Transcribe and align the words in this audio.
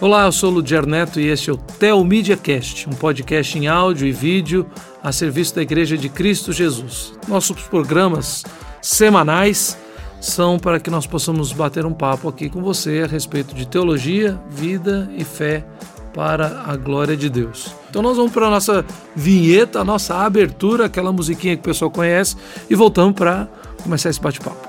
Olá, 0.00 0.26
eu 0.26 0.32
sou 0.32 0.52
o 0.52 0.54
Ludier 0.54 0.86
Neto 0.86 1.18
e 1.18 1.26
este 1.26 1.50
é 1.50 1.52
o 1.52 1.56
Telmídia 1.56 2.36
Cast, 2.36 2.88
um 2.88 2.92
podcast 2.92 3.58
em 3.58 3.66
áudio 3.66 4.06
e 4.06 4.12
vídeo 4.12 4.64
a 5.02 5.10
serviço 5.10 5.56
da 5.56 5.62
Igreja 5.62 5.98
de 5.98 6.08
Cristo 6.08 6.52
Jesus. 6.52 7.14
Nossos 7.26 7.62
programas 7.62 8.44
semanais 8.80 9.76
são 10.20 10.56
para 10.56 10.78
que 10.78 10.88
nós 10.88 11.04
possamos 11.04 11.52
bater 11.52 11.84
um 11.84 11.92
papo 11.92 12.28
aqui 12.28 12.48
com 12.48 12.62
você 12.62 13.02
a 13.04 13.08
respeito 13.08 13.56
de 13.56 13.66
teologia, 13.66 14.40
vida 14.48 15.10
e 15.16 15.24
fé 15.24 15.66
para 16.14 16.62
a 16.64 16.76
glória 16.76 17.16
de 17.16 17.28
Deus. 17.28 17.74
Então 17.90 18.00
nós 18.00 18.16
vamos 18.16 18.30
para 18.30 18.46
a 18.46 18.50
nossa 18.50 18.86
vinheta, 19.16 19.80
a 19.80 19.84
nossa 19.84 20.14
abertura, 20.18 20.84
aquela 20.84 21.10
musiquinha 21.10 21.56
que 21.56 21.60
o 21.60 21.64
pessoal 21.64 21.90
conhece 21.90 22.36
e 22.70 22.74
voltamos 22.76 23.14
para 23.14 23.48
começar 23.82 24.10
esse 24.10 24.20
bate-papo. 24.20 24.67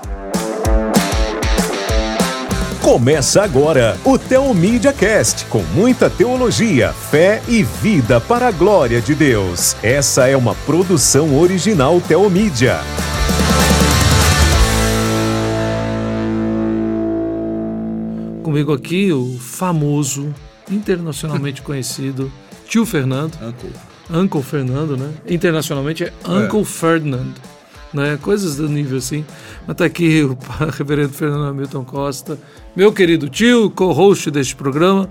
Começa 2.90 3.40
agora 3.40 3.96
o 4.04 4.18
Teomídia 4.18 4.92
Cast, 4.92 5.44
com 5.44 5.62
muita 5.62 6.10
teologia, 6.10 6.92
fé 6.92 7.40
e 7.46 7.62
vida 7.62 8.20
para 8.20 8.48
a 8.48 8.50
glória 8.50 9.00
de 9.00 9.14
Deus. 9.14 9.76
Essa 9.80 10.26
é 10.26 10.36
uma 10.36 10.56
produção 10.56 11.38
original 11.38 12.00
Teomídia. 12.00 12.80
Comigo 18.42 18.72
aqui 18.72 19.12
o 19.12 19.38
famoso, 19.38 20.34
internacionalmente 20.68 21.62
conhecido 21.62 22.28
tio 22.66 22.84
Fernando. 22.84 23.38
Uncle. 23.40 23.70
Uncle 24.10 24.42
Fernando, 24.42 24.96
né? 24.96 25.12
Internacionalmente 25.28 26.02
é 26.02 26.12
Uncle 26.28 26.62
é. 26.62 26.64
Ferdinand 26.64 27.34
né? 27.92 28.18
Coisas 28.20 28.56
do 28.56 28.68
nível 28.68 28.98
assim. 28.98 29.24
Mas 29.66 29.76
tá 29.76 29.84
aqui 29.84 30.22
o 30.24 30.36
reverendo 30.70 31.12
Fernando 31.12 31.46
Hamilton 31.46 31.84
Costa, 31.84 32.38
meu 32.74 32.92
querido 32.92 33.28
tio, 33.28 33.70
co-host 33.70 34.30
deste 34.30 34.56
programa. 34.56 35.08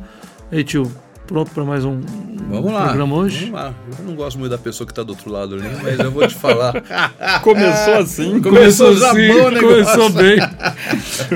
Ei, 0.51 0.63
tio, 0.63 0.91
pronto 1.29 1.51
para 1.51 1.63
mais 1.63 1.85
um, 1.85 2.01
vamos 2.49 2.73
lá, 2.73 2.85
programa 2.87 3.15
hoje? 3.17 3.51
Vamos 3.51 3.61
lá. 3.61 3.73
Eu 3.99 4.05
não 4.05 4.15
gosto 4.15 4.39
muito 4.39 4.49
da 4.49 4.57
pessoa 4.57 4.87
que 4.87 4.91
está 4.91 5.03
do 5.03 5.11
outro 5.11 5.31
lado 5.31 5.53
ali, 5.53 5.69
mas 5.83 5.99
eu 5.99 6.09
vou 6.09 6.27
te 6.27 6.33
falar. 6.33 6.73
começou 7.43 7.93
assim, 7.97 8.41
começou, 8.41 8.87
começou 8.87 9.09
assim, 9.11 9.59
começou 9.59 10.09
bem. 10.09 10.39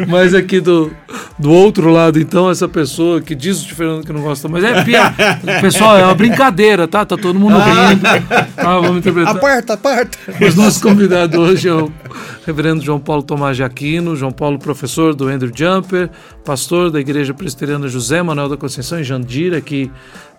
mas 0.08 0.34
aqui 0.34 0.60
do, 0.60 0.92
do 1.38 1.52
outro 1.52 1.92
lado, 1.92 2.20
então, 2.20 2.50
essa 2.50 2.68
pessoa 2.68 3.22
que 3.22 3.36
diz 3.36 3.64
o 3.64 3.76
Fernando 3.76 4.04
que 4.04 4.12
não 4.12 4.22
gosta, 4.22 4.50
mas 4.50 4.64
é 4.64 4.84
piada. 4.84 5.40
Pessoal, 5.62 5.96
é 5.96 6.04
uma 6.04 6.16
brincadeira, 6.16 6.88
tá? 6.88 7.06
Tá 7.06 7.16
todo 7.16 7.40
mundo 7.40 7.60
rindo. 7.60 8.02
Ah, 8.58 8.80
vamos 8.80 8.98
interpretar. 8.98 9.36
Aparta, 9.36 9.74
aparta. 9.74 10.18
Os 10.44 10.56
nossos 10.56 10.82
convidados 10.82 11.38
hoje 11.38 11.68
é 11.68 11.74
o 11.74 11.92
reverendo 12.46 12.82
João 12.82 13.00
Paulo 13.00 13.24
Tomás 13.24 13.58
de 13.58 13.64
Aquino, 13.64 14.16
João 14.16 14.32
Paulo, 14.32 14.60
professor 14.60 15.14
do 15.14 15.28
Andrew 15.28 15.52
Jumper, 15.54 16.10
pastor 16.44 16.92
da 16.92 17.00
Igreja 17.00 17.34
Presbiteriana 17.34 17.88
José 17.88 18.22
Manuel 18.22 18.50
da 18.50 18.58
Conceição 18.58 19.00
em 19.00 19.04
Jandira, 19.04 19.58
aqui 19.58 19.92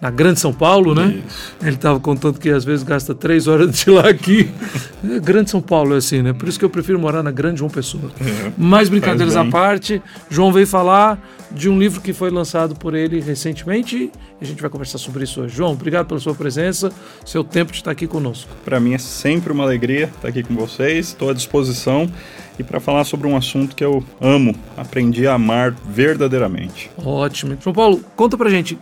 na 0.04 0.10
Grande 0.10 0.38
São 0.38 0.52
Paulo, 0.52 0.94
né? 0.94 1.22
Isso. 1.26 1.54
Ele 1.62 1.76
estava 1.76 1.98
contando 1.98 2.38
que 2.38 2.50
às 2.50 2.62
vezes 2.62 2.84
gasta 2.84 3.14
três 3.14 3.48
horas 3.48 3.74
de 3.74 3.88
lá 3.88 4.06
aqui. 4.06 4.50
Grande 5.22 5.48
São 5.48 5.62
Paulo 5.62 5.94
é 5.94 5.96
assim, 5.96 6.20
né? 6.20 6.34
Por 6.34 6.46
isso 6.46 6.58
que 6.58 6.64
eu 6.64 6.68
prefiro 6.68 6.98
morar 6.98 7.22
na 7.22 7.30
Grande 7.30 7.60
João 7.60 7.70
Pessoa. 7.70 8.12
É, 8.20 8.52
Mais 8.58 8.90
brincadeiras 8.90 9.34
à 9.34 9.46
parte, 9.46 10.02
João 10.28 10.52
veio 10.52 10.66
falar 10.66 11.18
de 11.50 11.70
um 11.70 11.78
livro 11.78 12.02
que 12.02 12.12
foi 12.12 12.30
lançado 12.30 12.74
por 12.74 12.94
ele 12.94 13.18
recentemente 13.18 14.10
e 14.40 14.44
a 14.44 14.46
gente 14.46 14.60
vai 14.60 14.68
conversar 14.68 14.98
sobre 14.98 15.24
isso 15.24 15.40
hoje. 15.40 15.56
João, 15.56 15.72
obrigado 15.72 16.06
pela 16.06 16.20
sua 16.20 16.34
presença, 16.34 16.92
seu 17.24 17.42
tempo 17.42 17.72
de 17.72 17.78
estar 17.78 17.92
aqui 17.92 18.06
conosco. 18.06 18.50
Para 18.62 18.78
mim 18.78 18.92
é 18.92 18.98
sempre 18.98 19.54
uma 19.54 19.64
alegria 19.64 20.10
estar 20.14 20.28
aqui 20.28 20.42
com 20.42 20.54
vocês, 20.54 21.08
estou 21.08 21.30
à 21.30 21.32
disposição 21.32 22.10
e 22.58 22.62
para 22.62 22.78
falar 22.78 23.04
sobre 23.04 23.26
um 23.26 23.36
assunto 23.36 23.74
que 23.74 23.84
eu 23.84 24.04
amo, 24.20 24.54
aprendi 24.76 25.26
a 25.26 25.34
amar 25.34 25.74
verdadeiramente. 25.88 26.90
Ótimo. 26.96 27.56
João 27.60 27.74
Paulo, 27.74 28.04
conta 28.14 28.36
pra 28.36 28.50
gente, 28.50 28.78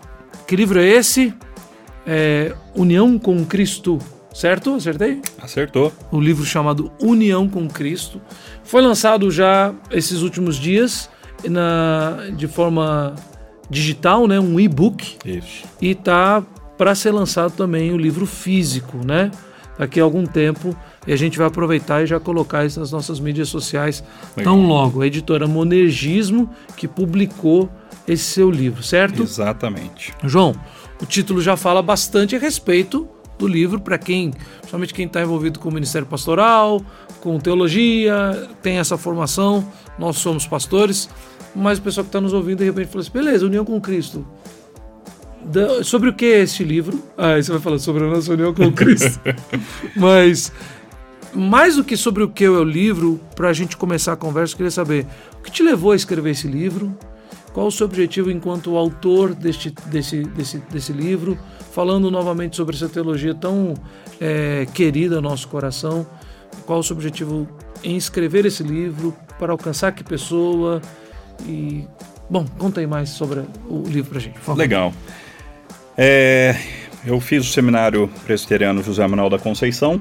que 0.46 0.56
livro 0.56 0.78
é 0.78 0.86
esse? 0.86 1.34
É 2.06 2.54
União 2.74 3.18
com 3.18 3.44
Cristo, 3.44 3.98
certo? 4.34 4.74
Acertei? 4.74 5.20
Acertou. 5.40 5.92
O 6.10 6.20
livro 6.20 6.44
chamado 6.44 6.92
União 7.00 7.48
com 7.48 7.68
Cristo. 7.68 8.20
Foi 8.64 8.82
lançado 8.82 9.30
já 9.30 9.74
esses 9.90 10.22
últimos 10.22 10.56
dias 10.56 11.08
na, 11.44 12.28
de 12.36 12.46
forma 12.46 13.14
digital, 13.70 14.26
né? 14.26 14.38
Um 14.40 14.58
e-book. 14.58 15.16
Isso. 15.24 15.64
E 15.80 15.94
tá 15.94 16.42
para 16.76 16.94
ser 16.94 17.12
lançado 17.12 17.52
também 17.52 17.92
o 17.92 17.96
livro 17.96 18.26
físico, 18.26 18.98
né? 19.04 19.30
Daqui 19.78 20.00
a 20.00 20.04
algum 20.04 20.26
tempo 20.26 20.76
e 21.06 21.12
a 21.12 21.16
gente 21.16 21.36
vai 21.38 21.46
aproveitar 21.46 22.02
e 22.02 22.06
já 22.06 22.20
colocar 22.20 22.64
isso 22.64 22.78
nas 22.78 22.92
nossas 22.92 23.18
mídias 23.18 23.48
sociais 23.48 24.04
Legal. 24.36 24.54
tão 24.54 24.66
logo. 24.66 25.02
A 25.02 25.06
editora 25.06 25.46
Monergismo 25.46 26.48
que 26.76 26.86
publicou 26.86 27.68
esse 28.06 28.24
seu 28.24 28.50
livro, 28.50 28.82
certo? 28.82 29.22
Exatamente. 29.22 30.12
João, 30.24 30.54
o 31.00 31.06
título 31.06 31.40
já 31.40 31.56
fala 31.56 31.82
bastante 31.82 32.36
a 32.36 32.38
respeito 32.38 33.08
do 33.38 33.48
livro 33.48 33.80
para 33.80 33.98
quem, 33.98 34.32
somente 34.68 34.94
quem 34.94 35.06
está 35.06 35.20
envolvido 35.20 35.58
com 35.58 35.68
o 35.68 35.72
Ministério 35.72 36.06
Pastoral, 36.06 36.80
com 37.20 37.38
teologia, 37.38 38.48
tem 38.62 38.78
essa 38.78 38.96
formação. 38.96 39.66
Nós 39.98 40.18
somos 40.18 40.46
pastores, 40.46 41.08
mas 41.54 41.78
o 41.78 41.82
pessoal 41.82 42.04
que 42.04 42.08
está 42.08 42.20
nos 42.20 42.32
ouvindo 42.32 42.58
de 42.58 42.64
repente 42.64 42.88
fala 42.88 43.02
assim: 43.02 43.12
beleza, 43.12 43.46
união 43.46 43.64
com 43.64 43.80
Cristo. 43.80 44.26
Da, 45.44 45.82
sobre 45.82 46.08
o 46.08 46.12
que 46.12 46.26
é 46.26 46.40
este 46.42 46.62
livro? 46.62 47.02
Ah, 47.18 47.34
você 47.34 47.50
vai 47.50 47.60
falar 47.60 47.78
sobre 47.78 48.04
a 48.04 48.06
nossa 48.06 48.32
união 48.32 48.54
com 48.54 48.70
Cristo. 48.70 49.20
mas 49.96 50.52
mais 51.34 51.76
do 51.76 51.84
que 51.84 51.96
sobre 51.96 52.22
o 52.22 52.28
que 52.28 52.44
é 52.44 52.50
o 52.50 52.64
livro, 52.64 53.20
para 53.34 53.48
a 53.48 53.52
gente 53.52 53.76
começar 53.76 54.12
a 54.12 54.16
conversa, 54.16 54.54
eu 54.54 54.56
queria 54.58 54.70
saber 54.70 55.06
o 55.38 55.42
que 55.42 55.50
te 55.50 55.62
levou 55.62 55.92
a 55.92 55.96
escrever 55.96 56.30
esse 56.30 56.46
livro, 56.46 56.96
qual 57.52 57.66
o 57.66 57.72
seu 57.72 57.86
objetivo 57.86 58.30
enquanto 58.30 58.76
autor 58.76 59.34
deste, 59.34 59.70
desse, 59.86 60.22
desse, 60.24 60.58
desse 60.70 60.92
livro, 60.92 61.38
falando 61.72 62.10
novamente 62.10 62.56
sobre 62.56 62.76
essa 62.76 62.88
teologia 62.88 63.34
tão 63.34 63.74
é, 64.20 64.66
querida 64.72 65.16
ao 65.16 65.22
nosso 65.22 65.48
coração, 65.48 66.06
qual 66.66 66.78
o 66.78 66.82
seu 66.82 66.96
objetivo 66.96 67.48
em 67.82 67.96
escrever 67.96 68.46
esse 68.46 68.62
livro, 68.62 69.14
para 69.38 69.52
alcançar 69.52 69.92
que 69.92 70.04
pessoa 70.04 70.80
e... 71.46 71.84
Bom, 72.30 72.46
conta 72.56 72.80
aí 72.80 72.86
mais 72.86 73.10
sobre 73.10 73.40
o 73.68 73.82
livro 73.86 74.10
para 74.10 74.20
gente. 74.20 74.38
Legal. 74.56 74.94
É, 75.98 76.56
eu 77.04 77.20
fiz 77.20 77.46
o 77.46 77.52
seminário 77.52 78.08
presbiteriano 78.24 78.82
José 78.82 79.06
Manuel 79.06 79.28
da 79.28 79.38
Conceição, 79.38 79.98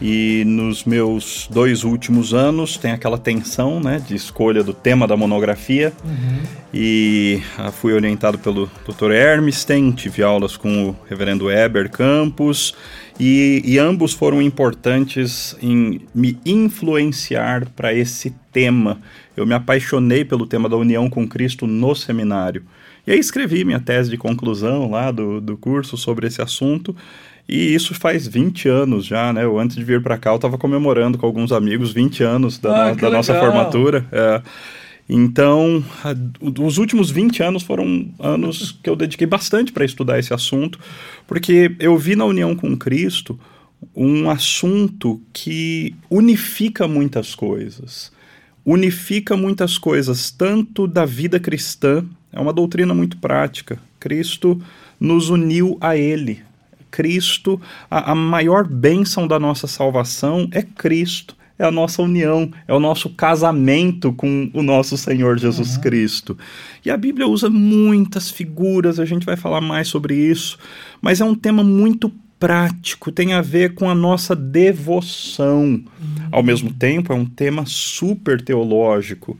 e 0.00 0.44
nos 0.46 0.84
meus 0.84 1.46
dois 1.50 1.84
últimos 1.84 2.32
anos 2.32 2.78
tem 2.78 2.92
aquela 2.92 3.18
tensão 3.18 3.78
né, 3.78 3.98
de 3.98 4.14
escolha 4.14 4.64
do 4.64 4.72
tema 4.72 5.06
da 5.06 5.16
monografia. 5.16 5.92
Uhum. 6.02 6.42
E 6.72 7.42
ah, 7.58 7.70
fui 7.70 7.92
orientado 7.92 8.38
pelo 8.38 8.70
Dr. 8.86 9.10
Hermstein, 9.10 9.90
tive 9.92 10.22
aulas 10.22 10.56
com 10.56 10.90
o 10.90 10.96
reverendo 11.08 11.50
Eber 11.50 11.90
Campos. 11.90 12.74
E, 13.18 13.60
e 13.62 13.78
ambos 13.78 14.14
foram 14.14 14.40
importantes 14.40 15.54
em 15.60 16.00
me 16.14 16.38
influenciar 16.46 17.68
para 17.76 17.92
esse 17.92 18.34
tema. 18.50 18.98
Eu 19.36 19.44
me 19.44 19.52
apaixonei 19.52 20.24
pelo 20.24 20.46
tema 20.46 20.68
da 20.68 20.76
união 20.76 21.10
com 21.10 21.28
Cristo 21.28 21.66
no 21.66 21.94
seminário. 21.94 22.64
E 23.06 23.12
aí 23.12 23.18
escrevi 23.18 23.64
minha 23.64 23.80
tese 23.80 24.08
de 24.08 24.16
conclusão 24.16 24.90
lá 24.90 25.10
do, 25.10 25.40
do 25.40 25.56
curso 25.56 25.96
sobre 25.96 26.26
esse 26.26 26.40
assunto. 26.40 26.96
E 27.48 27.74
isso 27.74 27.94
faz 27.94 28.26
20 28.26 28.68
anos 28.68 29.06
já, 29.06 29.32
né? 29.32 29.44
Eu, 29.44 29.58
antes 29.58 29.76
de 29.76 29.84
vir 29.84 30.02
para 30.02 30.16
cá, 30.16 30.30
eu 30.30 30.36
estava 30.36 30.56
comemorando 30.56 31.18
com 31.18 31.26
alguns 31.26 31.52
amigos 31.52 31.92
20 31.92 32.22
anos 32.22 32.58
da, 32.58 32.86
ah, 32.86 32.90
no, 32.90 32.96
da 32.96 33.10
nossa 33.10 33.38
formatura. 33.38 34.06
É. 34.12 34.42
Então, 35.12 35.84
os 36.60 36.78
últimos 36.78 37.10
20 37.10 37.42
anos 37.42 37.64
foram 37.64 38.08
anos 38.20 38.78
que 38.80 38.88
eu 38.88 38.94
dediquei 38.94 39.26
bastante 39.26 39.72
para 39.72 39.84
estudar 39.84 40.20
esse 40.20 40.32
assunto, 40.32 40.78
porque 41.26 41.74
eu 41.80 41.98
vi 41.98 42.14
na 42.14 42.24
união 42.24 42.54
com 42.54 42.76
Cristo 42.76 43.36
um 43.94 44.30
assunto 44.30 45.20
que 45.32 45.96
unifica 46.08 46.86
muitas 46.86 47.34
coisas. 47.34 48.12
Unifica 48.64 49.36
muitas 49.36 49.78
coisas, 49.78 50.30
tanto 50.30 50.86
da 50.86 51.04
vida 51.04 51.40
cristã, 51.40 52.04
é 52.32 52.38
uma 52.38 52.52
doutrina 52.52 52.94
muito 52.94 53.16
prática. 53.16 53.80
Cristo 53.98 54.62
nos 55.00 55.28
uniu 55.28 55.76
a 55.80 55.96
Ele, 55.96 56.40
Cristo, 56.90 57.60
a, 57.90 58.12
a 58.12 58.14
maior 58.14 58.66
bênção 58.66 59.26
da 59.26 59.38
nossa 59.38 59.66
salvação 59.66 60.48
é 60.52 60.62
Cristo 60.62 61.36
é 61.60 61.64
a 61.64 61.70
nossa 61.70 62.00
união, 62.00 62.50
é 62.66 62.72
o 62.72 62.80
nosso 62.80 63.10
casamento 63.10 64.14
com 64.14 64.50
o 64.54 64.62
nosso 64.62 64.96
Senhor 64.96 65.38
Jesus 65.38 65.76
uhum. 65.76 65.82
Cristo. 65.82 66.38
E 66.82 66.90
a 66.90 66.96
Bíblia 66.96 67.28
usa 67.28 67.50
muitas 67.50 68.30
figuras, 68.30 68.98
a 68.98 69.04
gente 69.04 69.26
vai 69.26 69.36
falar 69.36 69.60
mais 69.60 69.86
sobre 69.86 70.14
isso, 70.14 70.58
mas 71.02 71.20
é 71.20 71.24
um 71.24 71.34
tema 71.34 71.62
muito 71.62 72.10
prático, 72.38 73.12
tem 73.12 73.34
a 73.34 73.42
ver 73.42 73.74
com 73.74 73.90
a 73.90 73.94
nossa 73.94 74.34
devoção. 74.34 75.64
Uhum. 75.64 75.84
Ao 76.32 76.42
mesmo 76.42 76.72
tempo, 76.72 77.12
é 77.12 77.16
um 77.16 77.26
tema 77.26 77.64
super 77.66 78.40
teológico. 78.40 79.38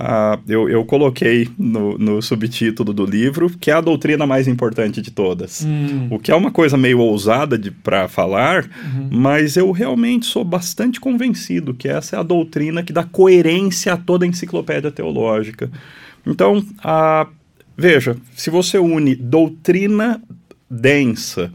Uh, 0.00 0.40
eu, 0.48 0.68
eu, 0.68 0.84
coloquei 0.84 1.46
no, 1.58 1.98
no, 1.98 2.22
subtítulo 2.22 2.94
do 2.94 3.04
livro 3.04 3.50
que 3.50 3.70
é 3.70 3.74
a 3.74 3.82
doutrina 3.82 4.26
mais 4.26 4.48
importante 4.48 5.02
de 5.02 5.10
todas. 5.10 5.62
Hum. 5.62 6.08
O 6.10 6.18
que 6.18 6.32
é 6.32 6.34
uma 6.34 6.50
coisa 6.50 6.78
meio 6.78 7.00
ousada 7.00 7.60
para 7.82 8.08
falar, 8.08 8.64
uhum. 8.64 9.08
mas 9.10 9.58
eu 9.58 9.70
realmente 9.72 10.24
sou 10.24 10.42
bastante 10.42 10.98
convencido 10.98 11.74
que 11.74 11.86
essa 11.86 12.16
é 12.16 12.18
a 12.18 12.22
doutrina 12.22 12.82
que 12.82 12.94
dá 12.94 13.04
coerência 13.04 13.92
a 13.92 13.96
toda 13.98 14.24
a 14.24 14.28
enciclopédia 14.28 14.90
teológica. 14.90 15.70
Então, 16.26 16.58
uh, 16.58 17.40
Veja, 17.80 18.14
se 18.36 18.50
você 18.50 18.76
une 18.76 19.14
doutrina 19.14 20.20
densa 20.70 21.50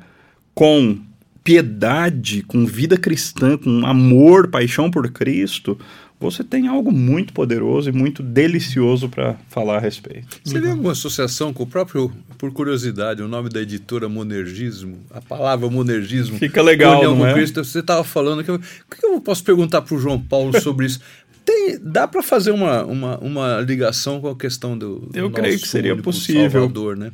com 0.56 0.98
piedade, 1.44 2.42
com 2.42 2.66
vida 2.66 2.98
cristã, 2.98 3.56
com 3.56 3.86
amor, 3.86 4.48
paixão 4.48 4.90
por 4.90 5.08
Cristo, 5.12 5.78
você 6.20 6.44
tem 6.44 6.68
algo 6.68 6.92
muito 6.92 7.34
poderoso 7.34 7.90
e 7.90 7.92
muito 7.92 8.24
delicioso 8.24 9.10
para 9.10 9.36
falar 9.50 9.78
a 9.78 9.80
respeito. 9.80 10.40
Você 10.44 10.60
vê 10.60 10.70
alguma 10.70 10.94
associação 10.94 11.54
com 11.54 11.64
o 11.64 11.68
próprio, 11.68 12.12
por 12.38 12.52
curiosidade, 12.52 13.22
o 13.22 13.28
nome 13.28 13.50
da 13.50 13.62
editora 13.62 14.08
Monergismo? 14.08 15.00
A 15.12 15.22
palavra 15.22 15.70
monergismo. 15.70 16.38
Fica 16.38 16.62
legal, 16.62 17.04
não 17.16 17.28
é? 17.28 17.34
Cristo, 17.34 17.64
você 17.64 17.80
estava 17.80 18.04
falando 18.04 18.44
que 18.44 18.50
eu, 18.50 18.56
o 18.56 18.60
que 18.60 19.06
eu 19.06 19.20
posso 19.20 19.44
perguntar 19.44 19.82
para 19.82 19.96
o 19.96 20.00
João 20.00 20.20
Paulo 20.20 20.60
sobre 20.62 20.86
isso? 20.86 21.00
Tem, 21.46 21.78
dá 21.80 22.08
para 22.08 22.24
fazer 22.24 22.50
uma, 22.52 22.84
uma, 22.84 23.18
uma 23.20 23.62
ligação 23.62 24.20
com 24.20 24.30
a 24.30 24.36
questão 24.36 24.76
do, 24.76 25.00
do 25.02 25.10
Eu 25.18 25.30
creio 25.30 25.52
nosso 25.54 25.64
que 25.64 25.70
seria 25.70 25.96
possível. 25.96 26.50
Salvador, 26.50 26.98
né? 26.98 27.12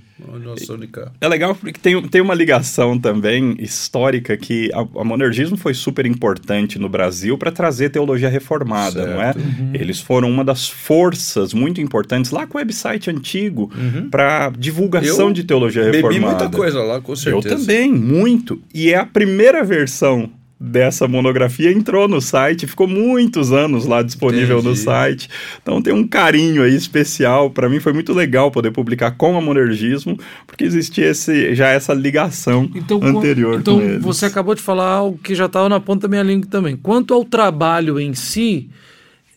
É 1.19 1.27
legal 1.27 1.53
porque 1.55 1.73
tem, 1.79 2.01
tem 2.07 2.21
uma 2.21 2.33
ligação 2.33 2.97
também 2.97 3.55
histórica 3.59 4.37
que 4.37 4.69
a, 4.73 4.79
a 4.79 5.03
monergismo 5.03 5.57
foi 5.57 5.73
super 5.73 6.05
importante 6.05 6.79
no 6.79 6.87
Brasil 6.87 7.37
para 7.37 7.51
trazer 7.51 7.89
teologia 7.89 8.29
reformada, 8.29 9.05
não 9.05 9.21
é? 9.21 9.33
Eles 9.73 9.99
foram 9.99 10.29
uma 10.29 10.45
das 10.45 10.69
forças 10.69 11.53
muito 11.53 11.81
importantes 11.81 12.31
lá 12.31 12.47
com 12.47 12.57
o 12.57 12.61
website 12.61 13.09
antigo 13.09 13.69
para 14.09 14.49
divulgação 14.57 15.27
Eu 15.27 15.33
de 15.33 15.43
teologia 15.43 15.83
Bebi 15.85 15.97
reformada. 15.97 16.43
muita 16.43 16.57
coisa 16.57 16.81
lá, 16.81 17.01
com 17.01 17.11
Eu 17.11 17.15
certeza. 17.17 17.57
também, 17.57 17.91
muito. 17.91 18.61
E 18.73 18.91
é 18.93 18.97
a 18.97 19.05
primeira 19.05 19.63
versão 19.63 20.29
dessa 20.63 21.07
monografia 21.07 21.71
entrou 21.71 22.07
no 22.07 22.21
site, 22.21 22.67
ficou 22.67 22.87
muitos 22.87 23.51
anos 23.51 23.85
lá 23.87 24.03
disponível 24.03 24.57
no 24.57 24.69
Entendi. 24.71 24.79
site. 24.81 25.29
Então 25.59 25.81
tem 25.81 25.91
um 25.91 26.07
carinho 26.07 26.61
aí 26.61 26.75
especial. 26.75 27.49
Para 27.49 27.67
mim 27.67 27.79
foi 27.79 27.91
muito 27.93 28.13
legal 28.13 28.51
poder 28.51 28.69
publicar 28.69 29.11
com 29.11 29.35
a 29.35 29.41
Monergismo, 29.41 30.15
porque 30.45 30.63
existia 30.63 31.07
esse, 31.07 31.55
já 31.55 31.69
essa 31.69 31.93
ligação 31.95 32.69
Então, 32.75 32.99
anterior 33.03 33.59
então 33.59 33.79
com 33.79 33.81
eles. 33.85 34.03
você 34.03 34.27
acabou 34.27 34.53
de 34.53 34.61
falar 34.61 34.85
algo 34.87 35.17
que 35.17 35.33
já 35.33 35.47
estava 35.47 35.67
na 35.67 35.79
ponta 35.79 36.01
da 36.07 36.11
minha 36.11 36.21
língua 36.23 36.47
também. 36.47 36.77
Quanto 36.77 37.13
ao 37.15 37.25
trabalho 37.25 37.99
em 37.99 38.13
si, 38.13 38.69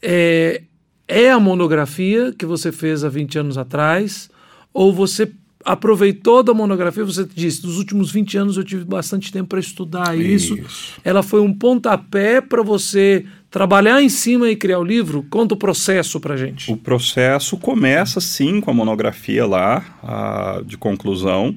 é, 0.03 0.61
é 1.09 1.31
a 1.31 1.41
monografia 1.41 2.35
que 2.39 2.45
você 2.45 2.71
fez 2.71 3.03
há 3.03 3.09
20 3.09 3.39
anos 3.39 3.57
atrás, 3.57 4.29
ou 4.75 4.93
você 4.93 5.31
aproveitou 5.65 6.43
da 6.43 6.53
monografia, 6.53 7.05
você 7.05 7.27
disse, 7.35 7.65
nos 7.67 7.79
últimos 7.79 8.11
20 8.11 8.37
anos 8.37 8.57
eu 8.57 8.65
tive 8.65 8.85
bastante 8.85 9.33
tempo 9.33 9.49
para 9.49 9.61
estudar 9.61 10.17
isso. 10.19 10.55
Isso. 10.59 10.93
Ela 11.05 11.23
foi 11.23 11.41
um 11.41 11.53
pontapé 11.55 12.41
para 12.41 12.63
você 12.63 13.25
trabalhar 13.51 14.03
em 14.03 14.09
cima 14.09 14.51
e 14.51 14.57
criar 14.57 14.79
o 14.81 14.85
livro? 14.85 15.25
Conta 15.31 15.55
o 15.55 15.57
processo 15.57 16.19
para 16.21 16.37
gente. 16.37 16.71
O 16.71 16.77
processo 16.77 17.57
começa 17.57 18.21
sim 18.21 18.61
com 18.61 18.71
a 18.71 18.75
monografia 18.75 19.47
lá, 19.47 19.85
a- 20.03 20.63
de 20.67 20.77
conclusão. 20.77 21.57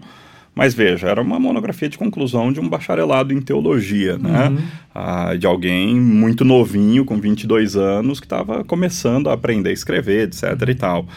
Mas 0.56 0.74
veja, 0.74 1.08
era 1.08 1.22
uma 1.22 1.40
monografia 1.40 1.88
de 1.88 2.00
conclusão 2.00 2.52
de 2.52 2.60
um 2.60 2.68
bacharelado 2.68 3.32
em 3.32 3.40
teologia, 3.40 4.18
né? 4.18 4.52
Ah, 4.94 5.36
de 5.36 5.46
alguém 5.46 5.94
muito 6.00 6.44
novinho, 6.44 7.06
com 7.06 7.20
22 7.20 7.76
anos, 7.76 8.20
que 8.20 8.26
estava 8.26 8.64
começando 8.64 9.30
a 9.30 9.34
aprender 9.34 9.70
a 9.70 9.74
escrever, 9.74 10.28
etc. 10.28 10.44
e 10.68 10.74
tal. 10.74 11.08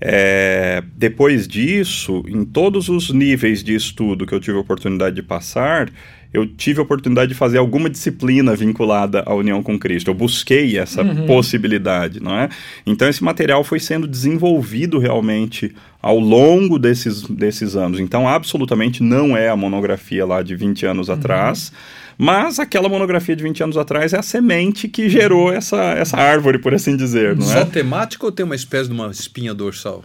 É, 0.00 0.82
depois 0.96 1.48
disso, 1.48 2.24
em 2.28 2.44
todos 2.44 2.88
os 2.88 3.10
níveis 3.10 3.64
de 3.64 3.74
estudo 3.74 4.26
que 4.26 4.32
eu 4.32 4.40
tive 4.40 4.56
a 4.56 4.60
oportunidade 4.60 5.16
de 5.16 5.22
passar, 5.22 5.90
eu 6.32 6.46
tive 6.46 6.78
a 6.78 6.82
oportunidade 6.82 7.30
de 7.30 7.34
fazer 7.34 7.58
alguma 7.58 7.88
disciplina 7.88 8.54
vinculada 8.54 9.22
à 9.26 9.34
união 9.34 9.62
com 9.62 9.78
Cristo. 9.78 10.08
Eu 10.08 10.14
busquei 10.14 10.78
essa 10.78 11.02
possibilidade, 11.26 12.20
não 12.22 12.38
é? 12.38 12.48
Então 12.86 13.08
esse 13.08 13.24
material 13.24 13.64
foi 13.64 13.80
sendo 13.80 14.06
desenvolvido 14.06 14.98
realmente 14.98 15.74
ao 16.02 16.18
longo 16.18 16.78
desses, 16.78 17.22
desses 17.22 17.74
anos. 17.74 17.98
Então 17.98 18.28
absolutamente 18.28 19.02
não 19.02 19.36
é 19.36 19.48
a 19.48 19.56
monografia 19.56 20.24
lá 20.26 20.42
de 20.42 20.54
20 20.54 20.86
anos 20.86 21.10
atrás, 21.10 21.72
mas 22.18 22.58
aquela 22.58 22.88
monografia 22.88 23.36
de 23.36 23.42
20 23.44 23.62
anos 23.62 23.76
atrás 23.76 24.12
é 24.12 24.18
a 24.18 24.22
semente 24.22 24.88
que 24.88 25.08
gerou 25.08 25.52
essa, 25.52 25.76
essa 25.92 26.16
árvore, 26.16 26.58
por 26.58 26.74
assim 26.74 26.96
dizer, 26.96 27.36
não 27.36 27.46
Só 27.46 27.60
é? 27.60 27.64
temática 27.64 28.26
ou 28.26 28.32
tem 28.32 28.44
uma 28.44 28.56
espécie 28.56 28.88
de 28.88 28.94
uma 28.94 29.10
espinha 29.10 29.54
dorsal? 29.54 30.04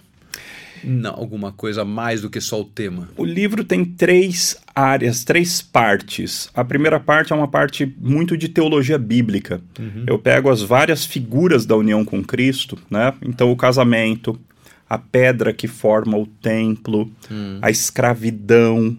Não, 0.83 1.11
alguma 1.11 1.51
coisa 1.51 1.85
mais 1.85 2.21
do 2.21 2.29
que 2.29 2.41
só 2.41 2.59
o 2.59 2.65
tema. 2.65 3.07
O 3.15 3.23
livro 3.23 3.63
tem 3.63 3.85
três 3.85 4.57
áreas, 4.75 5.23
três 5.23 5.61
partes. 5.61 6.49
A 6.53 6.63
primeira 6.63 6.99
parte 6.99 7.31
é 7.31 7.35
uma 7.35 7.47
parte 7.47 7.91
muito 7.97 8.35
de 8.35 8.49
teologia 8.49 8.97
bíblica. 8.97 9.61
Eu 10.05 10.19
pego 10.19 10.49
as 10.49 10.61
várias 10.61 11.05
figuras 11.05 11.65
da 11.65 11.75
união 11.77 12.03
com 12.03 12.21
Cristo, 12.21 12.77
né? 12.91 13.13
Então, 13.21 13.49
o 13.49 13.55
casamento, 13.55 14.37
a 14.93 14.97
pedra 14.97 15.51
que 15.53 15.67
forma 15.67 16.17
o 16.17 16.25
templo, 16.25 17.09
a 17.61 17.69
escravidão, 17.69 18.95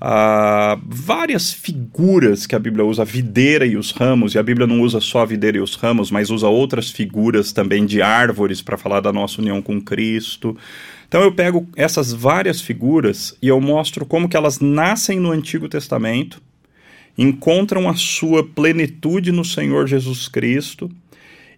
a- 0.00 0.78
várias 0.86 1.52
figuras 1.52 2.46
que 2.46 2.54
a 2.54 2.58
Bíblia 2.58 2.84
usa, 2.84 3.02
a 3.02 3.04
videira 3.04 3.66
e 3.66 3.76
os 3.76 3.90
ramos, 3.90 4.34
e 4.34 4.38
a 4.38 4.42
Bíblia 4.42 4.66
não 4.66 4.80
usa 4.80 5.00
só 5.00 5.20
a 5.20 5.26
videira 5.26 5.58
e 5.58 5.60
os 5.60 5.74
ramos, 5.74 6.10
mas 6.10 6.30
usa 6.30 6.48
outras 6.48 6.90
figuras 6.90 7.52
também 7.52 7.84
de 7.86 8.00
árvores 8.02 8.62
para 8.62 8.76
falar 8.78 9.00
da 9.00 9.12
nossa 9.12 9.40
união 9.40 9.60
com 9.60 9.80
Cristo. 9.80 10.56
Então 11.08 11.22
eu 11.22 11.32
pego 11.32 11.66
essas 11.76 12.12
várias 12.12 12.60
figuras 12.60 13.36
e 13.40 13.48
eu 13.48 13.60
mostro 13.60 14.04
como 14.04 14.28
que 14.28 14.36
elas 14.36 14.58
nascem 14.58 15.20
no 15.20 15.30
Antigo 15.30 15.68
Testamento, 15.68 16.40
encontram 17.16 17.88
a 17.88 17.94
sua 17.94 18.44
plenitude 18.44 19.32
no 19.32 19.44
Senhor 19.44 19.86
Jesus 19.86 20.28
Cristo, 20.28 20.90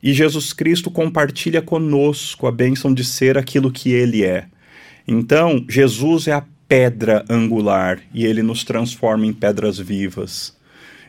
e 0.02 0.12
Jesus 0.12 0.52
Cristo 0.52 0.90
compartilha 0.90 1.60
conosco 1.60 2.46
a 2.46 2.52
bênção 2.52 2.92
de 2.92 3.04
ser 3.04 3.36
aquilo 3.36 3.70
que 3.70 3.90
ele 3.90 4.24
é. 4.24 4.46
Então, 5.06 5.64
Jesus 5.68 6.28
é 6.28 6.32
a 6.32 6.44
pedra 6.68 7.24
angular 7.28 7.98
e 8.12 8.24
ele 8.24 8.42
nos 8.42 8.62
transforma 8.62 9.26
em 9.26 9.32
pedras 9.32 9.78
vivas. 9.78 10.56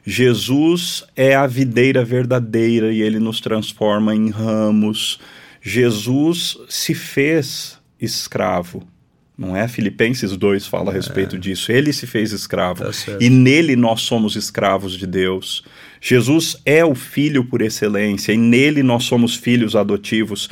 Jesus 0.05 1.03
é 1.15 1.35
a 1.35 1.45
videira 1.45 2.03
verdadeira 2.03 2.91
e 2.91 3.01
ele 3.01 3.19
nos 3.19 3.41
transforma 3.41 4.15
em 4.15 4.29
ramos. 4.29 5.19
Jesus 5.61 6.57
se 6.69 6.95
fez 6.95 7.77
escravo. 7.99 8.87
Não 9.39 9.55
é? 9.55 9.69
Filipenses 9.69 10.35
2 10.35 10.67
fala 10.67 10.91
a 10.91 10.93
respeito 10.93 11.39
disso. 11.39 11.71
Ele 11.71 11.93
se 11.93 12.05
fez 12.05 12.33
escravo. 12.33 12.83
Tá 12.83 12.91
e 13.21 13.29
nele 13.29 13.73
nós 13.73 14.01
somos 14.01 14.35
escravos 14.35 14.97
de 14.97 15.07
Deus. 15.07 15.63
Jesus 16.01 16.57
é 16.65 16.83
o 16.83 16.93
filho 16.93 17.45
por 17.45 17.61
excelência 17.61 18.33
e 18.33 18.37
nele 18.37 18.83
nós 18.83 19.05
somos 19.05 19.35
filhos 19.37 19.77
adotivos. 19.77 20.49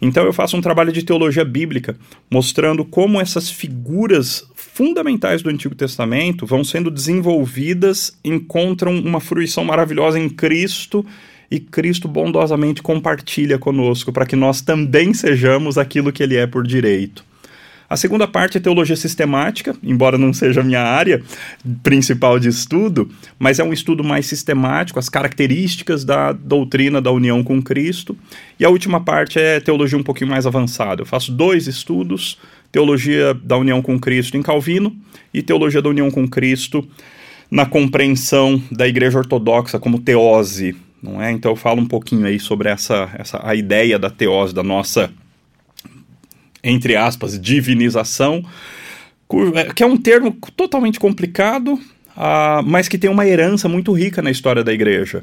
Então 0.00 0.24
eu 0.24 0.32
faço 0.32 0.56
um 0.56 0.60
trabalho 0.60 0.92
de 0.92 1.02
teologia 1.02 1.44
bíblica, 1.44 1.96
mostrando 2.30 2.84
como 2.84 3.20
essas 3.20 3.50
figuras 3.50 4.44
fundamentais 4.54 5.42
do 5.42 5.50
Antigo 5.50 5.74
Testamento 5.74 6.46
vão 6.46 6.62
sendo 6.62 6.92
desenvolvidas, 6.92 8.16
encontram 8.24 8.96
uma 9.00 9.18
fruição 9.18 9.64
maravilhosa 9.64 10.16
em 10.16 10.28
Cristo 10.28 11.04
e 11.50 11.58
Cristo 11.58 12.06
bondosamente 12.06 12.82
compartilha 12.82 13.58
conosco 13.58 14.12
para 14.12 14.26
que 14.26 14.36
nós 14.36 14.60
também 14.60 15.12
sejamos 15.12 15.76
aquilo 15.76 16.12
que 16.12 16.22
ele 16.22 16.36
é 16.36 16.46
por 16.46 16.64
direito. 16.64 17.26
A 17.90 17.96
segunda 17.96 18.28
parte 18.28 18.58
é 18.58 18.60
teologia 18.60 18.96
sistemática, 18.96 19.74
embora 19.82 20.18
não 20.18 20.32
seja 20.32 20.60
a 20.60 20.64
minha 20.64 20.82
área 20.82 21.22
principal 21.82 22.38
de 22.38 22.48
estudo, 22.48 23.10
mas 23.38 23.58
é 23.58 23.64
um 23.64 23.72
estudo 23.72 24.04
mais 24.04 24.26
sistemático, 24.26 24.98
as 24.98 25.08
características 25.08 26.04
da 26.04 26.32
doutrina 26.32 27.00
da 27.00 27.10
união 27.10 27.42
com 27.42 27.62
Cristo. 27.62 28.14
E 28.60 28.64
a 28.64 28.68
última 28.68 29.00
parte 29.00 29.38
é 29.38 29.58
teologia 29.58 29.96
um 29.96 30.02
pouquinho 30.02 30.30
mais 30.30 30.46
avançada. 30.46 31.00
Eu 31.00 31.06
faço 31.06 31.32
dois 31.32 31.66
estudos: 31.66 32.38
teologia 32.70 33.32
da 33.32 33.56
união 33.56 33.80
com 33.80 33.98
Cristo 33.98 34.36
em 34.36 34.42
Calvino 34.42 34.94
e 35.32 35.40
teologia 35.40 35.80
da 35.80 35.88
união 35.88 36.10
com 36.10 36.28
Cristo 36.28 36.86
na 37.50 37.64
compreensão 37.64 38.62
da 38.70 38.86
Igreja 38.86 39.16
Ortodoxa 39.16 39.78
como 39.78 39.98
teose, 39.98 40.76
não 41.02 41.22
é? 41.22 41.32
Então 41.32 41.52
eu 41.52 41.56
falo 41.56 41.80
um 41.80 41.86
pouquinho 41.86 42.26
aí 42.26 42.38
sobre 42.38 42.68
essa, 42.68 43.08
essa 43.18 43.40
a 43.42 43.54
ideia 43.54 43.98
da 43.98 44.10
teose, 44.10 44.54
da 44.54 44.62
nossa 44.62 45.10
entre 46.62 46.96
aspas, 46.96 47.38
divinização, 47.40 48.44
é, 49.54 49.72
que 49.72 49.82
é 49.82 49.86
um 49.86 49.96
termo 49.96 50.36
totalmente 50.56 50.98
complicado, 50.98 51.78
ah, 52.16 52.62
mas 52.64 52.88
que 52.88 52.98
tem 52.98 53.10
uma 53.10 53.26
herança 53.26 53.68
muito 53.68 53.92
rica 53.92 54.20
na 54.22 54.30
história 54.30 54.64
da 54.64 54.72
igreja. 54.72 55.22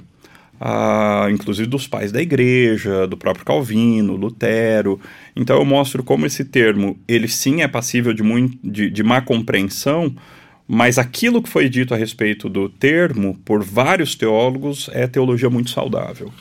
Ah, 0.60 1.28
inclusive 1.30 1.68
dos 1.68 1.86
pais 1.86 2.14
da 2.14 2.22
igreja, 2.22 3.06
do 3.06 3.18
próprio 3.18 3.44
Calvino, 3.44 4.16
Lutero. 4.16 5.00
Então 5.36 5.58
eu 5.58 5.66
mostro 5.66 6.02
como 6.02 6.26
esse 6.26 6.46
termo, 6.46 6.98
ele 7.08 7.28
sim 7.28 7.62
é 7.62 7.68
passível 7.68 8.14
de, 8.14 8.24
muito, 8.24 8.58
de, 8.64 8.90
de 8.90 9.04
má 9.04 9.20
compreensão, 9.20 10.16
mas 10.66 10.98
aquilo 10.98 11.42
que 11.42 11.50
foi 11.50 11.68
dito 11.68 11.94
a 11.94 11.98
respeito 11.98 12.48
do 12.48 12.70
termo 12.70 13.38
por 13.44 13.62
vários 13.62 14.16
teólogos 14.16 14.90
é 14.94 15.06
teologia 15.08 15.50
muito 15.50 15.72
saudável. 15.72 16.32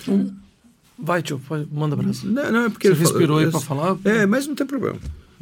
Vai, 0.98 1.22
tio, 1.22 1.40
pode- 1.48 1.66
manda 1.72 1.96
pra 1.96 2.06
você. 2.06 2.26
Não, 2.26 2.52
não 2.52 2.64
é 2.66 2.68
porque 2.70 2.88
Você 2.88 3.00
respirou 3.00 3.38
aí 3.38 3.50
pra 3.50 3.60
falar? 3.60 3.96
É, 4.04 4.26
mas 4.26 4.46
não 4.46 4.54
tem 4.54 4.66
problema. 4.66 4.96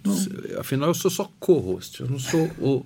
Se- 0.07 0.31
Afinal, 0.59 0.89
eu 0.89 0.95
sou 0.95 1.11
só 1.11 1.31
co-host, 1.39 2.01
eu 2.01 2.09
não 2.09 2.19
sou 2.19 2.51
o. 2.59 2.85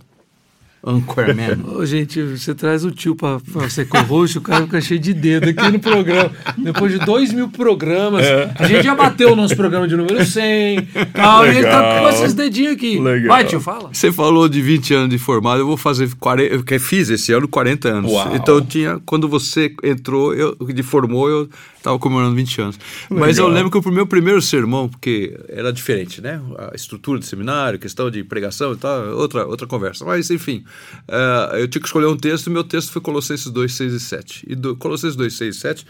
Anchorman. 0.88 1.64
Ô, 1.74 1.84
gente, 1.84 2.22
você 2.22 2.54
traz 2.54 2.84
o 2.84 2.92
tio 2.92 3.16
pra, 3.16 3.40
pra 3.40 3.68
ser 3.68 3.88
co-host, 3.88 4.38
o 4.38 4.40
cara 4.40 4.64
fica 4.66 4.80
cheio 4.80 5.00
de 5.00 5.12
dedo 5.12 5.48
aqui 5.48 5.68
no 5.72 5.80
programa. 5.80 6.30
Depois 6.56 6.92
de 6.92 7.04
dois 7.04 7.32
mil 7.32 7.48
programas, 7.48 8.24
a 8.56 8.66
gente 8.68 8.84
já 8.84 8.94
bateu 8.94 9.32
o 9.32 9.36
nosso 9.36 9.56
programa 9.56 9.88
de 9.88 9.96
número 9.96 10.24
100, 10.24 10.82
tal, 11.12 11.44
e 11.44 11.48
ele 11.56 11.62
tá 11.62 12.00
com 12.00 12.08
esses 12.10 12.34
dedinhos 12.34 12.74
aqui. 12.74 13.00
Legal. 13.00 13.28
Vai, 13.28 13.44
tio, 13.44 13.60
fala. 13.60 13.88
Você 13.92 14.12
falou 14.12 14.48
de 14.48 14.62
20 14.62 14.94
anos 14.94 15.10
de 15.10 15.18
formado, 15.18 15.58
eu 15.60 15.66
vou 15.66 15.76
fazer 15.76 16.08
40, 16.20 16.54
eu 16.54 16.62
que 16.62 16.78
fiz 16.78 17.10
esse 17.10 17.32
ano 17.32 17.48
40 17.48 17.88
anos. 17.88 18.12
Uau. 18.12 18.36
Então 18.36 18.54
eu 18.56 18.64
tinha, 18.64 19.00
quando 19.04 19.28
você 19.28 19.74
entrou, 19.82 20.34
eu 20.34 20.54
de 20.72 20.82
formou, 20.84 21.28
eu 21.28 21.48
estava 21.86 21.98
comemorando 21.98 22.34
20 22.34 22.60
anos. 22.60 22.78
Mas 23.08 23.38
eu 23.38 23.44
Legal. 23.44 23.62
lembro 23.62 23.80
que 23.80 23.88
o 23.88 23.92
meu 23.92 24.06
primeiro 24.06 24.42
sermão, 24.42 24.88
porque 24.88 25.38
era 25.48 25.72
diferente, 25.72 26.20
né? 26.20 26.40
A 26.58 26.74
estrutura 26.74 27.18
do 27.18 27.24
seminário, 27.24 27.78
questão 27.78 28.10
de 28.10 28.24
pregação 28.24 28.72
e 28.72 28.76
tal, 28.76 29.16
outra, 29.16 29.46
outra 29.46 29.66
conversa. 29.66 30.04
Mas 30.04 30.30
enfim, 30.30 30.64
eh, 31.08 31.62
eu 31.62 31.68
tinha 31.68 31.80
que 31.80 31.86
escolher 31.86 32.06
um 32.06 32.16
texto 32.16 32.48
e 32.48 32.50
meu 32.50 32.64
texto 32.64 32.90
foi 32.92 33.00
Colossenses 33.00 33.50
2, 33.50 33.72
6 33.72 33.92
e 33.92 34.00
7. 34.00 34.46
E 34.48 34.54
do 34.54 34.76
Colossenses 34.76 35.16
2, 35.16 35.32
6 35.32 35.56
e 35.56 35.58
7 35.58 35.86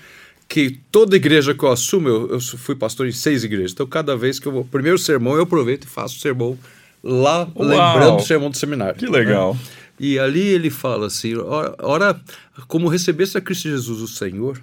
que 0.48 0.78
toda 0.92 1.16
igreja 1.16 1.54
que 1.54 1.64
eu 1.64 1.72
assumo, 1.72 2.08
eu, 2.08 2.30
eu 2.30 2.40
fui 2.40 2.76
pastor 2.76 3.08
em 3.08 3.12
seis 3.12 3.42
igrejas. 3.42 3.72
Então, 3.72 3.84
cada 3.84 4.16
vez 4.16 4.38
que 4.38 4.46
eu 4.46 4.52
vou, 4.52 4.64
primeiro 4.64 4.96
sermão, 4.96 5.34
eu 5.34 5.42
aproveito 5.42 5.84
e 5.84 5.88
faço 5.88 6.16
o 6.16 6.20
sermão 6.20 6.56
lá, 7.02 7.48
Uau. 7.56 7.66
lembrando 7.66 8.16
o 8.16 8.20
sermão 8.20 8.48
do 8.48 8.56
seminário. 8.56 8.94
Que 8.94 9.06
legal. 9.06 9.54
né? 9.54 9.60
E 9.98 10.18
ali 10.18 10.42
ele 10.42 10.70
fala 10.70 11.06
assim: 11.06 11.34
ora, 11.36 11.74
ora, 11.80 12.20
como 12.68 12.86
recebeste 12.86 13.36
a 13.36 13.40
Cristo 13.40 13.68
Jesus, 13.68 14.00
o 14.00 14.06
Senhor, 14.08 14.60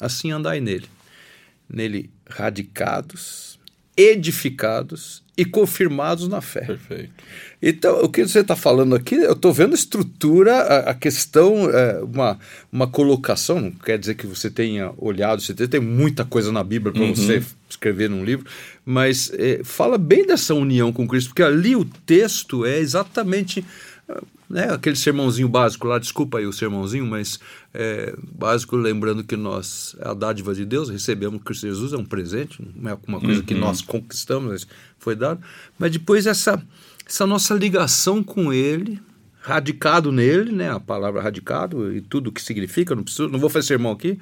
assim 0.00 0.30
andai 0.30 0.60
nele. 0.60 0.86
Nele 1.68 2.10
radicados, 2.28 3.58
edificados 3.96 5.24
e 5.36 5.44
confirmados 5.44 6.28
na 6.28 6.40
fé. 6.40 6.62
Perfeito. 6.62 7.12
Então, 7.60 8.00
o 8.02 8.08
que 8.08 8.26
você 8.26 8.40
está 8.40 8.56
falando 8.56 8.94
aqui, 8.94 9.16
eu 9.16 9.32
estou 9.32 9.52
vendo 9.52 9.72
a 9.72 9.74
estrutura, 9.74 10.54
a, 10.56 10.90
a 10.90 10.94
questão, 10.94 11.68
é, 11.70 12.00
uma, 12.02 12.38
uma 12.72 12.86
colocação, 12.86 13.60
não 13.60 13.70
quer 13.70 13.98
dizer 13.98 14.14
que 14.14 14.26
você 14.26 14.50
tenha 14.50 14.92
olhado, 14.96 15.42
você 15.42 15.52
tem, 15.52 15.68
tem 15.68 15.80
muita 15.80 16.24
coisa 16.24 16.50
na 16.50 16.64
Bíblia 16.64 16.92
para 16.92 17.06
você 17.06 17.42
escrever 17.68 18.08
num 18.08 18.24
livro, 18.24 18.46
mas 18.84 19.30
é, 19.34 19.60
fala 19.62 19.98
bem 19.98 20.26
dessa 20.26 20.54
união 20.54 20.92
com 20.92 21.06
Cristo, 21.06 21.28
porque 21.28 21.42
ali 21.42 21.76
o 21.76 21.84
texto 21.84 22.64
é 22.64 22.78
exatamente 22.78 23.64
né, 24.48 24.72
aquele 24.72 24.96
sermãozinho 24.96 25.48
básico 25.48 25.86
lá, 25.86 25.98
desculpa 25.98 26.38
aí 26.38 26.46
o 26.46 26.52
sermãozinho, 26.52 27.06
mas 27.06 27.38
é, 27.74 28.14
básico, 28.32 28.76
lembrando 28.76 29.24
que 29.24 29.36
nós, 29.36 29.96
a 30.00 30.14
dádiva 30.14 30.54
de 30.54 30.64
Deus, 30.64 30.88
recebemos 30.88 31.42
Cristo 31.42 31.66
Jesus, 31.66 31.92
é 31.92 31.96
um 31.96 32.04
presente, 32.04 32.62
não 32.74 32.92
é 32.92 32.98
uma 33.06 33.20
coisa 33.20 33.42
que 33.42 33.54
nós 33.54 33.80
conquistamos, 33.82 34.50
mas 34.50 34.66
foi 34.98 35.16
dado, 35.16 35.40
mas 35.78 35.90
depois 35.90 36.26
essa 36.26 36.62
essa 37.06 37.24
nossa 37.24 37.54
ligação 37.54 38.22
com 38.22 38.52
ele, 38.52 39.00
radicado 39.40 40.10
nele, 40.10 40.50
né, 40.50 40.70
a 40.72 40.80
palavra 40.80 41.22
radicado 41.22 41.94
e 41.94 42.00
tudo 42.00 42.28
o 42.28 42.32
que 42.32 42.42
significa, 42.42 42.96
não 42.96 43.04
preciso, 43.04 43.28
não 43.28 43.38
vou 43.38 43.48
fazer 43.48 43.68
sermão 43.68 43.92
aqui. 43.92 44.18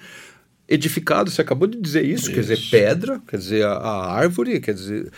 Edificado, 0.66 1.30
você 1.30 1.42
acabou 1.42 1.68
de 1.68 1.78
dizer 1.78 2.06
isso, 2.06 2.32
quer 2.32 2.40
dizer, 2.40 2.58
pedra, 2.70 3.20
quer 3.28 3.36
dizer, 3.36 3.66
a, 3.66 3.72
a 3.72 4.12
árvore, 4.14 4.58
quer 4.60 4.72
dizer, 4.72 5.10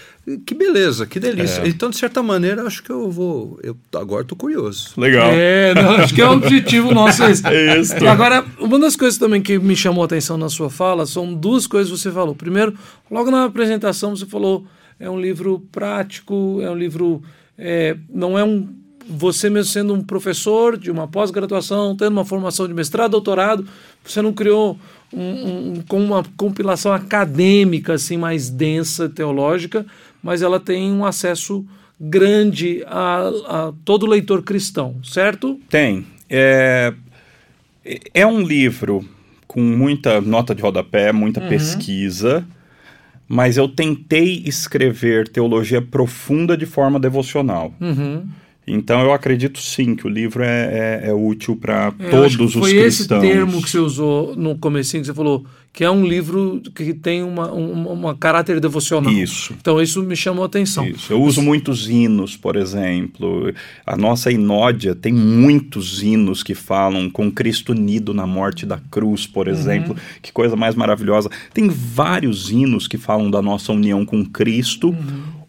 que 0.44 0.52
beleza, 0.52 1.06
que 1.06 1.20
delícia. 1.20 1.62
É. 1.62 1.68
Então, 1.68 1.88
de 1.88 1.96
certa 1.96 2.20
maneira, 2.20 2.64
acho 2.64 2.82
que 2.82 2.90
eu 2.90 3.08
vou, 3.08 3.56
eu 3.62 3.76
agora 3.94 4.22
estou 4.22 4.36
curioso. 4.36 4.92
Legal. 4.96 5.30
É, 5.30 5.72
não, 5.72 5.92
acho 5.92 6.12
que 6.12 6.20
é 6.20 6.28
o 6.28 6.32
objetivo 6.32 6.92
nosso. 6.92 7.22
Esse. 7.22 7.46
É 7.46 7.78
isso. 7.78 7.94
Agora, 8.08 8.44
uma 8.58 8.78
das 8.78 8.96
coisas 8.96 9.18
também 9.18 9.40
que 9.40 9.56
me 9.56 9.76
chamou 9.76 10.02
a 10.02 10.06
atenção 10.06 10.36
na 10.36 10.48
sua 10.48 10.68
fala 10.68 11.06
são 11.06 11.32
duas 11.32 11.64
coisas 11.66 11.92
que 11.92 11.98
você 11.98 12.10
falou. 12.10 12.34
Primeiro, 12.34 12.76
logo 13.08 13.30
na 13.30 13.44
apresentação 13.44 14.16
você 14.16 14.26
falou 14.26 14.66
é 14.98 15.08
um 15.08 15.20
livro 15.20 15.62
prático, 15.70 16.58
é 16.60 16.68
um 16.68 16.76
livro 16.76 17.22
é, 17.56 17.96
não 18.10 18.36
é 18.36 18.44
um 18.44 18.68
você 19.08 19.48
mesmo 19.48 19.72
sendo 19.72 19.94
um 19.94 20.02
professor 20.02 20.76
de 20.76 20.90
uma 20.90 21.06
pós-graduação, 21.06 21.96
tendo 21.96 22.12
uma 22.12 22.24
formação 22.24 22.66
de 22.66 22.74
mestrado, 22.74 23.12
doutorado, 23.12 23.66
você 24.04 24.20
não 24.20 24.32
criou 24.32 24.76
um, 25.12 25.20
um, 25.20 25.82
com 25.88 26.02
uma 26.02 26.22
compilação 26.36 26.92
acadêmica 26.92 27.94
assim 27.94 28.16
mais 28.16 28.50
densa, 28.50 29.08
teológica, 29.08 29.86
mas 30.22 30.42
ela 30.42 30.58
tem 30.58 30.92
um 30.92 31.04
acesso 31.04 31.64
grande 31.98 32.84
a, 32.86 33.28
a 33.46 33.72
todo 33.84 34.06
leitor 34.06 34.42
cristão, 34.42 34.96
certo? 35.02 35.58
Tem. 35.68 36.06
É, 36.28 36.92
é 38.12 38.26
um 38.26 38.42
livro 38.42 39.04
com 39.46 39.60
muita 39.60 40.20
nota 40.20 40.54
de 40.54 40.62
rodapé, 40.62 41.12
muita 41.12 41.40
pesquisa, 41.40 42.46
mas 43.28 43.56
eu 43.56 43.68
tentei 43.68 44.42
escrever 44.44 45.28
teologia 45.28 45.80
profunda 45.80 46.56
de 46.56 46.66
forma 46.66 47.00
devocional. 47.00 47.72
Uhum. 47.80 48.26
Então 48.66 49.00
eu 49.00 49.12
acredito 49.12 49.60
sim 49.60 49.94
que 49.94 50.06
o 50.06 50.10
livro 50.10 50.42
é, 50.42 51.00
é- 51.04 51.08
é 51.10 51.12
útil 51.14 51.54
para 51.56 51.92
É, 52.00 52.08
todos 52.10 52.34
os 52.34 52.52
foi 52.54 52.72
cristãos. 52.72 53.22
esse 53.22 53.32
termo 53.32 53.62
que 53.62 53.70
você 53.70 53.78
usou 53.78 54.34
no 54.34 54.56
comecinho, 54.58 55.02
que 55.02 55.06
você 55.06 55.14
falou 55.14 55.44
que 55.72 55.84
é 55.84 55.90
um 55.90 56.06
livro 56.06 56.62
que 56.74 56.94
tem 56.94 57.22
uma, 57.22 57.52
um 57.52 57.86
uma 57.92 58.14
caráter 58.16 58.58
devocional. 58.60 59.12
Isso. 59.12 59.54
Então 59.60 59.80
isso 59.80 60.02
me 60.02 60.16
chamou 60.16 60.42
a 60.42 60.46
atenção. 60.46 60.86
Isso. 60.88 61.12
Eu 61.12 61.22
uso 61.22 61.42
muitos 61.42 61.86
hinos, 61.88 62.34
por 62.34 62.56
exemplo. 62.56 63.52
A 63.86 63.94
nossa 63.94 64.32
Inódia 64.32 64.94
tem 64.94 65.12
muitos 65.12 66.02
hinos 66.02 66.42
que 66.42 66.54
falam 66.54 67.10
com 67.10 67.30
Cristo 67.30 67.72
unido 67.72 68.14
na 68.14 68.26
morte 68.26 68.64
da 68.64 68.80
cruz, 68.90 69.26
por 69.26 69.48
exemplo. 69.48 69.94
Que 70.22 70.32
coisa 70.32 70.56
mais 70.56 70.74
maravilhosa. 70.74 71.28
Tem 71.52 71.68
vários 71.68 72.50
hinos 72.50 72.88
que 72.88 72.96
falam 72.96 73.30
da 73.30 73.42
nossa 73.42 73.70
união 73.70 74.04
com 74.06 74.24
Cristo 74.24 74.96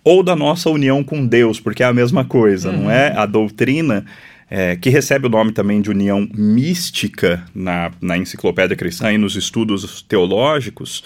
ou 0.07 0.23
da 0.23 0.37
nossa 0.37 0.69
união 0.69 1.03
com 1.03 1.27
Deus, 1.27 1.59
porque 1.59 1.83
é 1.83 1.85
a 1.85 1.93
mesma 1.93 2.23
coisa, 2.23 2.71
não 2.71 2.89
é? 2.89 3.11
A 3.17 3.25
doutrina. 3.25 4.05
é, 4.49 4.75
que 4.77 4.89
recebe 4.89 5.27
o 5.27 5.29
nome 5.29 5.51
também 5.51 5.81
de 5.81 5.89
união 5.89 6.27
mística 6.33 7.43
na, 7.53 7.91
na 8.01 8.17
enciclopédia 8.17 8.77
cristã 8.77 9.11
e 9.11 9.17
nos 9.17 9.35
estudos 9.35 10.01
teológicos, 10.01 11.03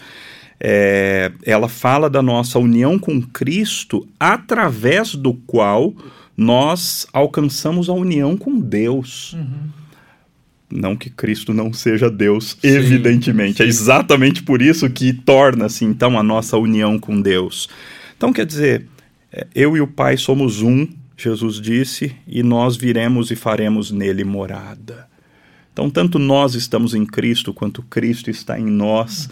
é, 0.60 1.32
ela 1.44 1.68
fala 1.68 2.08
da 2.10 2.22
nossa 2.22 2.60
união 2.60 3.00
com 3.00 3.20
Cristo 3.20 4.08
através 4.20 5.16
do 5.16 5.34
qual 5.34 5.94
nós 6.38 7.08
alcançamos 7.12 7.90
a 7.90 7.94
união 7.94 8.38
com 8.38 8.60
Deus. 8.60 9.36
Não 10.72 10.96
que 10.96 11.10
Cristo 11.10 11.54
não 11.54 11.74
seja 11.74 12.10
Deus, 12.10 12.56
evidentemente. 12.64 13.64
É 13.64 13.66
exatamente 13.66 14.44
por 14.44 14.62
isso 14.62 14.88
que 14.90 15.12
torna-se 15.12 15.84
então 15.84 16.18
a 16.18 16.24
nossa 16.24 16.58
união 16.58 17.00
com 17.00 17.20
Deus. 17.20 17.68
Então, 18.16 18.32
quer 18.32 18.46
dizer, 18.46 18.82
é, 18.82 18.84
eu 19.54 19.78
e 19.78 19.82
o 19.82 19.88
Pai 19.88 20.18
somos 20.18 20.62
um, 20.62 20.88
Jesus 21.18 21.60
disse, 21.62 22.16
e 22.28 22.42
nós 22.42 22.76
viremos 22.76 23.32
e 23.32 23.36
faremos 23.36 23.92
nele 23.92 24.24
morada. 24.24 25.08
Então, 25.72 25.90
tanto 25.90 26.20
nós 26.20 26.56
estamos 26.56 26.94
em 26.94 27.06
Cristo, 27.06 27.54
quanto 27.54 27.82
Cristo 27.84 28.30
está 28.30 28.60
em 28.60 28.66
nós. 28.66 29.30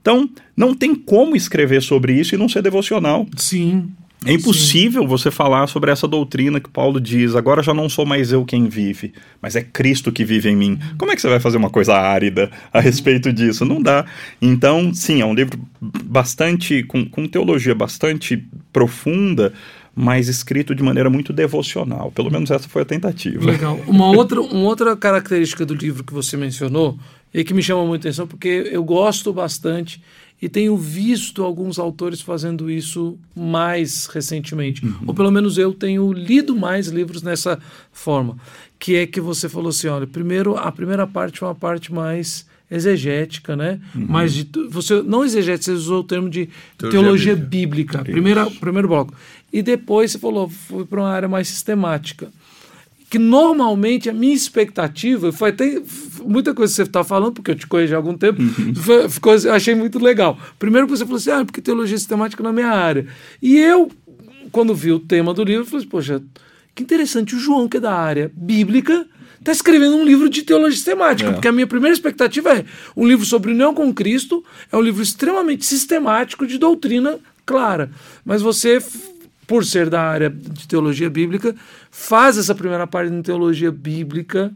Então, 0.00 0.28
não 0.56 0.74
tem 0.74 0.94
como 0.94 1.36
escrever 1.36 1.82
sobre 1.82 2.14
isso 2.14 2.34
e 2.34 2.38
não 2.38 2.48
ser 2.48 2.62
devocional. 2.62 3.26
Sim. 3.36 3.90
É 4.24 4.32
impossível 4.32 5.06
você 5.06 5.30
falar 5.30 5.66
sobre 5.66 5.90
essa 5.90 6.06
doutrina 6.06 6.60
que 6.60 6.70
Paulo 6.70 7.00
diz, 7.00 7.34
agora 7.34 7.62
já 7.62 7.74
não 7.74 7.88
sou 7.88 8.06
mais 8.06 8.32
eu 8.32 8.44
quem 8.44 8.68
vive, 8.68 9.12
mas 9.40 9.56
é 9.56 9.62
Cristo 9.62 10.12
que 10.12 10.24
vive 10.24 10.48
em 10.48 10.56
mim. 10.56 10.78
Como 10.96 11.10
é 11.10 11.14
que 11.14 11.20
você 11.20 11.28
vai 11.28 11.40
fazer 11.40 11.56
uma 11.56 11.70
coisa 11.70 11.94
árida 11.94 12.50
a 12.72 12.80
respeito 12.80 13.32
disso? 13.32 13.64
Não 13.64 13.82
dá. 13.82 14.04
Então, 14.40 14.94
sim, 14.94 15.20
é 15.20 15.26
um 15.26 15.34
livro 15.34 15.58
bastante, 15.80 16.82
com, 16.84 17.04
com 17.04 17.26
teologia 17.26 17.74
bastante 17.74 18.44
profunda, 18.72 19.52
mas 19.94 20.28
escrito 20.28 20.74
de 20.74 20.82
maneira 20.82 21.10
muito 21.10 21.32
devocional. 21.32 22.10
Pelo 22.12 22.30
menos 22.30 22.50
essa 22.50 22.68
foi 22.68 22.82
a 22.82 22.86
tentativa. 22.86 23.44
Legal. 23.44 23.78
Uma 23.86 24.06
outra, 24.06 24.40
uma 24.40 24.64
outra 24.64 24.96
característica 24.96 25.66
do 25.66 25.74
livro 25.74 26.04
que 26.04 26.14
você 26.14 26.36
mencionou 26.36 26.98
e 27.34 27.44
que 27.44 27.54
me 27.54 27.62
chama 27.62 27.84
muita 27.84 28.08
atenção, 28.08 28.26
porque 28.26 28.70
eu 28.70 28.84
gosto 28.84 29.32
bastante 29.32 30.02
e 30.42 30.48
tenho 30.48 30.76
visto 30.76 31.42
alguns 31.44 31.78
autores 31.78 32.20
fazendo 32.20 32.68
isso 32.68 33.16
mais 33.34 34.06
recentemente. 34.06 34.82
Ou 35.06 35.14
pelo 35.14 35.30
menos 35.30 35.56
eu 35.56 35.72
tenho 35.72 36.12
lido 36.12 36.56
mais 36.56 36.88
livros 36.88 37.22
nessa 37.22 37.58
forma. 37.92 38.36
Que 38.78 38.96
é 38.96 39.06
que 39.06 39.20
você 39.20 39.48
falou 39.48 39.68
assim: 39.68 39.86
olha, 39.86 40.06
primeiro, 40.06 40.56
a 40.56 40.72
primeira 40.72 41.06
parte 41.06 41.42
é 41.42 41.46
uma 41.46 41.54
parte 41.54 41.92
mais 41.94 42.44
exegética, 42.68 43.54
né? 43.54 43.78
Mais 43.94 44.34
de, 44.34 44.44
tu- 44.44 44.68
você 44.68 45.00
não 45.02 45.24
exegética, 45.24 45.64
você 45.64 45.70
usou 45.72 46.00
o 46.00 46.04
termo 46.04 46.28
de 46.28 46.48
Teologia 46.76 47.00
teologia, 47.02 47.36
bíblica. 47.36 47.98
bíblica. 47.98 48.12
Primeira, 48.12 48.50
primeiro 48.50 48.88
bloco. 48.88 49.14
E 49.52 49.62
depois 49.62 50.10
você 50.10 50.18
falou, 50.18 50.48
foi 50.48 50.84
para 50.84 51.00
uma 51.00 51.10
área 51.10 51.28
mais 51.28 51.46
sistemática 51.48 52.28
que 53.12 53.18
normalmente 53.18 54.08
a 54.08 54.12
minha 54.14 54.32
expectativa 54.32 55.30
foi 55.32 55.50
até 55.50 55.82
muita 56.24 56.54
coisa 56.54 56.72
que 56.72 56.76
você 56.76 56.82
está 56.84 57.04
falando, 57.04 57.34
porque 57.34 57.50
eu 57.50 57.54
te 57.54 57.66
conheço 57.66 57.92
há 57.92 57.98
algum 57.98 58.16
tempo, 58.16 58.40
foi- 58.80 59.06
ficou, 59.06 59.34
eu 59.34 59.52
achei 59.52 59.74
muito 59.74 59.98
legal. 59.98 60.38
Primeiro 60.58 60.86
que 60.86 60.96
você 60.96 61.04
falou 61.04 61.18
assim, 61.18 61.30
ah, 61.30 61.44
porque 61.44 61.60
teologia 61.60 61.98
sistemática 61.98 62.42
na 62.42 62.54
minha 62.54 62.68
área. 62.70 63.06
E 63.42 63.58
eu, 63.58 63.90
quando 64.50 64.74
vi 64.74 64.92
o 64.92 64.98
tema 64.98 65.34
do 65.34 65.44
livro, 65.44 65.66
falei 65.66 65.80
assim, 65.80 65.88
poxa, 65.90 66.22
que 66.74 66.82
interessante, 66.82 67.36
o 67.36 67.38
João, 67.38 67.68
que 67.68 67.76
é 67.76 67.80
da 67.80 67.92
área 67.92 68.32
bíblica, 68.34 69.06
está 69.38 69.52
escrevendo 69.52 69.94
um 69.96 70.04
livro 70.06 70.30
de 70.30 70.40
teologia 70.42 70.76
sistemática, 70.76 71.28
porque 71.34 71.48
a 71.48 71.52
minha 71.52 71.66
primeira 71.66 71.92
expectativa 71.94 72.50
é 72.60 72.64
um 72.96 73.06
livro 73.06 73.26
sobre 73.26 73.50
união 73.52 73.74
com 73.74 73.92
Cristo, 73.92 74.42
é 74.72 74.76
um 74.78 74.80
livro 74.80 75.02
extremamente 75.02 75.66
sistemático 75.66 76.46
de 76.46 76.56
doutrina 76.56 77.18
clara. 77.44 77.90
Mas 78.24 78.40
você 78.40 78.80
por 79.52 79.66
ser 79.66 79.90
da 79.90 80.00
área 80.00 80.30
de 80.30 80.66
teologia 80.66 81.10
bíblica, 81.10 81.54
faz 81.90 82.38
essa 82.38 82.54
primeira 82.54 82.86
parte 82.86 83.12
de 83.12 83.22
teologia 83.22 83.70
bíblica. 83.70 84.50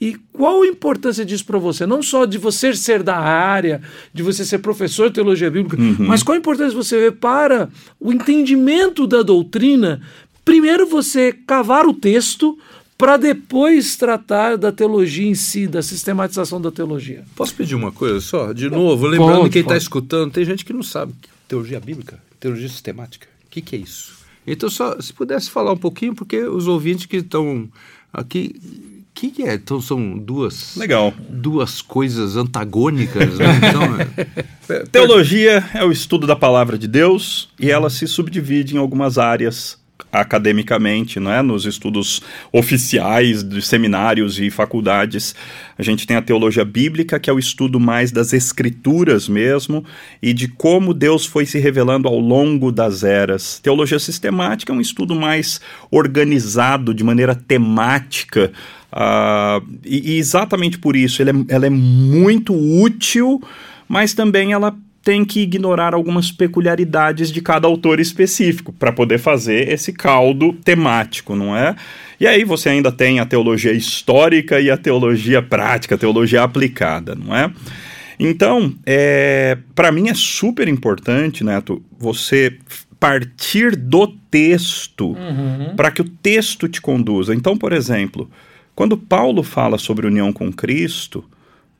E 0.00 0.16
qual 0.32 0.62
a 0.62 0.66
importância 0.68 1.24
disso 1.24 1.44
para 1.44 1.58
você? 1.58 1.84
Não 1.84 2.00
só 2.00 2.24
de 2.24 2.38
você 2.38 2.72
ser 2.76 3.02
da 3.02 3.16
área, 3.16 3.82
de 4.14 4.22
você 4.22 4.44
ser 4.44 4.58
professor 4.58 5.08
de 5.08 5.14
teologia 5.14 5.50
bíblica, 5.50 5.82
uhum. 5.82 5.96
mas 5.98 6.22
qual 6.22 6.36
a 6.36 6.38
importância 6.38 6.76
você 6.76 6.96
vê 6.96 7.10
para 7.10 7.68
o 7.98 8.12
entendimento 8.12 9.04
da 9.04 9.20
doutrina? 9.20 10.00
Primeiro 10.44 10.86
você 10.86 11.32
cavar 11.32 11.84
o 11.84 11.92
texto, 11.92 12.56
para 12.96 13.16
depois 13.16 13.96
tratar 13.96 14.56
da 14.56 14.70
teologia 14.70 15.26
em 15.26 15.34
si, 15.34 15.66
da 15.66 15.82
sistematização 15.82 16.60
da 16.60 16.70
teologia. 16.70 17.24
Posso 17.34 17.52
pedir 17.52 17.74
uma 17.74 17.90
coisa 17.90 18.20
só? 18.20 18.52
De 18.52 18.70
novo, 18.70 19.08
lembrando 19.08 19.40
pode, 19.40 19.50
quem 19.50 19.62
está 19.62 19.76
escutando, 19.76 20.30
tem 20.30 20.44
gente 20.44 20.64
que 20.64 20.72
não 20.72 20.84
sabe 20.84 21.12
teologia 21.48 21.80
bíblica, 21.80 22.22
teologia 22.38 22.68
sistemática. 22.68 23.26
O 23.44 23.50
que, 23.50 23.60
que 23.60 23.74
é 23.74 23.78
isso? 23.80 24.15
Então, 24.46 24.70
só 24.70 25.00
se 25.00 25.12
pudesse 25.12 25.50
falar 25.50 25.72
um 25.72 25.76
pouquinho, 25.76 26.14
porque 26.14 26.42
os 26.42 26.68
ouvintes 26.68 27.06
que 27.06 27.16
estão 27.16 27.68
aqui 28.12 28.54
o 29.16 29.18
que, 29.18 29.30
que, 29.30 29.42
é? 29.44 29.54
Então 29.54 29.80
são 29.80 30.18
duas. 30.18 30.76
Legal. 30.76 31.14
Duas 31.30 31.80
coisas 31.80 32.36
antagônicas. 32.36 33.38
Né? 33.38 33.46
Então. 34.66 34.86
Teologia 34.90 35.64
é 35.72 35.84
o 35.84 35.92
estudo 35.92 36.26
da 36.26 36.34
palavra 36.34 36.76
de 36.76 36.88
Deus 36.88 37.48
e 37.58 37.70
ela 37.70 37.88
se 37.88 38.06
subdivide 38.06 38.74
em 38.74 38.78
algumas 38.78 39.16
áreas 39.16 39.78
academicamente, 40.12 41.20
não 41.20 41.30
é? 41.30 41.42
nos 41.42 41.66
estudos 41.66 42.22
oficiais 42.52 43.42
de 43.42 43.60
seminários 43.60 44.38
e 44.38 44.50
faculdades. 44.50 45.34
A 45.78 45.82
gente 45.82 46.06
tem 46.06 46.16
a 46.16 46.22
teologia 46.22 46.64
bíblica, 46.64 47.18
que 47.18 47.28
é 47.28 47.32
o 47.32 47.38
estudo 47.38 47.78
mais 47.78 48.10
das 48.10 48.32
escrituras 48.32 49.28
mesmo 49.28 49.84
e 50.22 50.32
de 50.32 50.48
como 50.48 50.94
Deus 50.94 51.26
foi 51.26 51.44
se 51.44 51.58
revelando 51.58 52.08
ao 52.08 52.18
longo 52.18 52.72
das 52.72 53.04
eras. 53.04 53.60
Teologia 53.62 53.98
sistemática 53.98 54.72
é 54.72 54.76
um 54.76 54.80
estudo 54.80 55.14
mais 55.14 55.60
organizado, 55.90 56.94
de 56.94 57.04
maneira 57.04 57.34
temática. 57.34 58.52
Uh, 58.92 59.66
e, 59.84 60.14
e, 60.14 60.18
exatamente 60.18 60.78
por 60.78 60.96
isso 60.96 61.22
é, 61.22 61.26
ela 61.48 61.66
é 61.66 61.70
muito 61.70 62.54
útil, 62.54 63.42
mas 63.88 64.14
também 64.14 64.52
ela 64.52 64.74
tem 65.06 65.24
que 65.24 65.38
ignorar 65.38 65.94
algumas 65.94 66.32
peculiaridades 66.32 67.30
de 67.30 67.40
cada 67.40 67.68
autor 67.68 68.00
específico 68.00 68.72
para 68.72 68.90
poder 68.90 69.18
fazer 69.18 69.68
esse 69.68 69.92
caldo 69.92 70.52
temático, 70.52 71.36
não 71.36 71.56
é? 71.56 71.76
E 72.18 72.26
aí 72.26 72.42
você 72.42 72.70
ainda 72.70 72.90
tem 72.90 73.20
a 73.20 73.24
teologia 73.24 73.70
histórica 73.70 74.60
e 74.60 74.68
a 74.68 74.76
teologia 74.76 75.40
prática, 75.40 75.94
a 75.94 75.98
teologia 75.98 76.42
aplicada, 76.42 77.14
não 77.14 77.36
é? 77.36 77.52
Então, 78.18 78.74
é, 78.84 79.56
para 79.76 79.92
mim 79.92 80.08
é 80.08 80.14
super 80.14 80.66
importante, 80.66 81.44
Neto, 81.44 81.80
você 81.96 82.58
partir 82.98 83.76
do 83.76 84.08
texto 84.08 85.10
uhum. 85.10 85.76
para 85.76 85.92
que 85.92 86.02
o 86.02 86.08
texto 86.08 86.68
te 86.68 86.80
conduza. 86.80 87.32
Então, 87.32 87.56
por 87.56 87.72
exemplo, 87.72 88.28
quando 88.74 88.98
Paulo 88.98 89.44
fala 89.44 89.78
sobre 89.78 90.08
união 90.08 90.32
com 90.32 90.52
Cristo, 90.52 91.24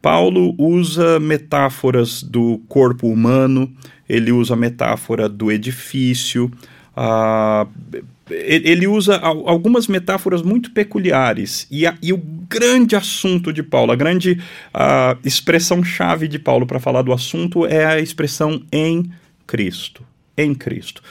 Paulo 0.07 0.55
usa 0.57 1.19
metáforas 1.19 2.23
do 2.23 2.59
corpo 2.69 3.09
humano, 3.09 3.69
ele 4.09 4.31
usa 4.31 4.55
a 4.55 4.57
metáfora 4.57 5.29
do 5.29 5.51
edifício, 5.51 6.49
uh, 6.97 7.69
ele 8.31 8.87
usa 8.87 9.17
algumas 9.17 9.89
metáforas 9.89 10.43
muito 10.43 10.71
peculiares. 10.71 11.67
E, 11.73 11.89
a, 11.89 11.99
e, 12.01 12.13
o 12.13 12.19
grande 12.19 12.95
assunto 12.95 13.53
de 13.53 13.65
Paulo, 13.65 13.91
a 13.91 13.97
grande 13.97 14.41
uh, 14.73 15.19
expressão-chave 15.25 16.29
de 16.29 16.39
Paulo 16.39 16.69
para 16.69 16.79
falar 16.79 17.03
do 17.03 17.13
assunto 17.13 17.67
é 17.67 17.85
a 17.85 17.99
expressão 17.99 18.63
em 18.71 19.11
Cristo. 19.45 20.05
Em 20.39 20.55
Cristo. 20.55 21.03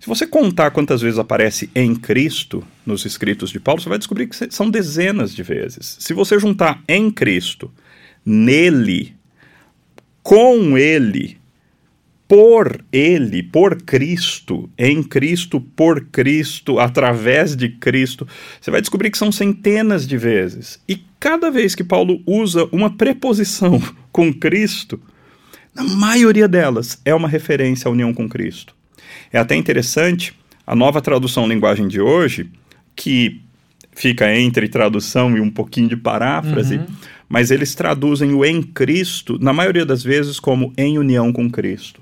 Se 0.00 0.06
você 0.06 0.26
contar 0.26 0.70
quantas 0.70 1.02
vezes 1.02 1.18
aparece 1.18 1.68
em 1.74 1.94
Cristo 1.94 2.64
nos 2.86 3.04
escritos 3.04 3.50
de 3.50 3.60
Paulo, 3.60 3.82
você 3.82 3.90
vai 3.90 3.98
descobrir 3.98 4.26
que 4.26 4.50
são 4.50 4.70
dezenas 4.70 5.34
de 5.34 5.42
vezes. 5.42 5.98
Se 6.00 6.14
você 6.14 6.38
juntar 6.38 6.82
em 6.88 7.10
Cristo 7.10 7.70
nele, 8.28 9.14
com 10.22 10.76
ele, 10.76 11.38
por 12.28 12.84
ele, 12.92 13.42
por 13.42 13.80
Cristo, 13.80 14.68
em 14.76 15.02
Cristo, 15.02 15.58
por 15.58 16.04
Cristo, 16.12 16.78
através 16.78 17.56
de 17.56 17.70
Cristo. 17.70 18.28
Você 18.60 18.70
vai 18.70 18.82
descobrir 18.82 19.10
que 19.10 19.16
são 19.16 19.32
centenas 19.32 20.06
de 20.06 20.18
vezes. 20.18 20.78
E 20.86 21.02
cada 21.18 21.50
vez 21.50 21.74
que 21.74 21.82
Paulo 21.82 22.20
usa 22.26 22.68
uma 22.70 22.94
preposição 22.94 23.80
com 24.12 24.30
Cristo, 24.30 25.00
na 25.74 25.84
maioria 25.84 26.46
delas 26.46 27.00
é 27.06 27.14
uma 27.14 27.28
referência 27.28 27.88
à 27.88 27.90
união 27.90 28.12
com 28.12 28.28
Cristo. 28.28 28.74
É 29.32 29.38
até 29.38 29.56
interessante 29.56 30.34
a 30.66 30.76
nova 30.76 31.00
tradução 31.00 31.48
linguagem 31.48 31.88
de 31.88 31.98
hoje, 31.98 32.50
que 32.94 33.40
fica 33.92 34.36
entre 34.36 34.68
tradução 34.68 35.34
e 35.34 35.40
um 35.40 35.50
pouquinho 35.50 35.88
de 35.88 35.96
paráfrase. 35.96 36.76
Uhum 36.76 36.86
mas 37.28 37.50
eles 37.50 37.74
traduzem 37.74 38.32
o 38.32 38.44
em 38.44 38.62
Cristo, 38.62 39.38
na 39.40 39.52
maioria 39.52 39.84
das 39.84 40.02
vezes, 40.02 40.40
como 40.40 40.72
em 40.76 40.98
união 40.98 41.32
com 41.32 41.50
Cristo. 41.50 42.00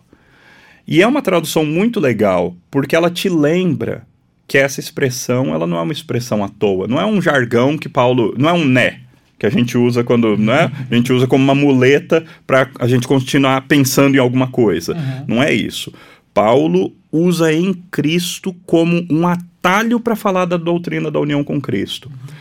E 0.87 1.03
é 1.03 1.07
uma 1.07 1.21
tradução 1.21 1.65
muito 1.65 1.99
legal, 1.99 2.55
porque 2.71 2.95
ela 2.95 3.11
te 3.11 3.29
lembra 3.29 4.07
que 4.47 4.57
essa 4.57 4.79
expressão, 4.79 5.53
ela 5.53 5.67
não 5.67 5.77
é 5.77 5.83
uma 5.83 5.93
expressão 5.93 6.45
à 6.45 6.49
toa, 6.49 6.87
não 6.87 7.01
é 7.01 7.05
um 7.05 7.21
jargão 7.21 7.77
que 7.77 7.89
Paulo, 7.89 8.35
não 8.39 8.49
é 8.49 8.53
um 8.53 8.65
né, 8.65 9.01
que 9.39 9.47
a 9.47 9.51
gente 9.51 9.77
usa 9.77 10.05
quando, 10.05 10.37
né? 10.37 10.71
A 10.91 10.95
gente 10.95 11.13
usa 11.13 11.27
como 11.27 11.43
uma 11.43 11.55
muleta 11.55 12.25
para 12.47 12.71
a 12.79 12.87
gente 12.87 13.07
continuar 13.07 13.63
pensando 13.63 14.15
em 14.15 14.21
alguma 14.21 14.47
coisa. 14.47 14.95
Uhum. 14.95 15.25
Não 15.37 15.43
é 15.43 15.53
isso. 15.53 15.93
Paulo 16.33 16.93
usa 17.11 17.53
em 17.53 17.75
Cristo 17.91 18.55
como 18.65 19.05
um 19.11 19.27
atalho 19.27 20.01
para 20.01 20.17
falar 20.17 20.45
da 20.45 20.57
doutrina 20.57 21.11
da 21.11 21.21
união 21.21 21.45
com 21.45 21.61
Cristo. 21.61 22.09
Uhum. 22.09 22.35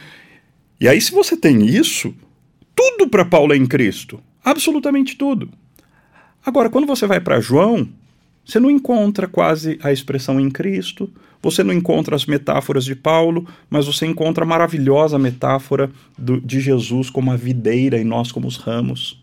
E 0.79 0.87
aí, 0.87 1.01
se 1.01 1.11
você 1.11 1.35
tem 1.35 1.65
isso, 1.65 2.13
tudo 2.75 3.09
para 3.09 3.25
Paulo 3.25 3.53
é 3.53 3.57
em 3.57 3.65
Cristo. 3.65 4.19
Absolutamente 4.43 5.15
tudo. 5.15 5.49
Agora, 6.45 6.69
quando 6.69 6.85
você 6.85 7.07
vai 7.07 7.19
para 7.19 7.39
João, 7.39 7.87
você 8.45 8.59
não 8.59 8.69
encontra 8.69 9.27
quase 9.27 9.79
a 9.81 9.91
expressão 9.91 10.39
em 10.39 10.51
Cristo, 10.51 11.09
você 11.41 11.63
não 11.63 11.73
encontra 11.73 12.15
as 12.15 12.25
metáforas 12.25 12.85
de 12.85 12.95
Paulo, 12.95 13.47
mas 13.69 13.85
você 13.85 14.05
encontra 14.05 14.43
a 14.43 14.47
maravilhosa 14.47 15.17
metáfora 15.17 15.89
do, 16.17 16.39
de 16.39 16.59
Jesus 16.59 17.09
como 17.09 17.31
a 17.31 17.35
videira 17.35 17.97
e 17.97 18.03
nós 18.03 18.31
como 18.31 18.47
os 18.47 18.57
ramos. 18.57 19.19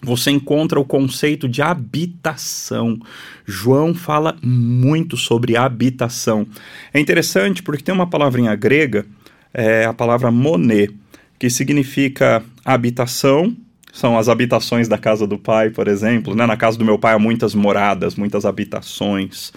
Você 0.00 0.30
encontra 0.30 0.78
o 0.78 0.84
conceito 0.84 1.48
de 1.48 1.62
habitação. 1.62 2.98
João 3.46 3.94
fala 3.94 4.36
muito 4.42 5.16
sobre 5.16 5.56
habitação. 5.56 6.46
É 6.92 7.00
interessante 7.00 7.62
porque 7.62 7.82
tem 7.82 7.94
uma 7.94 8.06
palavrinha 8.06 8.54
grega, 8.54 9.06
é 9.52 9.86
a 9.86 9.94
palavra 9.94 10.30
monet, 10.30 10.94
que 11.38 11.50
significa 11.50 12.42
habitação, 12.64 13.54
são 13.92 14.18
as 14.18 14.28
habitações 14.28 14.88
da 14.88 14.98
casa 14.98 15.26
do 15.26 15.38
pai, 15.38 15.70
por 15.70 15.86
exemplo. 15.86 16.34
Né? 16.34 16.44
Na 16.46 16.56
casa 16.56 16.76
do 16.76 16.84
meu 16.84 16.98
pai 16.98 17.14
há 17.14 17.18
muitas 17.18 17.54
moradas, 17.54 18.16
muitas 18.16 18.44
habitações. 18.44 19.52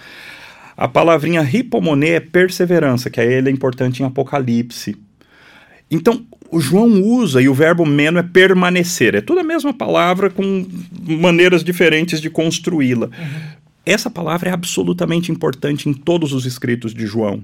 A 0.76 0.86
palavrinha 0.86 1.42
hipomoné 1.42 2.10
é 2.10 2.20
perseverança, 2.20 3.10
que 3.10 3.20
aí 3.20 3.32
ele 3.32 3.48
é 3.48 3.52
importante 3.52 4.00
em 4.00 4.06
Apocalipse. 4.06 4.96
Então, 5.90 6.24
o 6.50 6.60
João 6.60 7.02
usa, 7.02 7.42
e 7.42 7.48
o 7.48 7.54
verbo 7.54 7.84
meno 7.84 8.18
é 8.18 8.22
permanecer. 8.22 9.16
É 9.16 9.20
toda 9.20 9.40
a 9.40 9.44
mesma 9.44 9.74
palavra 9.74 10.30
com 10.30 10.66
maneiras 11.02 11.64
diferentes 11.64 12.20
de 12.20 12.30
construí-la. 12.30 13.06
Uhum. 13.06 13.58
Essa 13.84 14.08
palavra 14.08 14.50
é 14.50 14.52
absolutamente 14.52 15.32
importante 15.32 15.88
em 15.88 15.92
todos 15.92 16.32
os 16.32 16.46
escritos 16.46 16.94
de 16.94 17.06
João. 17.06 17.42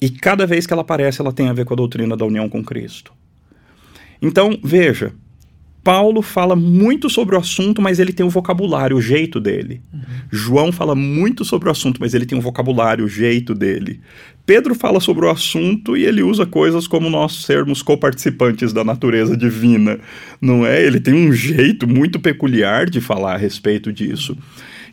E 0.00 0.08
cada 0.08 0.46
vez 0.46 0.66
que 0.66 0.72
ela 0.72 0.82
aparece, 0.82 1.20
ela 1.20 1.32
tem 1.32 1.48
a 1.48 1.52
ver 1.52 1.64
com 1.64 1.74
a 1.74 1.76
doutrina 1.76 2.16
da 2.16 2.24
união 2.24 2.48
com 2.48 2.64
Cristo. 2.64 3.12
Então, 4.20 4.58
veja, 4.62 5.12
Paulo 5.82 6.20
fala 6.20 6.54
muito 6.54 7.08
sobre 7.08 7.34
o 7.34 7.38
assunto, 7.38 7.80
mas 7.80 7.98
ele 7.98 8.12
tem 8.12 8.26
o 8.26 8.28
vocabulário, 8.28 8.96
o 8.96 9.00
jeito 9.00 9.40
dele. 9.40 9.80
Uhum. 9.92 10.00
João 10.30 10.72
fala 10.72 10.94
muito 10.94 11.44
sobre 11.44 11.68
o 11.68 11.72
assunto, 11.72 11.98
mas 11.98 12.12
ele 12.12 12.26
tem 12.26 12.36
o 12.36 12.42
vocabulário, 12.42 13.04
o 13.04 13.08
jeito 13.08 13.54
dele. 13.54 14.00
Pedro 14.44 14.74
fala 14.74 15.00
sobre 15.00 15.24
o 15.24 15.30
assunto 15.30 15.96
e 15.96 16.04
ele 16.04 16.22
usa 16.22 16.44
coisas 16.44 16.86
como 16.86 17.08
nós 17.08 17.44
sermos 17.44 17.80
coparticipantes 17.80 18.72
da 18.72 18.84
natureza 18.84 19.36
divina, 19.36 19.98
não 20.40 20.66
é? 20.66 20.84
Ele 20.84 21.00
tem 21.00 21.14
um 21.14 21.32
jeito 21.32 21.86
muito 21.86 22.20
peculiar 22.20 22.88
de 22.90 23.00
falar 23.00 23.34
a 23.34 23.38
respeito 23.38 23.92
disso. 23.92 24.36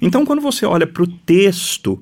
Então, 0.01 0.25
quando 0.25 0.41
você 0.41 0.65
olha 0.65 0.85
para 0.87 1.03
o 1.03 1.07
texto, 1.07 2.01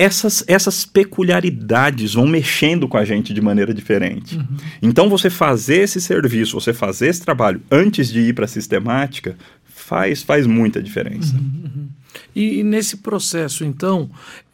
essas, 0.00 0.42
essas 0.46 0.86
peculiaridades 0.86 2.14
vão 2.14 2.26
mexendo 2.26 2.88
com 2.88 2.96
a 2.96 3.04
gente 3.04 3.34
de 3.34 3.40
maneira 3.42 3.74
diferente. 3.74 4.38
Uhum. 4.38 4.56
Então, 4.80 5.10
você 5.10 5.28
fazer 5.28 5.82
esse 5.82 6.00
serviço, 6.00 6.58
você 6.58 6.72
fazer 6.72 7.08
esse 7.08 7.20
trabalho 7.20 7.60
antes 7.70 8.08
de 8.08 8.20
ir 8.20 8.34
para 8.34 8.46
a 8.46 8.48
sistemática, 8.48 9.36
faz, 9.62 10.22
faz 10.22 10.46
muita 10.46 10.82
diferença. 10.82 11.36
Uhum, 11.36 11.62
uhum. 11.64 11.88
E, 12.34 12.60
e, 12.60 12.62
nesse 12.62 12.96
processo, 12.96 13.62
então, 13.62 14.08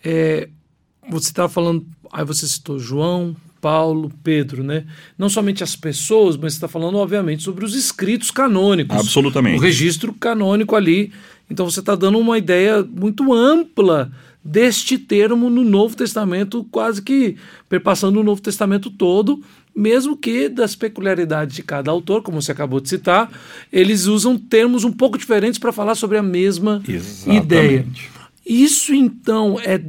é, 0.04 0.48
você 1.08 1.28
estava 1.28 1.48
falando, 1.48 1.86
aí 2.12 2.24
você 2.24 2.44
citou 2.48 2.80
João, 2.80 3.36
Paulo, 3.60 4.10
Pedro, 4.24 4.64
né? 4.64 4.84
Não 5.16 5.28
somente 5.28 5.62
as 5.62 5.76
pessoas, 5.76 6.36
mas 6.36 6.54
você 6.54 6.56
está 6.56 6.68
falando, 6.68 6.98
obviamente, 6.98 7.44
sobre 7.44 7.64
os 7.64 7.76
escritos 7.76 8.32
canônicos. 8.32 8.98
Absolutamente. 8.98 9.58
O 9.58 9.62
registro 9.62 10.12
canônico 10.12 10.74
ali 10.74 11.12
Então 11.48 11.68
você 11.68 11.80
está 11.80 11.94
dando 11.94 12.18
uma 12.18 12.36
ideia 12.36 12.82
muito 12.82 13.32
ampla 13.32 14.10
deste 14.46 14.96
termo 14.96 15.50
no 15.50 15.64
Novo 15.64 15.96
Testamento, 15.96 16.64
quase 16.70 17.02
que 17.02 17.36
perpassando 17.68 18.20
o 18.20 18.22
Novo 18.22 18.40
Testamento 18.40 18.90
todo, 18.90 19.42
mesmo 19.74 20.16
que 20.16 20.48
das 20.48 20.76
peculiaridades 20.76 21.56
de 21.56 21.62
cada 21.62 21.90
autor, 21.90 22.22
como 22.22 22.40
você 22.40 22.52
acabou 22.52 22.80
de 22.80 22.88
citar, 22.88 23.30
eles 23.72 24.06
usam 24.06 24.38
termos 24.38 24.84
um 24.84 24.92
pouco 24.92 25.18
diferentes 25.18 25.58
para 25.58 25.72
falar 25.72 25.96
sobre 25.96 26.16
a 26.16 26.22
mesma 26.22 26.82
Exatamente. 26.88 27.44
ideia. 27.44 27.86
Isso 28.46 28.94
então 28.94 29.58
é 29.60 29.82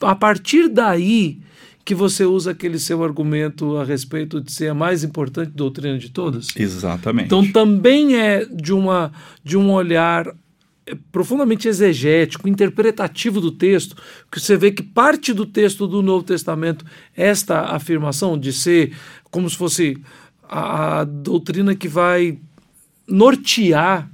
a 0.00 0.14
partir 0.14 0.68
daí 0.68 1.38
que 1.84 1.94
você 1.94 2.24
usa 2.24 2.52
aquele 2.52 2.78
seu 2.78 3.02
argumento 3.02 3.76
a 3.76 3.84
respeito 3.84 4.40
de 4.40 4.52
ser 4.52 4.68
a 4.68 4.74
mais 4.74 5.02
importante 5.02 5.50
doutrina 5.50 5.98
de 5.98 6.10
todas? 6.10 6.48
Exatamente. 6.54 7.26
Então 7.26 7.50
também 7.50 8.16
é 8.16 8.44
de 8.44 8.72
uma 8.72 9.10
de 9.42 9.56
um 9.56 9.72
olhar 9.72 10.32
profundamente 11.10 11.68
exegético, 11.68 12.48
interpretativo 12.48 13.40
do 13.40 13.52
texto, 13.52 13.96
que 14.30 14.40
você 14.40 14.56
vê 14.56 14.72
que 14.72 14.82
parte 14.82 15.32
do 15.32 15.46
texto 15.46 15.86
do 15.86 16.02
Novo 16.02 16.24
Testamento 16.24 16.84
esta 17.16 17.74
afirmação 17.74 18.38
de 18.38 18.52
ser 18.52 18.92
como 19.30 19.48
se 19.48 19.56
fosse 19.56 19.96
a, 20.42 21.00
a 21.00 21.04
doutrina 21.04 21.74
que 21.74 21.88
vai 21.88 22.38
nortear 23.06 24.10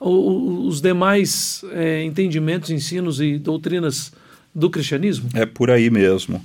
o, 0.00 0.66
os 0.66 0.80
demais 0.80 1.64
é, 1.72 2.02
entendimentos, 2.04 2.70
ensinos 2.70 3.20
e 3.20 3.38
doutrinas 3.38 4.12
do 4.54 4.68
cristianismo? 4.70 5.28
É 5.34 5.46
por 5.46 5.70
aí 5.70 5.90
mesmo. 5.90 6.44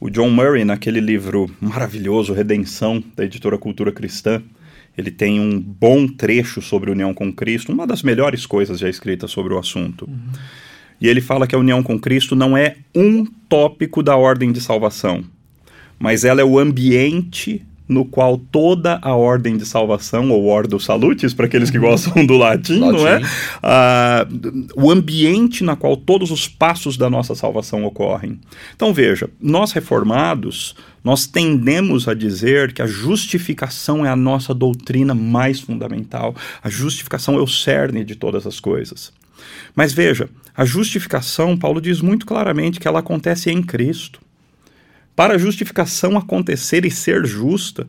O 0.00 0.10
John 0.10 0.30
Murray, 0.30 0.64
naquele 0.64 1.00
livro 1.00 1.48
maravilhoso, 1.60 2.32
Redenção, 2.32 3.02
da 3.14 3.24
editora 3.24 3.56
Cultura 3.56 3.92
Cristã, 3.92 4.42
ele 4.96 5.10
tem 5.10 5.40
um 5.40 5.58
bom 5.58 6.06
trecho 6.06 6.60
sobre 6.60 6.90
união 6.90 7.14
com 7.14 7.32
Cristo, 7.32 7.72
uma 7.72 7.86
das 7.86 8.02
melhores 8.02 8.44
coisas 8.46 8.78
já 8.78 8.88
escritas 8.88 9.30
sobre 9.30 9.54
o 9.54 9.58
assunto. 9.58 10.08
Uhum. 10.08 10.32
E 11.00 11.08
ele 11.08 11.20
fala 11.20 11.46
que 11.46 11.54
a 11.54 11.58
união 11.58 11.82
com 11.82 11.98
Cristo 11.98 12.36
não 12.36 12.56
é 12.56 12.76
um 12.94 13.24
tópico 13.48 14.02
da 14.02 14.16
ordem 14.16 14.52
de 14.52 14.60
salvação, 14.60 15.24
mas 15.98 16.24
ela 16.24 16.40
é 16.40 16.44
o 16.44 16.58
ambiente 16.58 17.62
no 17.88 18.04
qual 18.04 18.38
toda 18.38 18.98
a 19.02 19.14
ordem 19.14 19.56
de 19.56 19.66
salvação, 19.66 20.30
ou 20.30 20.46
ordo 20.46 20.80
salutis, 20.80 21.34
para 21.34 21.46
aqueles 21.46 21.70
que 21.70 21.78
uhum. 21.78 21.84
gostam 21.84 22.24
do 22.24 22.36
latim, 22.36 22.78
latim. 22.78 22.96
não 22.96 23.08
é? 23.08 23.20
Uh, 23.20 24.66
o 24.76 24.90
ambiente 24.90 25.62
na 25.62 25.76
qual 25.76 25.96
todos 25.96 26.30
os 26.30 26.48
passos 26.48 26.96
da 26.96 27.10
nossa 27.10 27.34
salvação 27.34 27.84
ocorrem. 27.84 28.40
Então 28.74 28.94
veja, 28.94 29.28
nós 29.40 29.72
reformados, 29.72 30.74
nós 31.04 31.26
tendemos 31.26 32.06
a 32.06 32.14
dizer 32.14 32.72
que 32.72 32.82
a 32.82 32.86
justificação 32.86 34.06
é 34.06 34.08
a 34.08 34.16
nossa 34.16 34.54
doutrina 34.54 35.14
mais 35.14 35.60
fundamental. 35.60 36.34
A 36.62 36.70
justificação 36.70 37.36
é 37.36 37.40
o 37.40 37.46
cerne 37.46 38.04
de 38.04 38.14
todas 38.14 38.46
as 38.46 38.60
coisas. 38.60 39.12
Mas 39.74 39.92
veja, 39.92 40.28
a 40.56 40.64
justificação, 40.64 41.56
Paulo 41.56 41.80
diz 41.80 42.00
muito 42.00 42.24
claramente 42.24 42.78
que 42.78 42.86
ela 42.86 43.00
acontece 43.00 43.50
em 43.50 43.62
Cristo. 43.62 44.20
Para 45.16 45.34
a 45.34 45.38
justificação 45.38 46.16
acontecer 46.16 46.84
e 46.84 46.90
ser 46.90 47.26
justa, 47.26 47.86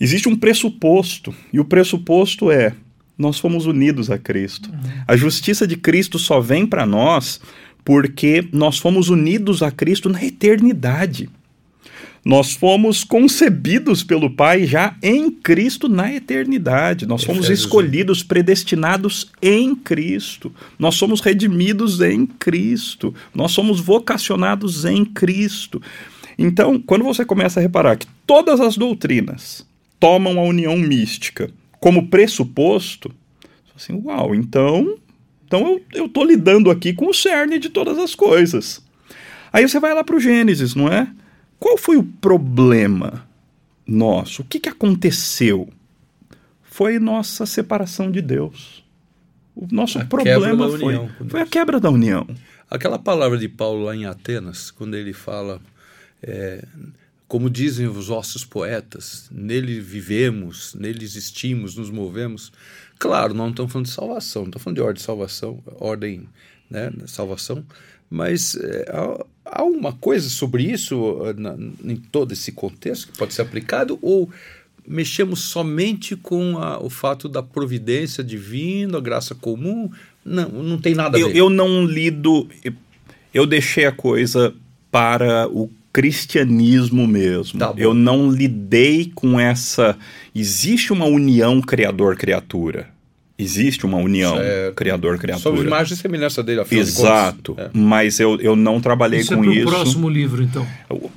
existe 0.00 0.28
um 0.28 0.36
pressuposto, 0.36 1.34
e 1.52 1.60
o 1.60 1.64
pressuposto 1.64 2.50
é: 2.50 2.74
nós 3.16 3.38
fomos 3.38 3.66
unidos 3.66 4.10
a 4.10 4.18
Cristo. 4.18 4.70
A 5.06 5.16
justiça 5.16 5.66
de 5.66 5.76
Cristo 5.76 6.18
só 6.18 6.40
vem 6.40 6.66
para 6.66 6.86
nós 6.86 7.40
porque 7.84 8.48
nós 8.52 8.78
fomos 8.78 9.08
unidos 9.08 9.62
a 9.62 9.70
Cristo 9.70 10.08
na 10.08 10.22
eternidade. 10.24 11.28
Nós 12.24 12.52
fomos 12.52 13.02
concebidos 13.02 14.04
pelo 14.04 14.30
Pai 14.30 14.66
já 14.66 14.94
em 15.02 15.30
Cristo 15.30 15.88
na 15.88 16.12
eternidade. 16.12 17.06
Nós 17.06 17.24
fomos 17.24 17.48
escolhidos, 17.48 18.22
predestinados 18.22 19.30
em 19.40 19.74
Cristo. 19.74 20.52
Nós 20.78 20.96
somos 20.96 21.20
redimidos 21.20 22.00
em 22.00 22.26
Cristo. 22.26 23.14
Nós 23.34 23.52
somos 23.52 23.80
vocacionados 23.80 24.84
em 24.84 25.04
Cristo. 25.04 25.80
Então, 26.38 26.78
quando 26.78 27.04
você 27.04 27.24
começa 27.24 27.58
a 27.58 27.62
reparar 27.62 27.96
que 27.96 28.06
todas 28.26 28.60
as 28.60 28.76
doutrinas 28.76 29.66
tomam 29.98 30.38
a 30.38 30.42
união 30.42 30.76
mística 30.76 31.50
como 31.78 32.08
pressuposto, 32.08 33.10
assim, 33.74 33.94
uau, 34.04 34.34
então, 34.34 34.98
então 35.46 35.80
eu 35.94 36.04
estou 36.04 36.24
lidando 36.24 36.70
aqui 36.70 36.92
com 36.92 37.08
o 37.08 37.14
cerne 37.14 37.58
de 37.58 37.70
todas 37.70 37.98
as 37.98 38.14
coisas. 38.14 38.82
Aí 39.50 39.66
você 39.66 39.80
vai 39.80 39.94
lá 39.94 40.04
para 40.04 40.16
o 40.16 40.20
Gênesis, 40.20 40.74
não 40.74 40.86
é? 40.86 41.08
Qual 41.60 41.76
foi 41.76 41.98
o 41.98 42.02
problema 42.02 43.28
nosso? 43.86 44.40
O 44.40 44.44
que, 44.46 44.58
que 44.58 44.68
aconteceu? 44.70 45.68
Foi 46.62 46.98
nossa 46.98 47.44
separação 47.44 48.10
de 48.10 48.22
Deus. 48.22 48.82
O 49.54 49.66
nosso 49.70 49.98
a 49.98 50.04
problema 50.06 50.66
foi, 50.78 50.94
foi 51.28 51.40
a 51.42 51.46
quebra 51.46 51.78
da 51.78 51.90
união. 51.90 52.26
Aquela 52.70 52.98
palavra 52.98 53.36
de 53.36 53.48
Paulo 53.48 53.84
lá 53.84 53.94
em 53.94 54.06
Atenas, 54.06 54.70
quando 54.70 54.94
ele 54.94 55.12
fala, 55.12 55.60
é, 56.22 56.64
como 57.28 57.50
dizem 57.50 57.86
os 57.86 58.08
nossos 58.08 58.42
poetas, 58.42 59.28
nele 59.30 59.80
vivemos, 59.80 60.74
nele 60.74 61.04
existimos, 61.04 61.76
nos 61.76 61.90
movemos. 61.90 62.50
Claro, 62.98 63.34
não 63.34 63.50
estamos 63.50 63.70
falando 63.70 63.86
de 63.86 63.92
salvação, 63.92 64.42
não 64.42 64.48
estamos 64.48 64.64
falando 64.64 64.76
de 64.76 64.82
ordem 64.82 64.94
de 64.94 65.02
salvação, 65.02 65.62
ordem, 65.78 66.28
né, 66.70 66.90
salvação, 67.06 67.66
mas 68.08 68.54
é, 68.54 68.86
há 69.50 69.62
uma 69.64 69.92
coisa 69.92 70.28
sobre 70.28 70.64
isso 70.64 71.18
na, 71.36 71.56
em 71.84 71.96
todo 71.96 72.32
esse 72.32 72.52
contexto 72.52 73.10
que 73.10 73.18
pode 73.18 73.34
ser 73.34 73.42
aplicado 73.42 73.98
ou 74.00 74.30
mexemos 74.86 75.40
somente 75.40 76.16
com 76.16 76.58
a, 76.58 76.82
o 76.82 76.88
fato 76.88 77.28
da 77.28 77.42
providência 77.42 78.24
divina, 78.24 78.98
a 78.98 79.00
graça 79.00 79.34
comum? 79.34 79.90
Não, 80.24 80.48
não 80.48 80.78
tem 80.78 80.94
nada 80.94 81.16
a 81.16 81.20
ver. 81.20 81.26
Eu, 81.26 81.34
eu 81.34 81.50
não 81.50 81.84
lido, 81.84 82.48
eu 83.32 83.46
deixei 83.46 83.86
a 83.86 83.92
coisa 83.92 84.54
para 84.90 85.48
o 85.48 85.70
cristianismo 85.92 87.06
mesmo. 87.06 87.58
Tá 87.58 87.74
eu 87.76 87.92
não 87.94 88.30
lidei 88.30 89.10
com 89.14 89.38
essa. 89.38 89.96
Existe 90.34 90.92
uma 90.92 91.06
união 91.06 91.60
criador-criatura 91.60 92.99
existe 93.40 93.86
uma 93.86 93.98
união 93.98 94.36
é, 94.38 94.72
criador-criatura. 94.74 95.42
Sobre 95.42 95.66
imagem 95.66 95.94
e 95.94 95.96
semelhança 95.96 96.42
dele, 96.42 96.60
afinal 96.60 96.82
Exato, 96.82 97.54
de 97.54 97.60
é. 97.60 97.70
mas 97.72 98.20
eu, 98.20 98.38
eu 98.40 98.54
não 98.54 98.80
trabalhei 98.80 99.20
isso 99.20 99.34
com 99.34 99.44
é 99.44 99.54
isso. 99.54 99.68
o 99.68 99.70
próximo 99.70 100.08
livro, 100.08 100.42
então. 100.42 100.66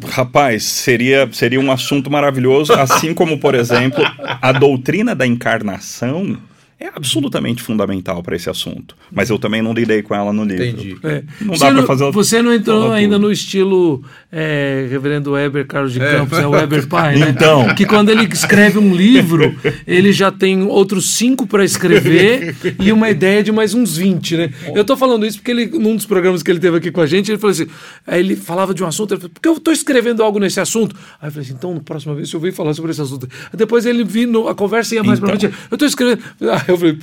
Rapaz, 0.08 0.64
seria, 0.64 1.30
seria 1.32 1.60
um 1.60 1.72
assunto 1.72 2.10
maravilhoso, 2.10 2.74
assim 2.74 3.14
como, 3.14 3.38
por 3.38 3.56
exemplo, 3.56 4.04
a 4.42 4.52
doutrina 4.52 5.14
da 5.14 5.28
encarnação 5.28 6.38
é 6.84 6.92
absolutamente 6.94 7.64
fundamental 7.64 8.22
para 8.22 8.36
esse 8.36 8.50
assunto. 8.50 8.94
Mas 9.10 9.30
eu 9.30 9.40
também 9.40 9.62
não 9.62 9.74
lidei 9.74 10.02
com 10.02 10.14
ela 10.14 10.34
no 10.34 10.44
livro. 10.44 10.66
Entendi. 10.66 10.98
É. 11.02 11.24
Não 11.40 11.56
dá 11.56 11.72
para 11.72 11.84
fazer 11.84 12.12
Você 12.12 12.42
não 12.42 12.54
entrou 12.54 12.92
ainda 12.92 13.18
no 13.18 13.32
estilo 13.32 14.04
é, 14.30 14.86
Reverendo 14.90 15.32
Weber 15.32 15.66
Carlos 15.66 15.94
de 15.94 16.02
é. 16.02 16.12
Campos, 16.12 16.38
é 16.38 16.46
o 16.46 16.50
Weber 16.50 16.86
pai, 16.88 17.16
né? 17.16 17.30
Então. 17.30 17.74
Que 17.74 17.86
quando 17.86 18.10
ele 18.10 18.26
escreve 18.26 18.80
um 18.80 18.94
livro, 18.94 19.56
ele 19.88 20.12
já 20.12 20.30
tem 20.30 20.62
outros 20.64 21.12
cinco 21.12 21.48
para 21.48 21.64
escrever 21.64 22.54
e 22.78 22.92
uma 22.92 23.10
ideia 23.10 23.42
de 23.42 23.54
mais 23.54 23.74
uns 23.74 23.96
20, 23.96 24.36
né? 24.36 24.54
Eu 24.76 24.82
estou 24.82 24.98
falando 24.98 25.26
isso 25.26 25.38
porque 25.38 25.52
ele, 25.52 25.68
num 25.68 25.96
dos 25.96 26.06
programas 26.06 26.44
que 26.44 26.52
ele 26.52 26.60
teve 26.60 26.76
aqui 26.76 26.92
com 26.92 27.00
a 27.00 27.06
gente, 27.06 27.32
ele 27.32 27.38
falou 27.38 27.52
assim: 27.52 27.68
aí 28.06 28.20
ele 28.20 28.36
falava 28.36 28.74
de 28.74 28.84
um 28.84 28.88
assunto, 28.88 29.14
ele 29.14 29.22
falou, 29.22 29.34
porque 29.34 29.48
eu 29.48 29.54
estou 29.54 29.74
escrevendo 29.74 30.22
algo 30.22 30.38
nesse 30.38 30.60
assunto. 30.60 30.98
Aí 31.22 31.30
eu 31.30 31.32
falei 31.32 31.46
assim, 31.46 31.56
então, 31.58 31.74
na 31.74 31.80
próxima 31.80 32.14
vez, 32.14 32.30
se 32.30 32.36
eu 32.36 32.42
venho 32.42 32.54
falar 32.54 32.74
sobre 32.74 32.92
esse 32.92 33.02
assunto. 33.02 33.30
Depois 33.54 33.86
ele 33.86 34.04
vindo, 34.04 34.50
a 34.50 34.54
conversa 34.56 34.96
ia 34.96 35.04
mais 35.04 35.20
então. 35.20 35.30
para 35.30 35.40
frente. 35.40 35.56
Eu 35.72 35.76
estou 35.76 35.88
escrevendo. 35.88 36.22
Ah, 36.42 36.73
eu 36.74 36.78
falei, 36.78 36.98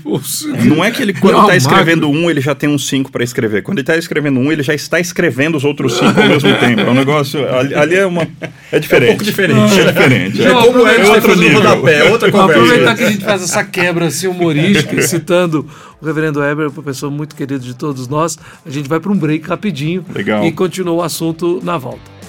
Não 0.65 0.85
é 0.85 0.91
que 0.91 1.03
ele, 1.03 1.13
quando 1.15 1.41
está 1.41 1.57
escrevendo 1.57 2.09
um, 2.09 2.31
ele 2.31 2.41
já 2.41 2.55
tem 2.55 2.69
uns 2.69 2.87
cinco 2.87 3.11
para 3.11 3.25
escrever. 3.25 3.63
Quando 3.63 3.79
ele 3.79 3.83
está 3.83 3.97
escrevendo 3.97 4.41
um, 4.41 4.51
ele 4.51 4.63
já 4.63 4.75
está 4.75 5.01
escrevendo 5.01 5.57
os 5.57 5.65
outros 5.65 5.95
cinco 5.95 6.21
ao 6.21 6.29
mesmo 6.29 6.57
tempo. 6.59 6.81
É 6.81 6.91
um 6.91 6.95
negócio. 6.95 7.47
Ali, 7.55 7.75
ali 7.75 7.95
é 7.97 8.07
uma. 8.07 8.27
É 8.73 8.79
diferente. 8.79 9.09
É 9.09 9.13
um 9.13 9.17
pouco 9.17 9.25
diferente. 9.25 9.81
É 9.81 9.85
diferente. 9.93 10.43
É, 10.43 10.51
como 10.51 10.87
é, 10.87 11.01
é 11.01 11.11
outro 11.11 11.37
nível. 11.37 11.63
Rodapé, 11.63 11.99
é 11.99 12.11
outra 12.11 12.31
conversa. 12.31 12.63
Aproveitar 12.63 12.97
que 12.97 13.05
a 13.05 13.11
gente 13.11 13.25
faz 13.25 13.43
essa 13.43 13.65
quebra 13.65 14.07
assim, 14.07 14.27
humorística, 14.27 15.01
citando 15.03 15.67
o 16.01 16.07
reverendo 16.07 16.41
Weber, 16.41 16.71
professor 16.71 17.11
muito 17.11 17.35
querido 17.35 17.65
de 17.65 17.75
todos 17.75 18.09
nós. 18.09 18.39
A 18.65 18.71
gente 18.71 18.89
vai 18.89 19.01
para 19.01 19.11
um 19.11 19.17
break 19.17 19.49
rapidinho 19.49 20.05
Legal. 20.15 20.45
e 20.45 20.53
continua 20.53 20.95
o 20.95 21.03
assunto 21.03 21.61
na 21.63 21.79
volta. 21.79 22.20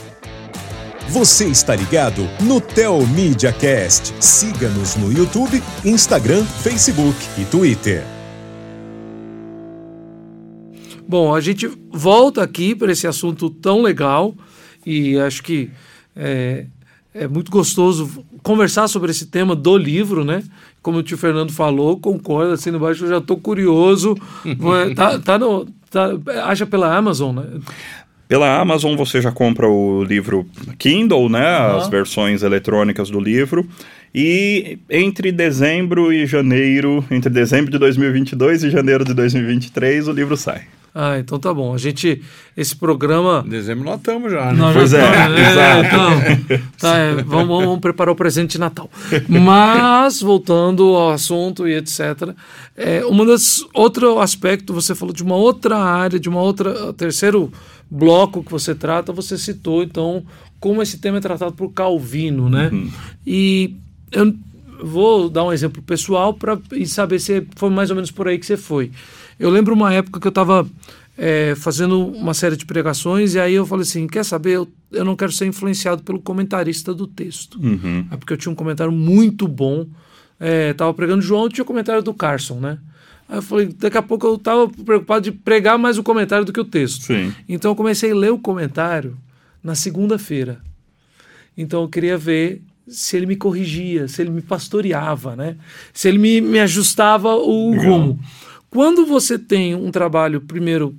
Você 1.12 1.47
está 1.47 1.76
ligado 1.76 2.21
no 2.39 2.62
Tel 2.62 3.06
Media 3.06 3.52
Cast. 3.52 4.13
Siga-nos 4.24 4.95
no 4.95 5.12
YouTube, 5.12 5.62
Instagram, 5.84 6.45
Facebook 6.45 7.17
e 7.38 7.43
Twitter. 7.43 8.02
Bom, 11.06 11.36
a 11.36 11.41
gente 11.41 11.67
volta 11.91 12.41
aqui 12.41 12.74
para 12.74 12.93
esse 12.93 13.08
assunto 13.08 13.50
tão 13.50 13.82
legal 13.82 14.34
e 14.86 15.19
acho 15.19 15.43
que 15.43 15.69
é, 16.15 16.67
é, 17.13 17.28
muito 17.28 17.52
gostoso 17.52 18.24
conversar 18.41 18.88
sobre 18.88 19.12
esse 19.12 19.26
tema 19.26 19.54
do 19.54 19.78
livro, 19.78 20.24
né? 20.24 20.41
Como 20.82 21.00
o 21.00 21.04
tio 21.04 21.17
Fernando 21.17 21.52
falou, 21.52 22.00
concorda, 22.00 22.54
assim 22.54 22.69
embaixo, 22.69 23.04
eu 23.04 23.10
já 23.10 23.17
estou 23.17 23.36
curioso. 23.36 24.15
tá, 24.95 25.19
tá 25.19 25.38
no, 25.38 25.65
tá, 25.89 26.08
acha 26.45 26.65
pela 26.65 26.95
Amazon, 26.95 27.36
né? 27.36 27.60
Pela 28.32 28.62
Amazon 28.62 28.96
você 28.96 29.22
já 29.22 29.30
compra 29.30 29.67
o 29.67 30.06
livro 30.06 30.46
Kindle, 30.80 31.28
né? 31.28 31.39
Uhum. 31.67 31.78
As 31.80 31.89
versões 31.89 32.44
eletrônicas 32.44 33.10
do 33.10 33.20
livro. 33.20 33.67
E 34.15 34.80
entre 34.89 35.34
dezembro 35.34 36.13
e 36.13 36.26
janeiro, 36.26 37.04
entre 37.12 37.30
dezembro 37.30 37.70
de 37.70 37.78
2022 37.78 38.63
e 38.63 38.70
janeiro 38.70 39.04
de 39.04 39.13
2023, 39.13 40.08
o 40.08 40.13
livro 40.13 40.38
sai. 40.38 40.62
Ah, 40.96 41.20
então 41.20 41.38
tá 41.39 41.54
bom. 41.54 41.74
A 41.74 41.78
gente, 41.78 42.22
esse 42.56 42.74
programa. 42.74 43.44
Em 43.46 43.50
dezembro 43.50 43.84
nós 43.84 43.98
estamos 43.98 44.32
já, 44.32 44.46
né? 44.46 44.54
Nós 44.54 44.78
Pois 44.78 44.91
já 44.91 44.98
é, 45.00 45.10
estamos, 45.10 45.39
exato. 45.39 45.86
então, 45.86 46.60
tá, 46.80 46.98
é, 46.98 47.13
vamos, 47.15 47.28
vamos- 47.30 47.65
vamos 47.65 47.80
preparar 47.82 48.13
o 48.13 48.15
presente 48.15 48.52
de 48.54 48.60
Natal. 48.62 48.89
Mas, 49.28 50.22
voltando 50.22 50.84
ao 50.96 51.12
assunto 51.12 51.67
e 51.67 51.74
etc. 51.76 52.30
É, 52.78 53.04
uma 53.06 53.26
das, 53.26 53.62
outro 53.74 54.20
aspecto, 54.20 54.74
você 54.74 54.96
falou 54.96 55.13
de 55.13 55.22
uma 55.22 55.36
outra 55.36 55.78
área, 55.78 56.17
de 56.17 56.30
uma 56.30 56.41
outra. 56.41 56.94
Terceiro 56.94 57.52
bloco 57.92 58.42
que 58.42 58.52
você 58.52 58.74
trata, 58.74 59.12
você 59.12 59.38
citou, 59.38 59.84
então, 59.84 60.24
como 60.60 60.82
esse 60.82 60.98
tema 60.98 61.18
é 61.18 61.22
tratado 61.22 61.52
por 61.52 61.74
Calvino, 61.74 62.50
né? 62.50 62.72
E 63.28 63.76
eu 64.12 64.34
vou 64.82 65.30
dar 65.30 65.44
um 65.44 65.52
exemplo 65.52 65.82
pessoal 65.84 66.34
para 66.34 66.58
saber 66.86 67.20
se 67.20 67.46
foi 67.58 67.70
mais 67.70 67.90
ou 67.90 67.96
menos 67.96 68.10
por 68.10 68.30
aí 68.30 68.40
que 68.40 68.46
você 68.46 68.56
foi. 68.56 68.92
Eu 69.38 69.50
lembro 69.50 69.74
uma 69.74 69.94
época 69.94 70.20
que 70.22 70.28
eu 70.28 70.30
estava 70.30 70.66
fazendo 71.58 72.08
uma 72.08 72.34
série 72.34 72.56
de 72.56 72.66
pregações 72.66 73.36
e 73.36 73.40
aí 73.40 73.54
eu 73.54 73.66
falei 73.66 73.84
assim, 73.84 74.08
quer 74.08 74.24
saber, 74.24 74.52
eu, 74.52 74.68
eu 74.92 75.06
não 75.06 75.16
quero 75.16 75.32
ser 75.32 75.46
influenciado 75.46 76.02
pelo 76.02 76.20
comentarista 76.20 76.94
do 76.94 77.06
texto. 77.06 77.60
Uhum. 77.62 78.08
É 78.10 78.18
porque 78.18 78.34
eu 78.34 78.38
tinha 78.38 78.52
um 78.52 78.56
comentário 78.56 78.92
muito 78.92 79.48
bom, 79.48 79.86
é, 80.40 80.74
tava 80.74 80.94
pregando 80.94 81.22
João 81.22 81.48
tinha 81.48 81.64
o 81.64 81.68
comentário 81.68 82.02
do 82.02 82.14
Carson, 82.14 82.60
né? 82.60 82.80
Aí 83.32 83.38
eu 83.38 83.41
falei, 83.41 83.67
daqui 83.67 83.98
a 83.98 84.02
pouco 84.02 84.28
eu 84.28 84.36
estava 84.36 84.67
preocupado 84.67 85.24
de 85.24 85.32
pregar 85.32 85.80
mais 85.80 85.98
o 85.98 86.04
comentário 86.04 86.44
do 86.44 86.52
que 86.52 86.60
o 86.60 86.65
texto. 86.65 87.04
Sim. 87.04 87.34
Então 87.48 87.72
eu 87.72 87.76
comecei 87.76 88.12
a 88.12 88.15
ler 88.15 88.34
o 88.34 88.38
comentário 88.38 89.17
na 89.63 89.74
segunda-feira. 89.74 90.62
Então 91.58 91.82
eu 91.82 91.88
queria 91.88 92.17
ver 92.17 92.62
se 92.86 93.15
ele 93.15 93.26
me 93.26 93.38
corrigia, 93.38 94.06
se 94.10 94.22
ele 94.22 94.32
me 94.32 94.41
pastoreava, 94.41 95.34
né? 95.34 95.56
Se 95.94 96.10
ele 96.10 96.17
me, 96.17 96.41
me 96.41 96.60
ajustava 96.60 97.34
o 97.34 97.72
Legal. 97.72 97.86
rumo. 97.86 98.20
Quando 98.70 99.06
você 99.06 99.39
tem 99.39 99.76
um 99.76 99.91
trabalho, 99.91 100.41
primeiro, 100.41 100.94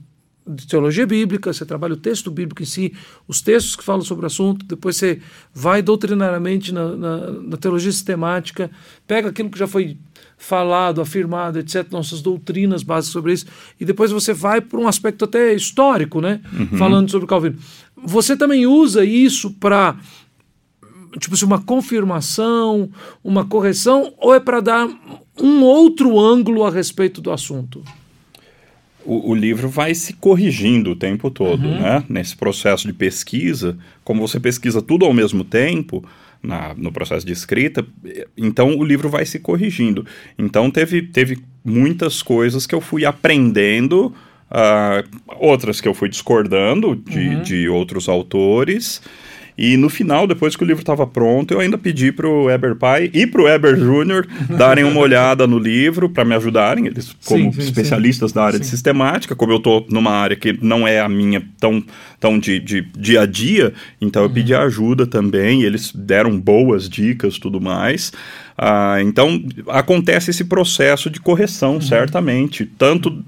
de 0.46 0.66
teologia 0.66 1.06
bíblica, 1.06 1.52
você 1.52 1.66
trabalha 1.66 1.92
o 1.92 1.98
texto 1.98 2.30
bíblico 2.30 2.62
em 2.62 2.66
si, 2.66 2.94
os 3.28 3.42
textos 3.42 3.76
que 3.76 3.84
falam 3.84 4.02
sobre 4.02 4.24
o 4.24 4.26
assunto, 4.26 4.64
depois 4.64 4.96
você 4.96 5.20
vai 5.52 5.82
doutrinariamente 5.82 6.72
na, 6.72 6.96
na, 6.96 7.30
na 7.30 7.56
teologia 7.58 7.92
sistemática, 7.92 8.70
pega 9.06 9.28
aquilo 9.28 9.50
que 9.50 9.58
já 9.58 9.66
foi 9.66 9.98
falado, 10.42 11.00
afirmado, 11.00 11.58
etc., 11.60 11.86
nossas 11.92 12.20
doutrinas 12.20 12.82
básicas 12.82 13.12
sobre 13.12 13.32
isso, 13.32 13.46
e 13.78 13.84
depois 13.84 14.10
você 14.10 14.34
vai 14.34 14.60
para 14.60 14.78
um 14.78 14.88
aspecto 14.88 15.24
até 15.24 15.54
histórico, 15.54 16.20
né? 16.20 16.40
Falando 16.76 17.10
sobre 17.10 17.24
o 17.24 17.28
Calvino. 17.28 17.56
Você 17.96 18.36
também 18.36 18.66
usa 18.66 19.04
isso 19.04 19.52
para 19.52 19.96
tipo 21.20 21.34
assim, 21.34 21.44
uma 21.44 21.60
confirmação, 21.60 22.90
uma 23.22 23.44
correção, 23.44 24.14
ou 24.18 24.34
é 24.34 24.40
para 24.40 24.60
dar 24.60 24.88
um 25.40 25.62
outro 25.62 26.18
ângulo 26.18 26.64
a 26.64 26.70
respeito 26.70 27.20
do 27.20 27.30
assunto? 27.30 27.84
O, 29.04 29.30
o 29.30 29.34
livro 29.34 29.68
vai 29.68 29.94
se 29.94 30.14
corrigindo 30.14 30.92
o 30.92 30.96
tempo 30.96 31.30
todo, 31.30 31.62
né? 31.68 32.04
Nesse 32.08 32.34
processo 32.34 32.86
de 32.86 32.92
pesquisa, 32.92 33.76
como 34.02 34.26
você 34.26 34.40
pesquisa 34.40 34.80
tudo 34.80 35.04
ao 35.04 35.12
mesmo 35.12 35.44
tempo, 35.44 36.02
na- 36.42 36.74
no 36.76 36.90
processo 36.90 37.24
de 37.24 37.32
escrita, 37.32 37.86
então 38.36 38.76
o 38.76 38.84
livro 38.84 39.08
vai 39.08 39.24
se 39.24 39.38
corrigindo. 39.38 40.04
Então 40.38 40.70
teve, 40.70 41.02
teve 41.02 41.38
muitas 41.64 42.22
coisas 42.22 42.66
que 42.66 42.74
eu 42.74 42.80
fui 42.80 43.04
aprendendo, 43.04 44.12
ah, 44.50 45.04
outras 45.38 45.80
que 45.80 45.88
eu 45.88 45.94
fui 45.94 46.08
discordando 46.08 46.96
de, 46.96 47.36
de 47.42 47.68
outros 47.68 48.08
autores. 48.08 49.00
E 49.56 49.76
no 49.76 49.88
final, 49.90 50.26
depois 50.26 50.56
que 50.56 50.64
o 50.64 50.66
livro 50.66 50.80
estava 50.82 51.06
pronto, 51.06 51.52
eu 51.52 51.60
ainda 51.60 51.76
pedi 51.76 52.10
para 52.10 52.26
o 52.28 52.50
Eber 52.50 52.74
Pai 52.74 53.10
e 53.12 53.26
para 53.26 53.42
o 53.42 53.48
Eber 53.48 53.76
Júnior 53.76 54.26
darem 54.58 54.82
uma 54.84 54.98
olhada 55.00 55.46
no 55.46 55.58
livro 55.58 56.08
para 56.08 56.24
me 56.24 56.34
ajudarem, 56.34 56.86
eles 56.86 57.14
como 57.24 57.52
Sim, 57.52 57.60
sim, 57.60 57.68
especialistas 57.68 58.32
da 58.32 58.44
área 58.44 58.58
de 58.58 58.64
Sim. 58.64 58.70
sistemática, 58.70 59.36
como 59.36 59.52
eu 59.52 59.58
estou 59.58 59.86
numa 59.90 60.10
área 60.10 60.34
que 60.36 60.56
não 60.62 60.88
é 60.88 61.00
a 61.00 61.08
minha 61.08 61.42
tão, 61.60 61.84
tão 62.18 62.38
de, 62.38 62.58
de 62.60 62.80
dia 62.96 63.22
a 63.22 63.26
dia, 63.26 63.72
então 64.00 64.22
eu 64.22 64.28
Uhum. 64.28 64.34
pedi 64.34 64.54
ajuda 64.54 65.06
também, 65.06 65.60
e 65.62 65.64
eles 65.64 65.92
deram 65.94 66.38
boas 66.40 66.88
dicas 66.88 67.38
tudo 67.38 67.60
mais. 67.60 68.10
Ah, 68.56 68.96
então 69.02 69.42
acontece 69.68 70.30
esse 70.30 70.44
processo 70.44 71.10
de 71.10 71.20
correção, 71.20 71.74
Uhum. 71.74 71.80
certamente, 71.82 72.64
tanto 72.78 73.22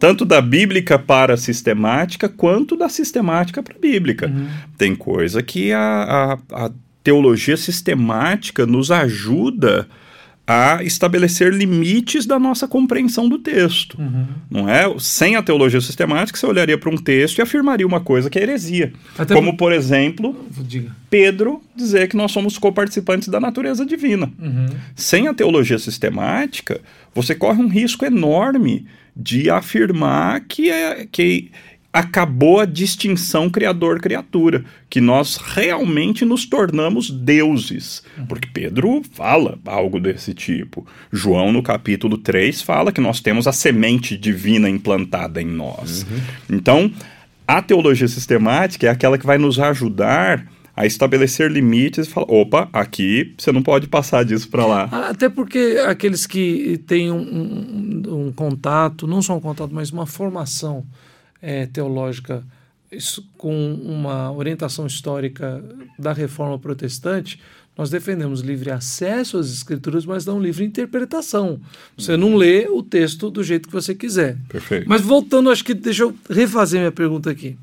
tanto 0.00 0.24
da 0.24 0.40
bíblica 0.40 0.98
para 0.98 1.34
a 1.34 1.36
sistemática, 1.36 2.26
quanto 2.26 2.74
da 2.74 2.88
sistemática 2.88 3.62
para 3.62 3.76
a 3.76 3.78
bíblica. 3.78 4.28
Uhum. 4.28 4.48
Tem 4.78 4.96
coisa 4.96 5.42
que 5.42 5.74
a, 5.74 6.38
a, 6.50 6.64
a 6.64 6.70
teologia 7.04 7.56
sistemática 7.56 8.64
nos 8.66 8.90
ajuda 8.90 9.86
a 10.46 10.82
estabelecer 10.82 11.52
limites 11.52 12.24
da 12.24 12.38
nossa 12.38 12.66
compreensão 12.66 13.28
do 13.28 13.38
texto. 13.38 14.00
Uhum. 14.00 14.26
Não 14.50 14.68
é? 14.68 14.92
Sem 14.98 15.36
a 15.36 15.42
teologia 15.42 15.82
sistemática, 15.82 16.36
você 16.36 16.46
olharia 16.46 16.78
para 16.78 16.90
um 16.90 16.96
texto 16.96 17.38
e 17.38 17.42
afirmaria 17.42 17.86
uma 17.86 18.00
coisa 18.00 18.30
que 18.30 18.38
é 18.38 18.42
heresia. 18.42 18.94
Até 19.18 19.34
Como, 19.34 19.54
por 19.54 19.70
exemplo, 19.70 20.34
Diga. 20.62 20.96
Pedro 21.10 21.62
dizer 21.76 22.08
que 22.08 22.16
nós 22.16 22.32
somos 22.32 22.56
coparticipantes 22.56 23.28
da 23.28 23.38
natureza 23.38 23.84
divina. 23.84 24.32
Uhum. 24.40 24.66
Sem 24.96 25.28
a 25.28 25.34
teologia 25.34 25.78
sistemática, 25.78 26.80
você 27.14 27.34
corre 27.34 27.62
um 27.62 27.68
risco 27.68 28.04
enorme 28.04 28.86
de 29.16 29.50
afirmar 29.50 30.40
que, 30.40 30.70
é, 30.70 31.06
que 31.10 31.50
acabou 31.92 32.60
a 32.60 32.64
distinção 32.64 33.50
criador-criatura, 33.50 34.64
que 34.88 35.00
nós 35.00 35.36
realmente 35.36 36.24
nos 36.24 36.46
tornamos 36.46 37.10
deuses. 37.10 38.02
Porque 38.28 38.48
Pedro 38.52 39.02
fala 39.12 39.58
algo 39.66 39.98
desse 39.98 40.32
tipo. 40.32 40.86
João, 41.12 41.52
no 41.52 41.62
capítulo 41.62 42.16
3, 42.16 42.62
fala 42.62 42.92
que 42.92 43.00
nós 43.00 43.20
temos 43.20 43.46
a 43.46 43.52
semente 43.52 44.16
divina 44.16 44.70
implantada 44.70 45.42
em 45.42 45.46
nós. 45.46 46.06
Então, 46.48 46.92
a 47.46 47.60
teologia 47.60 48.06
sistemática 48.06 48.86
é 48.86 48.90
aquela 48.90 49.18
que 49.18 49.26
vai 49.26 49.36
nos 49.36 49.58
ajudar 49.58 50.46
a 50.82 50.86
estabelecer 50.86 51.50
limites 51.50 52.06
e 52.06 52.10
falar: 52.10 52.26
opa, 52.30 52.68
aqui 52.72 53.34
você 53.38 53.52
não 53.52 53.62
pode 53.62 53.86
passar 53.88 54.24
disso 54.24 54.48
para 54.48 54.66
lá. 54.66 54.84
Até 55.08 55.28
porque 55.28 55.82
aqueles 55.86 56.26
que 56.26 56.78
têm 56.86 57.10
um, 57.10 57.18
um- 57.20 58.26
um 58.26 58.32
contato, 58.32 59.06
não 59.06 59.20
só 59.22 59.36
um 59.36 59.40
contato, 59.40 59.70
mas 59.72 59.90
uma 59.90 60.06
formação 60.06 60.84
eh, 61.42 61.66
teológica 61.66 62.42
isso, 62.92 63.24
com 63.38 63.74
uma 63.74 64.32
orientação 64.32 64.84
histórica 64.86 65.62
da 65.98 66.12
reforma 66.12 66.58
protestante, 66.58 67.40
nós 67.78 67.88
defendemos 67.88 68.40
livre 68.40 68.70
acesso 68.70 69.38
às 69.38 69.48
escrituras, 69.52 70.04
mas 70.04 70.26
não 70.26 70.40
livre 70.40 70.64
interpretação. 70.64 71.60
Você 71.96 72.16
não 72.16 72.34
lê 72.34 72.66
o 72.68 72.82
texto 72.82 73.30
do 73.30 73.44
jeito 73.44 73.68
que 73.68 73.72
você 73.72 73.94
quiser. 73.94 74.36
Perfeito. 74.48 74.86
Mas 74.88 75.00
voltando, 75.02 75.50
acho 75.50 75.64
que 75.64 75.72
deixa 75.72 76.02
eu 76.02 76.14
refazer 76.28 76.80
minha 76.80 76.90
pergunta 76.92 77.30
aqui. 77.30 77.56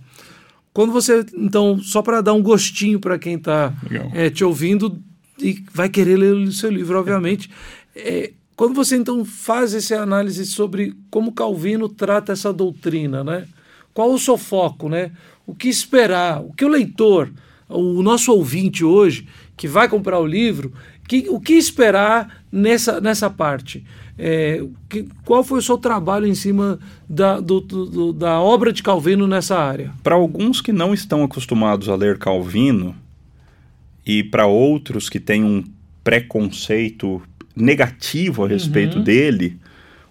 Quando 0.77 0.93
você, 0.93 1.25
então, 1.35 1.79
só 1.81 2.03
para 2.03 2.21
dar 2.21 2.33
um 2.33 2.43
gostinho 2.43 2.99
para 2.99 3.17
quem 3.17 3.33
está 3.33 3.73
Legal. 3.89 4.11
te 4.29 4.43
ouvindo 4.43 5.01
e 5.39 5.63
vai 5.73 5.89
querer 5.89 6.15
ler 6.17 6.35
o 6.35 6.51
seu 6.51 6.69
livro, 6.69 6.99
obviamente, 6.99 7.49
é, 7.95 8.31
quando 8.55 8.75
você 8.75 8.95
então 8.95 9.25
faz 9.25 9.73
essa 9.73 9.99
análise 9.99 10.45
sobre 10.45 10.95
como 11.09 11.31
Calvino 11.31 11.89
trata 11.89 12.31
essa 12.31 12.53
doutrina, 12.53 13.23
né? 13.23 13.47
Qual 13.91 14.13
o 14.13 14.19
seu 14.19 14.37
foco, 14.37 14.87
né? 14.87 15.13
O 15.47 15.55
que 15.55 15.67
esperar? 15.67 16.43
O 16.43 16.53
que 16.53 16.63
o 16.63 16.67
leitor, 16.67 17.33
o 17.67 18.03
nosso 18.03 18.31
ouvinte 18.31 18.85
hoje, 18.85 19.27
que 19.57 19.67
vai 19.67 19.89
comprar 19.89 20.19
o 20.19 20.27
livro, 20.27 20.71
que, 21.07 21.25
o 21.27 21.39
que 21.39 21.53
esperar 21.53 22.43
nessa, 22.51 23.01
nessa 23.01 23.31
parte? 23.31 23.83
É, 24.19 24.63
que, 24.89 25.05
qual 25.23 25.43
foi 25.43 25.59
o 25.59 25.61
seu 25.61 25.77
trabalho 25.77 26.25
em 26.25 26.33
cima 26.33 26.79
da, 27.07 27.39
do- 27.39 27.61
do- 27.61 28.13
da 28.13 28.39
obra 28.41 28.73
de 28.73 28.81
Calvino 28.81 29.27
nessa 29.27 29.57
área? 29.59 29.93
Para 30.01 30.15
alguns 30.15 30.59
que 30.59 30.71
não 30.71 30.93
estão 30.93 31.23
acostumados 31.23 31.87
a 31.87 31.95
ler 31.95 32.17
Calvino 32.17 32.95
e 34.05 34.23
para 34.23 34.47
outros 34.47 35.07
que 35.09 35.19
têm 35.19 35.43
um 35.43 35.63
preconceito 36.03 37.21
negativo 37.55 38.43
a 38.45 38.47
respeito 38.47 38.99
dele, 38.99 39.57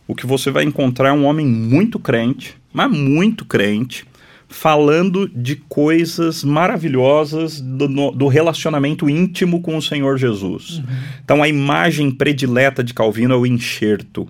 o 0.06 0.14
que 0.14 0.26
você 0.26 0.50
vai 0.50 0.64
encontrar 0.64 1.08
é 1.08 1.12
um 1.12 1.24
homem 1.24 1.46
muito 1.46 1.98
crente, 1.98 2.56
mas 2.72 2.90
muito 2.90 3.44
crente, 3.44 4.04
falando 4.48 5.28
de 5.28 5.56
coisas 5.56 6.44
maravilhosas 6.44 7.60
do, 7.60 7.88
no- 7.88 8.12
do 8.12 8.28
relacionamento 8.28 9.10
íntimo 9.10 9.60
com 9.60 9.76
o 9.76 9.82
Senhor 9.82 10.16
Jesus. 10.18 10.82
Então 11.24 11.42
a 11.42 11.48
imagem 11.48 12.10
predileta 12.10 12.82
de 12.84 12.94
Calvino 12.94 13.34
é 13.34 13.36
o 13.36 13.46
enxerto. 13.46 14.28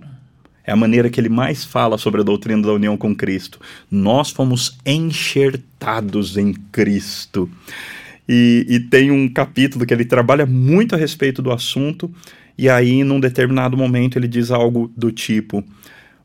É 0.65 0.71
a 0.71 0.75
maneira 0.75 1.09
que 1.09 1.19
ele 1.19 1.29
mais 1.29 1.63
fala 1.63 1.97
sobre 1.97 2.19
a 2.21 2.23
doutrina 2.23 2.61
da 2.61 2.73
união 2.73 2.97
com 2.97 3.15
Cristo. 3.15 3.59
Nós 3.89 4.31
fomos 4.31 4.77
enxertados 4.85 6.35
em 6.37 6.53
Cristo. 6.71 7.49
E, 8.27 8.65
e 8.67 8.79
tem 8.79 9.09
um 9.09 9.29
capítulo 9.29 9.85
que 9.85 9.93
ele 9.93 10.03
trabalha 10.03 10.45
muito 10.45 10.93
a 10.93 10.97
respeito 10.97 11.41
do 11.41 11.51
assunto, 11.51 12.11
e 12.57 12.67
aí, 12.67 13.03
num 13.03 13.19
determinado 13.19 13.77
momento, 13.77 14.17
ele 14.17 14.27
diz 14.27 14.51
algo 14.51 14.91
do 14.97 15.11
tipo: 15.11 15.63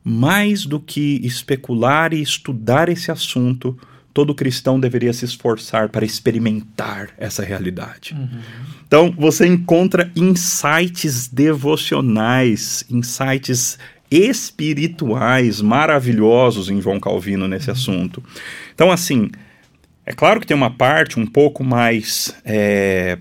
mais 0.04 0.66
do 0.66 0.80
que 0.80 1.20
especular 1.22 2.12
e 2.12 2.20
estudar 2.20 2.88
esse 2.88 3.10
assunto, 3.10 3.78
todo 4.12 4.34
cristão 4.34 4.78
deveria 4.78 5.12
se 5.12 5.24
esforçar 5.24 5.88
para 5.88 6.04
experimentar 6.04 7.10
essa 7.16 7.44
realidade. 7.44 8.14
Uhum. 8.14 8.40
Então, 8.86 9.14
você 9.16 9.46
encontra 9.46 10.10
insights 10.14 11.28
devocionais, 11.28 12.84
insights 12.90 13.78
espirituais 14.10 15.62
maravilhosos 15.62 16.68
em 16.68 16.80
João 16.80 17.00
Calvino 17.00 17.48
nesse 17.48 17.68
uhum. 17.68 17.72
assunto. 17.72 18.22
Então, 18.74 18.90
assim, 18.90 19.30
é 20.04 20.12
claro 20.12 20.40
que 20.40 20.46
tem 20.46 20.56
uma 20.56 20.70
parte 20.70 21.18
um 21.18 21.26
pouco 21.26 21.64
mais 21.64 22.34
é, 22.44 23.18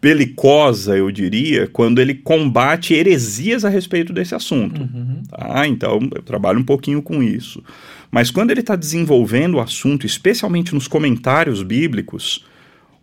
belicosa, 0.00 0.96
eu 0.96 1.10
diria, 1.10 1.66
quando 1.66 2.00
ele 2.00 2.14
combate 2.14 2.94
heresias 2.94 3.64
a 3.64 3.68
respeito 3.68 4.12
desse 4.12 4.34
assunto. 4.34 4.80
Uhum. 4.82 5.22
Tá? 5.28 5.66
Então, 5.66 6.00
eu 6.14 6.22
trabalho 6.22 6.58
um 6.58 6.64
pouquinho 6.64 7.02
com 7.02 7.22
isso. 7.22 7.62
Mas 8.10 8.30
quando 8.30 8.50
ele 8.50 8.60
está 8.60 8.76
desenvolvendo 8.76 9.54
o 9.54 9.60
assunto, 9.60 10.06
especialmente 10.06 10.74
nos 10.74 10.88
comentários 10.88 11.62
bíblicos, 11.62 12.44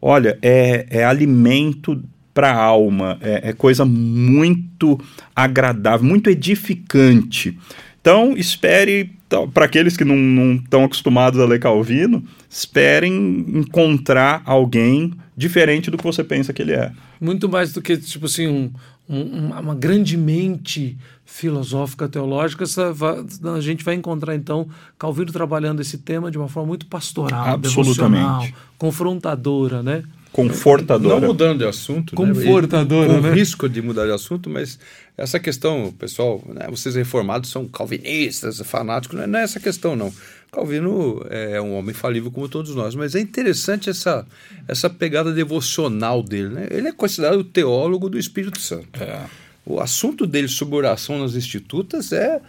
olha, 0.02 0.38
é, 0.42 0.86
é 0.90 1.04
alimento 1.04 2.04
para 2.34 2.52
a 2.52 2.62
alma, 2.62 3.18
é, 3.22 3.50
é 3.50 3.54
coisa 3.54 3.84
muito 3.84 5.00
agradável, 5.36 6.06
muito 6.06 6.30
edificante. 6.30 7.58
Então, 8.00 8.38
espere, 8.38 9.16
para 9.54 9.66
aqueles 9.66 9.98
que 9.98 10.06
não 10.06 10.56
estão 10.56 10.84
acostumados 10.84 11.40
a 11.40 11.46
ler 11.46 11.60
Calvino, 11.60 12.24
esperem 12.50 13.46
encontrar 13.54 14.42
alguém 14.46 15.13
diferente 15.36 15.92
do 15.92 15.98
que 15.98 16.04
você 16.04 16.24
pensa 16.24 16.54
que 16.54 16.62
ele 16.62 16.74
é. 16.74 16.92
Muito 17.20 17.50
mais 17.50 17.74
do 17.74 17.82
que, 17.82 17.98
tipo 17.98 18.26
assim, 18.26 18.48
um, 18.48 18.72
um, 19.10 19.50
uma 19.50 19.76
grande 19.76 20.18
mente 20.18 20.98
filosófica, 21.26 22.08
teológica, 22.08 22.63
a 22.63 23.62
gente 23.62 23.84
vai 23.84 23.96
encontrar, 23.96 24.34
então, 24.34 24.68
Calvino 24.98 25.32
trabalhando 25.32 25.82
esse 25.82 25.98
tema 25.98 26.32
de 26.32 26.38
uma 26.38 26.48
forma 26.48 26.70
muito 26.70 26.86
pastoral, 26.88 27.48
Absolutamente. 27.50 28.56
confrontadora, 28.78 29.84
né? 29.84 30.04
Confortadora. 30.38 31.19
Não 31.19 31.28
mudando 31.28 31.58
de 31.58 31.65
assunto. 31.65 32.13
Né? 32.13 32.32
Confortadora, 32.32 33.08
né? 33.08 33.15
Com 33.15 33.28
né? 33.28 33.34
risco 33.34 33.67
de 33.67 33.82
mudar 33.82 34.06
de 34.06 34.12
assunto, 34.12 34.47
mas 34.47 34.78
essa 35.17 35.39
questão, 35.39 35.91
pessoal, 35.97 36.43
né, 36.54 36.67
vocês 36.69 36.93
reformados 36.93 37.50
são 37.50 37.67
calvinistas, 37.67 38.60
fanáticos, 38.60 39.17
não 39.28 39.39
é 39.39 39.41
essa 39.41 39.60
questão, 39.60 39.95
não. 39.95 40.13
Calvino 40.52 41.26
é 41.32 41.60
um 41.60 41.73
homem 41.73 41.93
falível 41.93 42.30
como 42.30 42.47
todos 42.47 42.76
nós, 42.76 42.93
mas 42.93 43.15
é 43.15 43.19
interessante 43.19 43.89
essa, 43.89 44.28
essa 44.67 44.88
pegada 44.91 45.34
devocional 45.34 46.21
dele. 46.21 46.50
Né? 46.50 46.67
Ele 46.69 46.88
é 46.88 46.91
considerado 46.91 47.39
o 47.39 47.43
teólogo 47.43 48.08
do 48.08 48.19
Espírito 48.19 48.60
Santo. 48.62 49.04
É. 49.04 49.26
O 49.65 49.80
assunto 49.80 50.28
dele 50.28 50.47
sobre 50.47 50.76
oração 50.76 51.17
nas 51.17 51.34
institutas 51.34 52.12
é 52.12 52.39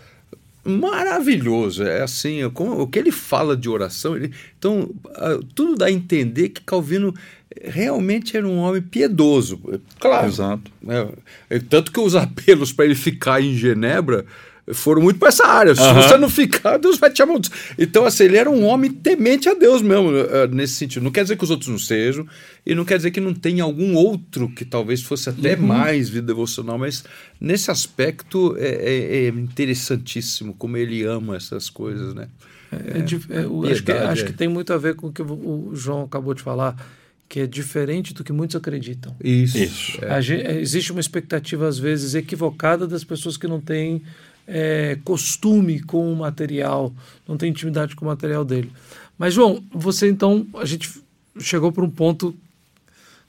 maravilhoso. 0.68 1.82
É 1.82 2.02
assim, 2.02 2.44
o 2.44 2.86
que 2.86 2.98
ele 2.98 3.10
fala 3.10 3.56
de 3.56 3.68
oração. 3.68 4.16
Ele, 4.16 4.32
então, 4.58 4.90
tudo 5.54 5.76
dá 5.76 5.86
a 5.86 5.92
entender 5.92 6.50
que 6.50 6.60
Calvino 6.62 7.14
realmente 7.64 8.36
era 8.36 8.46
um 8.46 8.58
homem 8.58 8.82
piedoso. 8.82 9.60
Claro. 9.98 10.28
Exato. 10.28 10.70
É, 11.48 11.58
tanto 11.58 11.90
que 11.90 12.00
os 12.00 12.14
apelos 12.16 12.72
para 12.72 12.84
ele 12.84 12.94
ficar 12.94 13.42
em 13.42 13.54
Genebra 13.54 14.24
foram 14.72 15.02
muito 15.02 15.18
para 15.18 15.28
essa 15.28 15.46
área. 15.46 15.74
Se 15.74 15.92
você 15.92 16.16
não 16.16 16.28
ficar, 16.28 16.78
Deus 16.78 16.98
vai 16.98 17.10
te 17.10 17.22
amaldiçoar. 17.22 17.58
Então, 17.78 18.04
assim, 18.04 18.24
ele 18.24 18.36
era 18.36 18.50
um 18.50 18.64
homem 18.64 18.90
temente 18.90 19.48
a 19.48 19.54
Deus 19.54 19.82
mesmo, 19.82 20.10
uh, 20.10 20.46
nesse 20.50 20.74
sentido. 20.74 21.02
Não 21.02 21.10
quer 21.10 21.22
dizer 21.22 21.36
que 21.36 21.44
os 21.44 21.50
outros 21.50 21.68
não 21.68 21.78
sejam, 21.78 22.26
e 22.64 22.74
não 22.74 22.84
quer 22.84 22.96
dizer 22.96 23.10
que 23.10 23.20
não 23.20 23.34
tenha 23.34 23.64
algum 23.64 23.94
outro 23.94 24.48
que 24.48 24.64
talvez 24.64 25.02
fosse 25.02 25.28
até 25.28 25.54
uhum. 25.54 25.66
mais 25.66 26.08
vida 26.08 26.26
devocional, 26.26 26.78
mas 26.78 27.04
nesse 27.40 27.70
aspecto 27.70 28.56
é, 28.58 28.68
é, 28.68 29.24
é, 29.24 29.28
interessantíssimo 29.28 30.54
como 30.54 30.76
ele 30.76 31.02
ama 31.04 31.36
essas 31.36 31.70
coisas, 31.70 32.14
né? 32.14 32.28
É, 32.70 32.76
é, 32.76 33.68
é 33.68 33.72
acho, 33.72 33.82
que, 33.82 33.92
acho 33.92 34.24
que 34.26 34.32
tem 34.32 34.48
muito 34.48 34.72
a 34.72 34.76
ver 34.76 34.94
com 34.94 35.06
o 35.06 35.12
que 35.12 35.22
o 35.22 35.70
João 35.74 36.04
acabou 36.04 36.34
de 36.34 36.42
falar 36.42 36.76
que 37.28 37.40
é 37.40 37.46
diferente 37.46 38.14
do 38.14 38.24
que 38.24 38.32
muitos 38.32 38.56
acreditam. 38.56 39.14
Isso. 39.22 39.58
Isso. 39.58 40.00
existe 40.58 40.92
uma 40.92 41.00
expectativa, 41.00 41.68
às 41.68 41.78
vezes, 41.78 42.14
equivocada 42.14 42.86
das 42.86 43.04
pessoas 43.04 43.36
que 43.36 43.46
não 43.46 43.60
têm 43.60 44.02
é, 44.48 44.98
costume 45.04 45.80
com 45.80 46.10
o 46.10 46.16
material, 46.16 46.92
não 47.28 47.36
tem 47.36 47.50
intimidade 47.50 47.94
com 47.94 48.06
o 48.06 48.08
material 48.08 48.44
dele. 48.44 48.72
Mas, 49.18 49.34
João, 49.34 49.62
você 49.70 50.08
então, 50.08 50.46
a 50.54 50.64
gente 50.64 50.90
chegou 51.38 51.70
para 51.70 51.84
um 51.84 51.90
ponto. 51.90 52.34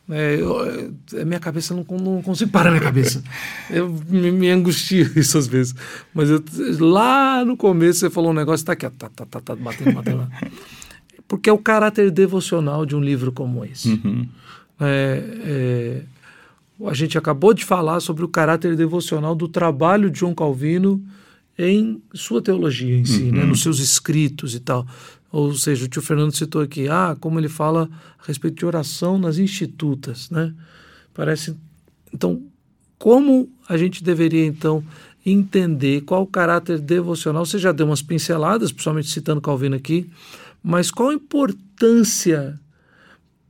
É, 0.10 0.38
eu, 0.40 0.96
minha 1.26 1.40
cabeça 1.40 1.76
não, 1.76 1.86
não 2.00 2.22
consigo 2.22 2.50
parar 2.50 2.72
minha 2.72 2.82
cabeça. 2.82 3.22
Eu 3.70 3.90
me, 4.08 4.32
me 4.32 4.50
angustio 4.50 5.12
isso 5.16 5.38
às 5.38 5.46
vezes. 5.46 5.76
Mas 6.12 6.32
eu, 6.32 6.44
lá 6.80 7.46
no 7.46 7.56
começo 7.56 8.00
você 8.00 8.10
falou 8.10 8.32
um 8.32 8.34
negócio, 8.34 8.66
tá 8.66 8.74
aqui, 8.74 8.88
ó, 8.88 8.90
tá, 8.90 9.08
tá, 9.10 9.26
tá, 9.28 9.40
tá 9.40 9.56
batendo, 9.56 9.94
batendo. 9.94 10.28
Porque 11.28 11.48
é 11.48 11.54
o 11.54 11.60
caráter 11.60 12.10
devocional 12.10 12.88
de 12.88 12.96
um 12.96 13.00
livro 13.00 13.32
como 13.32 13.64
esse. 13.64 13.90
Uhum. 13.90 14.28
É, 14.80 15.24
é, 15.44 16.02
a 16.86 16.94
gente 16.94 17.18
acabou 17.18 17.54
de 17.54 17.65
falar 17.65 18.00
sobre 18.00 18.24
o 18.24 18.28
caráter 18.28 18.76
devocional 18.76 19.36
do 19.36 19.48
trabalho 19.48 20.10
de 20.10 20.20
João 20.20 20.34
Calvino 20.34 21.04
em 21.58 22.02
sua 22.13 22.42
teologia 22.42 22.96
em 22.96 23.04
si, 23.04 23.24
né, 23.24 23.28
uhum. 23.28 23.36
né, 23.36 23.46
nos 23.46 23.62
seus 23.62 23.80
escritos 23.80 24.56
e 24.56 24.60
tal. 24.60 24.88
Ou 25.32 25.54
seja, 25.54 25.86
o 25.86 25.88
tio 25.88 26.02
Fernando 26.02 26.36
citou 26.36 26.62
aqui, 26.62 26.88
ah, 26.88 27.15
como 27.20 27.39
ele 27.39 27.50
fala 27.50 27.89
a 28.18 28.26
respeito 28.26 28.58
de 28.58 28.65
oração 28.65 29.18
nas 29.18 29.38
institutas, 29.38 30.30
né? 30.30 30.54
Parece. 31.13 31.56
Então, 32.13 32.42
como 32.98 33.50
a 33.68 33.78
gente 33.78 34.04
deveria 34.04 34.46
então 34.46 34.84
entender 35.26 36.02
qual 36.02 36.24
o 36.24 36.28
caráter 36.28 36.80
devocional? 36.80 37.46
Você 37.46 37.60
já 37.60 37.72
deu 37.72 37.86
umas 37.86 38.02
pinceladas, 38.02 38.72
principalmente 38.72 39.10
citando 39.10 39.42
Calvino 39.42 39.76
aqui, 39.76 40.10
mas 40.63 40.89
qual 40.89 41.10
a 41.10 41.13
importância 41.13 42.60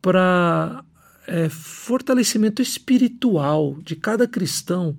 para 0.02 0.84
é, 1.30 1.48
fortalecimento 1.48 2.62
espiritual 2.62 3.78
de 3.84 3.96
cada 3.96 4.28
cristão, 4.28 4.98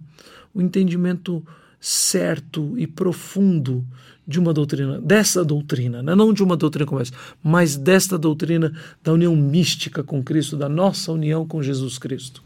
o 0.55 0.63
entendimento 0.63 1.45
certo 1.81 2.75
e 2.79 2.87
profundo 2.87 3.85
de 4.27 4.39
uma 4.39 4.53
doutrina, 4.55 5.01
dessa 5.01 5.45
doutrina, 5.45 6.03
né? 6.03 6.15
não 6.15 6.33
de 6.33 6.43
uma 6.43 6.57
doutrina 6.57 6.87
como 6.87 7.01
essa, 7.01 7.13
mas 7.43 7.77
desta 7.77 8.17
doutrina 8.17 8.73
da 9.03 9.13
união 9.13 9.35
mística 9.35 10.05
com 10.05 10.23
Cristo, 10.23 10.57
da 10.57 10.69
nossa 10.69 11.11
união 11.11 11.45
com 11.45 11.61
Jesus 11.63 11.99
Cristo. 11.99 12.43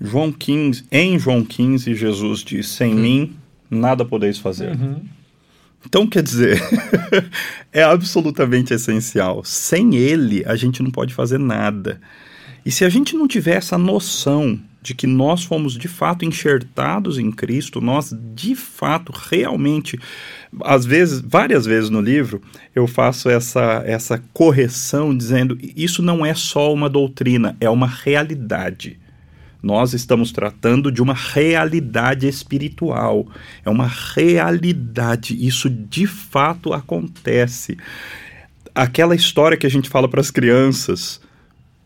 João 0.00 0.30
15, 0.30 0.84
em 0.90 1.18
João 1.18 1.44
15, 1.44 1.94
Jesus 1.94 2.40
diz: 2.40 2.68
Sem 2.68 2.94
hum. 2.94 2.98
mim 2.98 3.36
nada 3.70 4.04
podeis 4.04 4.38
fazer. 4.38 4.70
Uhum. 4.70 5.02
Então, 5.84 6.06
quer 6.06 6.22
dizer, 6.22 6.60
é 7.72 7.82
absolutamente 7.82 8.72
essencial. 8.72 9.42
Sem 9.44 9.96
ele, 9.96 10.44
a 10.46 10.54
gente 10.54 10.82
não 10.82 10.90
pode 10.90 11.12
fazer 11.12 11.38
nada. 11.38 12.00
E 12.64 12.70
se 12.70 12.84
a 12.84 12.88
gente 12.88 13.16
não 13.16 13.26
tiver 13.26 13.56
essa 13.56 13.76
noção 13.76 14.58
de 14.82 14.94
que 14.94 15.06
nós 15.06 15.44
fomos 15.44 15.74
de 15.74 15.86
fato 15.86 16.24
enxertados 16.24 17.16
em 17.16 17.30
Cristo, 17.30 17.80
nós 17.80 18.12
de 18.34 18.56
fato 18.56 19.12
realmente, 19.12 19.98
às 20.62 20.84
vezes, 20.84 21.20
várias 21.20 21.64
vezes 21.64 21.88
no 21.88 22.00
livro, 22.00 22.42
eu 22.74 22.86
faço 22.88 23.30
essa, 23.30 23.82
essa 23.86 24.22
correção 24.32 25.16
dizendo 25.16 25.56
isso 25.76 26.02
não 26.02 26.26
é 26.26 26.34
só 26.34 26.72
uma 26.72 26.88
doutrina, 26.88 27.56
é 27.60 27.70
uma 27.70 27.86
realidade. 27.86 28.98
Nós 29.62 29.94
estamos 29.94 30.32
tratando 30.32 30.90
de 30.90 31.00
uma 31.00 31.14
realidade 31.14 32.26
espiritual, 32.26 33.28
é 33.64 33.70
uma 33.70 33.86
realidade, 33.86 35.36
isso 35.46 35.70
de 35.70 36.04
fato 36.04 36.72
acontece. 36.72 37.78
Aquela 38.74 39.14
história 39.14 39.56
que 39.56 39.66
a 39.66 39.70
gente 39.70 39.88
fala 39.88 40.08
para 40.08 40.20
as 40.20 40.32
crianças, 40.32 41.20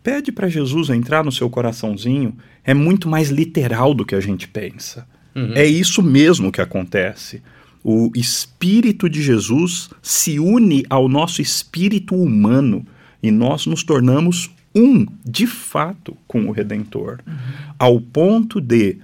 pede 0.06 0.30
para 0.30 0.48
Jesus 0.48 0.88
entrar 0.88 1.24
no 1.24 1.32
seu 1.32 1.50
coraçãozinho, 1.50 2.36
é 2.62 2.72
muito 2.72 3.08
mais 3.08 3.28
literal 3.28 3.92
do 3.92 4.06
que 4.06 4.14
a 4.14 4.20
gente 4.20 4.46
pensa. 4.46 5.04
Uhum. 5.34 5.50
É 5.52 5.66
isso 5.66 6.00
mesmo 6.00 6.52
que 6.52 6.60
acontece. 6.60 7.42
O 7.82 8.12
Espírito 8.14 9.10
de 9.10 9.20
Jesus 9.20 9.90
se 10.00 10.38
une 10.38 10.86
ao 10.88 11.08
nosso 11.08 11.42
espírito 11.42 12.14
humano 12.14 12.86
e 13.20 13.32
nós 13.32 13.66
nos 13.66 13.82
tornamos 13.82 14.48
um, 14.72 15.04
de 15.24 15.44
fato, 15.44 16.16
com 16.28 16.46
o 16.46 16.52
Redentor. 16.52 17.18
Uhum. 17.26 17.34
Ao 17.76 18.00
ponto 18.00 18.60
de 18.60 18.98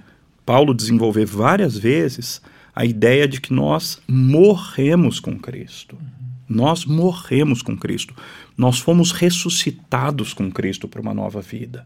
Paulo 0.45 0.73
desenvolver 0.73 1.25
várias 1.25 1.77
vezes 1.77 2.41
a 2.73 2.85
ideia 2.85 3.27
de 3.27 3.41
que 3.41 3.51
nós 3.51 4.01
morremos 4.07 5.19
com 5.19 5.37
Cristo. 5.37 5.97
Uhum. 5.97 6.22
Nós 6.53 6.85
morremos 6.85 7.61
com 7.61 7.75
Cristo. 7.75 8.13
Nós 8.57 8.79
fomos 8.79 9.11
ressuscitados 9.11 10.33
com 10.33 10.51
Cristo 10.51 10.87
para 10.87 11.01
uma 11.01 11.13
nova 11.13 11.41
vida. 11.41 11.85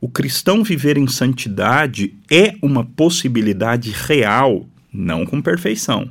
O 0.00 0.08
cristão 0.08 0.62
viver 0.64 0.98
em 0.98 1.06
santidade 1.06 2.14
é 2.30 2.54
uma 2.60 2.84
possibilidade 2.84 3.90
real, 3.90 4.66
não 4.92 5.24
com 5.24 5.40
perfeição, 5.40 6.10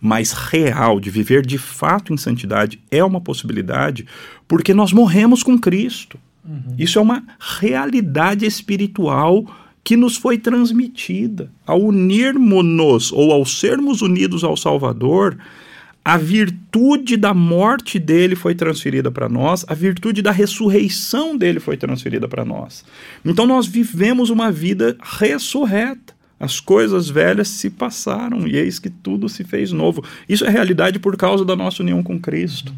mas 0.00 0.32
real, 0.32 1.00
de 1.00 1.10
viver 1.10 1.44
de 1.44 1.58
fato 1.58 2.12
em 2.12 2.16
santidade 2.16 2.78
é 2.90 3.02
uma 3.02 3.20
possibilidade 3.20 4.06
porque 4.46 4.74
nós 4.74 4.92
morremos 4.92 5.42
com 5.42 5.58
Cristo. 5.58 6.18
Uhum. 6.44 6.74
Isso 6.78 6.98
é 6.98 7.02
uma 7.02 7.24
realidade 7.38 8.44
espiritual 8.44 9.44
que 9.82 9.96
nos 9.96 10.16
foi 10.16 10.38
transmitida. 10.38 11.50
Ao 11.66 11.80
unirmos-nos 11.80 13.10
ou 13.12 13.32
ao 13.32 13.44
sermos 13.44 14.02
unidos 14.02 14.44
ao 14.44 14.56
Salvador, 14.56 15.36
a 16.04 16.16
virtude 16.16 17.16
da 17.16 17.32
morte 17.32 17.98
dele 17.98 18.34
foi 18.34 18.54
transferida 18.54 19.10
para 19.10 19.28
nós, 19.28 19.64
a 19.68 19.74
virtude 19.74 20.20
da 20.20 20.32
ressurreição 20.32 21.36
dele 21.36 21.60
foi 21.60 21.76
transferida 21.76 22.26
para 22.26 22.44
nós. 22.44 22.84
Então 23.24 23.46
nós 23.46 23.66
vivemos 23.66 24.28
uma 24.28 24.50
vida 24.50 24.96
ressurreta. 25.00 26.12
As 26.40 26.58
coisas 26.58 27.08
velhas 27.08 27.46
se 27.46 27.70
passaram 27.70 28.48
e 28.48 28.56
eis 28.56 28.80
que 28.80 28.90
tudo 28.90 29.28
se 29.28 29.44
fez 29.44 29.70
novo. 29.70 30.04
Isso 30.28 30.44
é 30.44 30.48
realidade 30.48 30.98
por 30.98 31.16
causa 31.16 31.44
da 31.44 31.54
nossa 31.54 31.84
união 31.84 32.02
com 32.02 32.18
Cristo. 32.18 32.74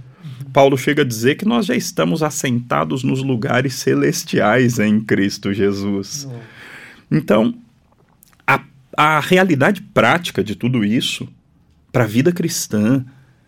Paulo 0.53 0.77
chega 0.77 1.01
a 1.01 1.05
dizer 1.05 1.37
que 1.37 1.47
nós 1.47 1.64
já 1.64 1.75
estamos 1.75 2.22
assentados 2.22 3.03
nos 3.03 3.22
lugares 3.22 3.75
celestiais 3.75 4.79
em 4.79 5.01
Cristo 5.01 5.53
Jesus. 5.53 6.29
Então, 7.11 7.55
a, 8.47 8.61
a 8.97 9.18
realidade 9.18 9.81
prática 9.81 10.45
de 10.45 10.55
tudo 10.55 10.85
isso, 10.85 11.27
para 11.91 12.05
a 12.05 12.07
vida 12.07 12.33
cristã, 12.33 13.05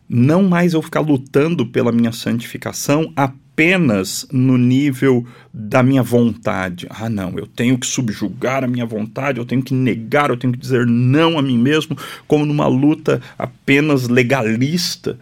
não 0.09 0.43
mais 0.43 0.73
eu 0.73 0.83
ficar 0.83 1.01
lutando 1.01 1.67
pela 1.67 1.91
minha 1.91 2.13
santificação 2.13 3.13
apenas 3.17 4.27
no 4.31 4.57
nível 4.57 5.27
da 5.53 5.83
minha 5.83 6.03
vontade. 6.03 6.87
Ah, 6.91 7.09
não, 7.09 7.39
eu 7.39 7.47
tenho 7.47 7.79
que 7.79 7.87
subjugar 7.87 8.63
a 8.63 8.69
minha 8.69 8.87
vontade, 8.87 9.39
eu 9.39 9.45
tenho 9.45 9.63
que 9.63 9.75
negar, 9.75 10.31
eu 10.31 10.37
tenho 10.37 10.53
que 10.53 10.59
dizer 10.59 10.87
não 10.87 11.39
a 11.39 11.43
mim 11.43 11.59
mesmo, 11.59 11.97
como 12.29 12.47
numa 12.47 12.67
luta 12.67 13.21
apenas 13.39 14.09
legalista. 14.09 15.19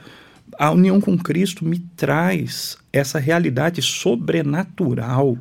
A 0.58 0.70
união 0.70 1.00
com 1.00 1.16
Cristo 1.16 1.64
me 1.64 1.78
traz 1.96 2.76
essa 2.92 3.18
realidade 3.18 3.80
sobrenatural 3.80 5.38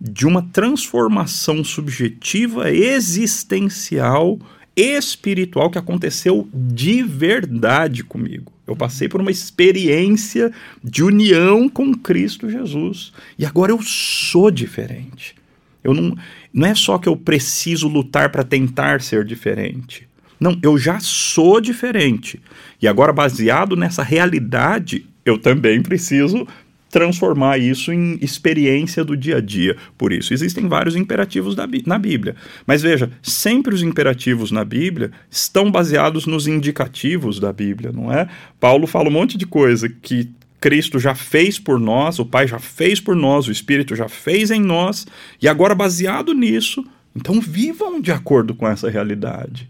de 0.00 0.26
uma 0.26 0.42
transformação 0.42 1.62
subjetiva 1.64 2.70
existencial 2.70 4.38
espiritual 4.76 5.70
que 5.70 5.78
aconteceu 5.78 6.48
de 6.54 7.02
verdade 7.02 8.04
comigo. 8.04 8.57
Eu 8.68 8.76
passei 8.76 9.08
por 9.08 9.20
uma 9.20 9.30
experiência 9.30 10.52
de 10.84 11.02
união 11.02 11.70
com 11.70 11.94
Cristo 11.94 12.50
Jesus. 12.50 13.12
E 13.38 13.46
agora 13.46 13.72
eu 13.72 13.80
sou 13.82 14.50
diferente. 14.50 15.34
Eu 15.82 15.94
não, 15.94 16.14
não 16.52 16.66
é 16.68 16.74
só 16.74 16.98
que 16.98 17.08
eu 17.08 17.16
preciso 17.16 17.88
lutar 17.88 18.30
para 18.30 18.44
tentar 18.44 19.00
ser 19.00 19.24
diferente. 19.24 20.06
Não, 20.38 20.56
eu 20.62 20.76
já 20.76 21.00
sou 21.00 21.62
diferente. 21.62 22.40
E 22.80 22.86
agora, 22.86 23.10
baseado 23.10 23.74
nessa 23.74 24.02
realidade, 24.02 25.06
eu 25.24 25.38
também 25.38 25.82
preciso 25.82 26.46
transformar 26.90 27.58
isso 27.58 27.92
em 27.92 28.18
experiência 28.22 29.04
do 29.04 29.16
dia 29.16 29.36
a 29.36 29.40
dia. 29.40 29.76
Por 29.96 30.12
isso, 30.12 30.32
existem 30.32 30.68
vários 30.68 30.96
imperativos 30.96 31.54
na 31.56 31.98
Bíblia. 31.98 32.34
Mas 32.66 32.82
veja, 32.82 33.10
sempre 33.22 33.74
os 33.74 33.82
imperativos 33.82 34.50
na 34.50 34.64
Bíblia 34.64 35.10
estão 35.30 35.70
baseados 35.70 36.26
nos 36.26 36.46
indicativos 36.46 37.38
da 37.38 37.52
Bíblia, 37.52 37.92
não 37.92 38.12
é? 38.12 38.28
Paulo 38.58 38.86
fala 38.86 39.08
um 39.08 39.12
monte 39.12 39.36
de 39.36 39.46
coisa 39.46 39.88
que 39.88 40.30
Cristo 40.60 40.98
já 40.98 41.14
fez 41.14 41.58
por 41.58 41.78
nós, 41.78 42.18
o 42.18 42.26
Pai 42.26 42.48
já 42.48 42.58
fez 42.58 43.00
por 43.00 43.14
nós, 43.14 43.46
o 43.46 43.52
Espírito 43.52 43.94
já 43.94 44.08
fez 44.08 44.50
em 44.50 44.60
nós, 44.60 45.06
e 45.40 45.48
agora, 45.48 45.74
baseado 45.74 46.34
nisso, 46.34 46.84
então 47.14 47.40
vivam 47.40 48.00
de 48.00 48.10
acordo 48.10 48.54
com 48.54 48.66
essa 48.66 48.90
realidade. 48.90 49.68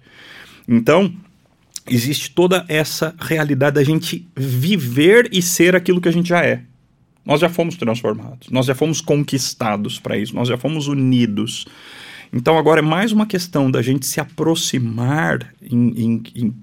Então, 0.66 1.12
existe 1.86 2.30
toda 2.30 2.64
essa 2.68 3.14
realidade 3.18 3.74
da 3.74 3.84
gente 3.84 4.26
viver 4.36 5.28
e 5.32 5.42
ser 5.42 5.74
aquilo 5.76 6.00
que 6.00 6.08
a 6.08 6.12
gente 6.12 6.28
já 6.28 6.44
é. 6.44 6.62
Nós 7.24 7.40
já 7.40 7.48
fomos 7.48 7.76
transformados, 7.76 8.48
nós 8.50 8.66
já 8.66 8.74
fomos 8.74 9.00
conquistados 9.00 9.98
para 10.00 10.16
isso, 10.16 10.34
nós 10.34 10.48
já 10.48 10.56
fomos 10.56 10.88
unidos. 10.88 11.66
Então 12.32 12.58
agora 12.58 12.80
é 12.80 12.82
mais 12.82 13.12
uma 13.12 13.26
questão 13.26 13.70
da 13.70 13.82
gente 13.82 14.06
se 14.06 14.20
aproximar 14.20 15.54
em, 15.62 15.88
em, 16.04 16.22
em 16.34 16.54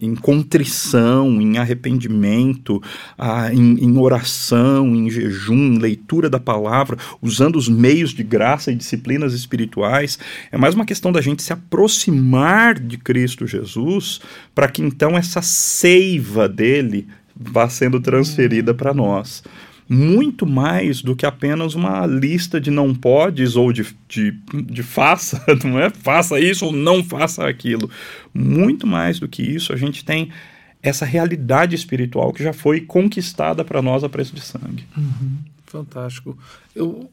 em 0.00 0.14
contrição, 0.14 1.40
em 1.40 1.58
arrependimento, 1.58 2.82
ah, 3.18 3.52
em, 3.52 3.84
em, 3.84 3.98
oração, 3.98 4.94
em 4.94 5.10
jejum, 5.10 5.74
em 5.74 5.78
leitura 5.78 6.30
da 6.30 6.40
palavra, 6.40 6.96
usando 7.20 7.56
os 7.56 7.68
meios 7.68 8.10
de 8.10 8.22
graça 8.22 8.72
e 8.72 8.74
disciplinas 8.74 9.32
espirituais. 9.32 10.18
É 10.50 10.56
mais 10.56 10.74
uma 10.74 10.86
questão 10.86 11.12
da 11.12 11.20
gente 11.20 11.42
se 11.42 11.52
aproximar 11.52 12.78
de 12.78 12.96
Cristo 12.96 13.46
Jesus 13.46 14.20
para 14.54 14.68
que 14.68 14.82
então 14.82 15.16
essa 15.16 15.42
seiva 15.42 16.48
dele 16.48 17.06
vá 17.34 17.68
sendo 17.68 18.00
transferida 18.00 18.72
para 18.72 18.94
nós 18.94 19.42
muito 19.88 20.44
mais 20.44 21.00
do 21.00 21.14
que 21.14 21.24
apenas 21.24 21.74
uma 21.74 22.04
lista 22.06 22.60
de 22.60 22.70
não 22.70 22.94
podes 22.94 23.54
ou 23.54 23.72
de, 23.72 23.86
de, 24.08 24.32
de 24.52 24.82
faça, 24.82 25.44
não 25.64 25.78
é? 25.78 25.90
Faça 25.90 26.40
isso 26.40 26.66
ou 26.66 26.72
não 26.72 27.04
faça 27.04 27.46
aquilo. 27.46 27.88
Muito 28.34 28.86
mais 28.86 29.20
do 29.20 29.28
que 29.28 29.42
isso, 29.42 29.72
a 29.72 29.76
gente 29.76 30.04
tem 30.04 30.30
essa 30.82 31.04
realidade 31.04 31.74
espiritual 31.74 32.32
que 32.32 32.42
já 32.42 32.52
foi 32.52 32.80
conquistada 32.80 33.64
para 33.64 33.80
nós 33.80 34.04
a 34.04 34.08
preço 34.08 34.34
de 34.34 34.40
sangue. 34.40 34.84
Uhum. 34.96 35.38
Fantástico. 35.66 36.36
Eu, 36.74 37.10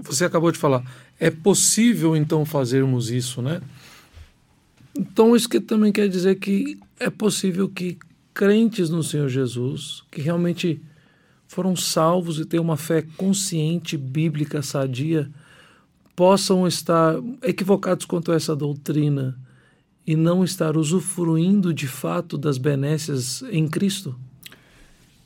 você 0.00 0.24
acabou 0.24 0.50
de 0.50 0.58
falar, 0.58 0.84
é 1.18 1.30
possível 1.30 2.16
então 2.16 2.44
fazermos 2.44 3.10
isso, 3.10 3.42
né? 3.42 3.60
Então 4.96 5.34
isso 5.34 5.48
que 5.48 5.60
também 5.60 5.92
quer 5.92 6.08
dizer 6.08 6.36
que 6.36 6.78
é 6.98 7.08
possível 7.10 7.68
que 7.68 7.98
crentes 8.34 8.90
no 8.90 9.02
Senhor 9.02 9.28
Jesus, 9.28 10.02
que 10.10 10.20
realmente 10.20 10.80
foram 11.52 11.76
salvos 11.76 12.38
e 12.38 12.46
têm 12.46 12.58
uma 12.58 12.78
fé 12.78 13.04
consciente, 13.18 13.94
bíblica, 13.94 14.62
sadia, 14.62 15.30
possam 16.16 16.66
estar 16.66 17.16
equivocados 17.42 18.06
quanto 18.06 18.32
a 18.32 18.36
essa 18.36 18.56
doutrina 18.56 19.38
e 20.06 20.16
não 20.16 20.42
estar 20.42 20.78
usufruindo 20.78 21.74
de 21.74 21.86
fato 21.86 22.38
das 22.38 22.56
benécias 22.56 23.42
em 23.50 23.68
Cristo? 23.68 24.18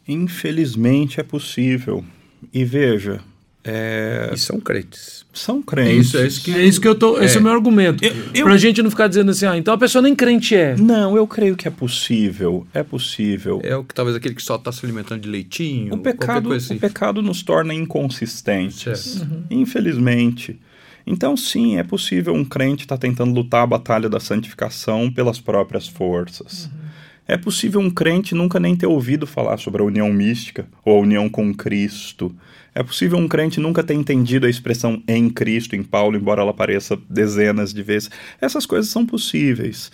Infelizmente 0.09 1.20
é 1.20 1.22
possível. 1.22 2.05
E 2.53 2.64
veja, 2.64 3.20
é... 3.69 4.31
E 4.33 4.39
são 4.39 4.61
crentes. 4.61 5.27
São 5.33 5.61
crentes. 5.61 5.91
É 5.91 5.99
isso, 5.99 6.19
é 6.19 6.27
isso 6.27 6.45
que, 6.45 6.55
é 6.55 6.64
isso 6.64 6.81
que 6.81 6.87
eu 6.87 6.95
tô. 6.95 7.19
É. 7.19 7.25
Esse 7.25 7.37
é 7.37 7.41
o 7.41 7.43
meu 7.43 7.53
argumento. 7.53 8.05
Eu, 8.05 8.14
eu... 8.33 8.45
Pra 8.45 8.57
gente 8.57 8.81
não 8.81 8.91
ficar 8.91 9.09
dizendo 9.09 9.33
assim, 9.33 9.45
ah, 9.45 9.57
então 9.57 9.75
a 9.75 9.79
pessoa 9.79 10.01
nem 10.01 10.14
crente 10.14 10.55
é. 10.55 10.77
Não, 10.77 11.17
eu 11.17 11.27
creio 11.27 11.57
que 11.57 11.67
é 11.67 11.71
possível. 11.71 12.64
É 12.73 12.85
possível. 12.85 13.61
É 13.64 13.75
o 13.75 13.83
que 13.83 13.93
talvez 13.93 14.17
aquele 14.17 14.37
que 14.37 14.43
só 14.43 14.55
está 14.55 14.71
se 14.71 14.87
alimentando 14.87 15.21
de 15.21 15.29
leitinho. 15.29 15.95
O 15.95 15.99
pecado, 15.99 16.53
assim. 16.53 16.77
o 16.77 16.79
pecado 16.79 17.21
nos 17.21 17.43
torna 17.43 17.75
inconsistentes. 17.75 19.21
Uhum. 19.23 19.43
Infelizmente. 19.51 20.61
Então, 21.05 21.37
sim, 21.37 21.77
é 21.77 21.83
possível 21.83 22.33
um 22.35 22.45
crente 22.45 22.85
estar 22.85 22.97
tá 22.97 23.01
tentando 23.01 23.35
lutar 23.35 23.64
a 23.64 23.67
batalha 23.67 24.09
da 24.09 24.21
santificação 24.21 25.11
pelas 25.11 25.41
próprias 25.41 25.89
forças. 25.89 26.67
Uhum. 26.67 26.87
É 27.29 27.37
possível 27.37 27.81
um 27.81 27.91
crente 27.91 28.35
nunca 28.35 28.61
nem 28.61 28.77
ter 28.77 28.87
ouvido 28.87 29.27
falar 29.27 29.57
sobre 29.57 29.83
a 29.83 29.85
união 29.85 30.12
mística 30.12 30.67
ou 30.85 30.99
a 30.99 31.01
união 31.01 31.29
com 31.29 31.53
Cristo. 31.53 32.33
É 32.77 32.83
possível 32.83 33.18
um 33.18 33.27
crente 33.27 33.59
nunca 33.59 33.83
ter 33.83 33.95
entendido 33.95 34.47
a 34.47 34.51
expressão 34.51 35.03
em 35.09 35.31
Cristo, 35.31 35.74
em 35.74 35.83
Paulo, 35.83 36.16
embora 36.16 36.43
ela 36.43 36.51
apareça 36.51 36.99
dezenas 37.09 37.72
de 37.72 37.83
vezes. 37.83 38.11
Essas 38.41 38.66
coisas 38.66 38.91
são 38.91 39.07
possíveis. 39.07 39.91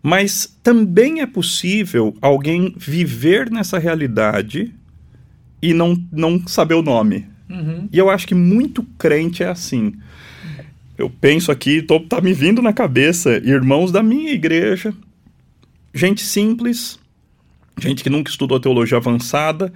Mas 0.00 0.56
também 0.62 1.20
é 1.20 1.26
possível 1.26 2.16
alguém 2.20 2.72
viver 2.76 3.50
nessa 3.50 3.78
realidade 3.78 4.72
e 5.60 5.74
não, 5.74 6.00
não 6.12 6.46
saber 6.46 6.74
o 6.74 6.82
nome. 6.82 7.26
Uhum. 7.50 7.88
E 7.92 7.98
eu 7.98 8.08
acho 8.08 8.28
que 8.28 8.34
muito 8.34 8.84
crente 8.96 9.42
é 9.42 9.48
assim. 9.48 9.94
Eu 10.96 11.10
penso 11.10 11.50
aqui, 11.50 11.82
tô, 11.82 11.98
tá 11.98 12.20
me 12.20 12.32
vindo 12.32 12.62
na 12.62 12.72
cabeça, 12.72 13.38
irmãos 13.38 13.90
da 13.90 14.02
minha 14.02 14.30
igreja 14.30 14.94
gente 15.94 16.22
simples, 16.22 16.98
gente 17.78 18.02
que 18.02 18.10
nunca 18.10 18.30
estudou 18.30 18.58
teologia 18.58 18.98
avançada, 18.98 19.72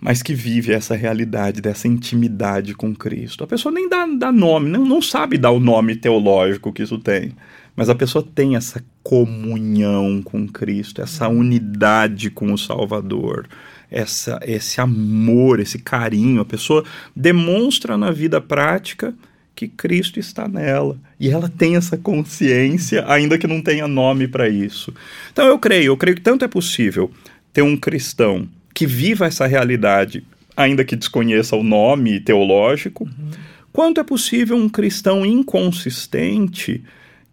mas 0.00 0.22
que 0.22 0.34
vive 0.34 0.72
essa 0.72 0.94
realidade 0.94 1.60
dessa 1.60 1.88
intimidade 1.88 2.74
com 2.74 2.94
Cristo. 2.94 3.42
A 3.42 3.46
pessoa 3.46 3.72
nem 3.72 3.88
dá, 3.88 4.06
dá 4.06 4.30
nome, 4.30 4.70
não, 4.70 4.84
não 4.84 5.00
sabe 5.00 5.38
dar 5.38 5.50
o 5.50 5.60
nome 5.60 5.96
teológico 5.96 6.72
que 6.72 6.82
isso 6.82 6.98
tem, 6.98 7.32
mas 7.74 7.88
a 7.88 7.94
pessoa 7.94 8.26
tem 8.34 8.56
essa 8.56 8.82
comunhão 9.02 10.22
com 10.22 10.46
Cristo, 10.48 11.02
essa 11.02 11.28
unidade 11.28 12.30
com 12.30 12.52
o 12.52 12.58
Salvador, 12.58 13.46
essa, 13.90 14.40
esse 14.42 14.80
amor, 14.80 15.60
esse 15.60 15.78
carinho. 15.78 16.40
A 16.40 16.44
pessoa 16.44 16.84
demonstra 17.14 17.96
na 17.96 18.10
vida 18.10 18.40
prática 18.40 19.14
que 19.54 19.68
Cristo 19.68 20.18
está 20.18 20.46
nela. 20.46 20.98
E 21.18 21.30
ela 21.30 21.48
tem 21.48 21.76
essa 21.76 21.96
consciência, 21.96 23.04
ainda 23.08 23.38
que 23.38 23.46
não 23.46 23.62
tenha 23.62 23.88
nome 23.88 24.28
para 24.28 24.48
isso. 24.48 24.92
Então 25.32 25.46
eu 25.46 25.58
creio, 25.58 25.92
eu 25.92 25.96
creio 25.96 26.16
que 26.16 26.22
tanto 26.22 26.44
é 26.44 26.48
possível 26.48 27.10
ter 27.52 27.62
um 27.62 27.76
cristão 27.76 28.46
que 28.76 28.86
viva 28.86 29.24
essa 29.24 29.46
realidade, 29.46 30.22
ainda 30.54 30.84
que 30.84 30.94
desconheça 30.94 31.56
o 31.56 31.62
nome 31.62 32.20
teológico, 32.20 33.04
uhum. 33.04 33.30
quanto 33.72 33.98
é 33.98 34.04
possível 34.04 34.54
um 34.54 34.68
cristão 34.68 35.24
inconsistente 35.24 36.84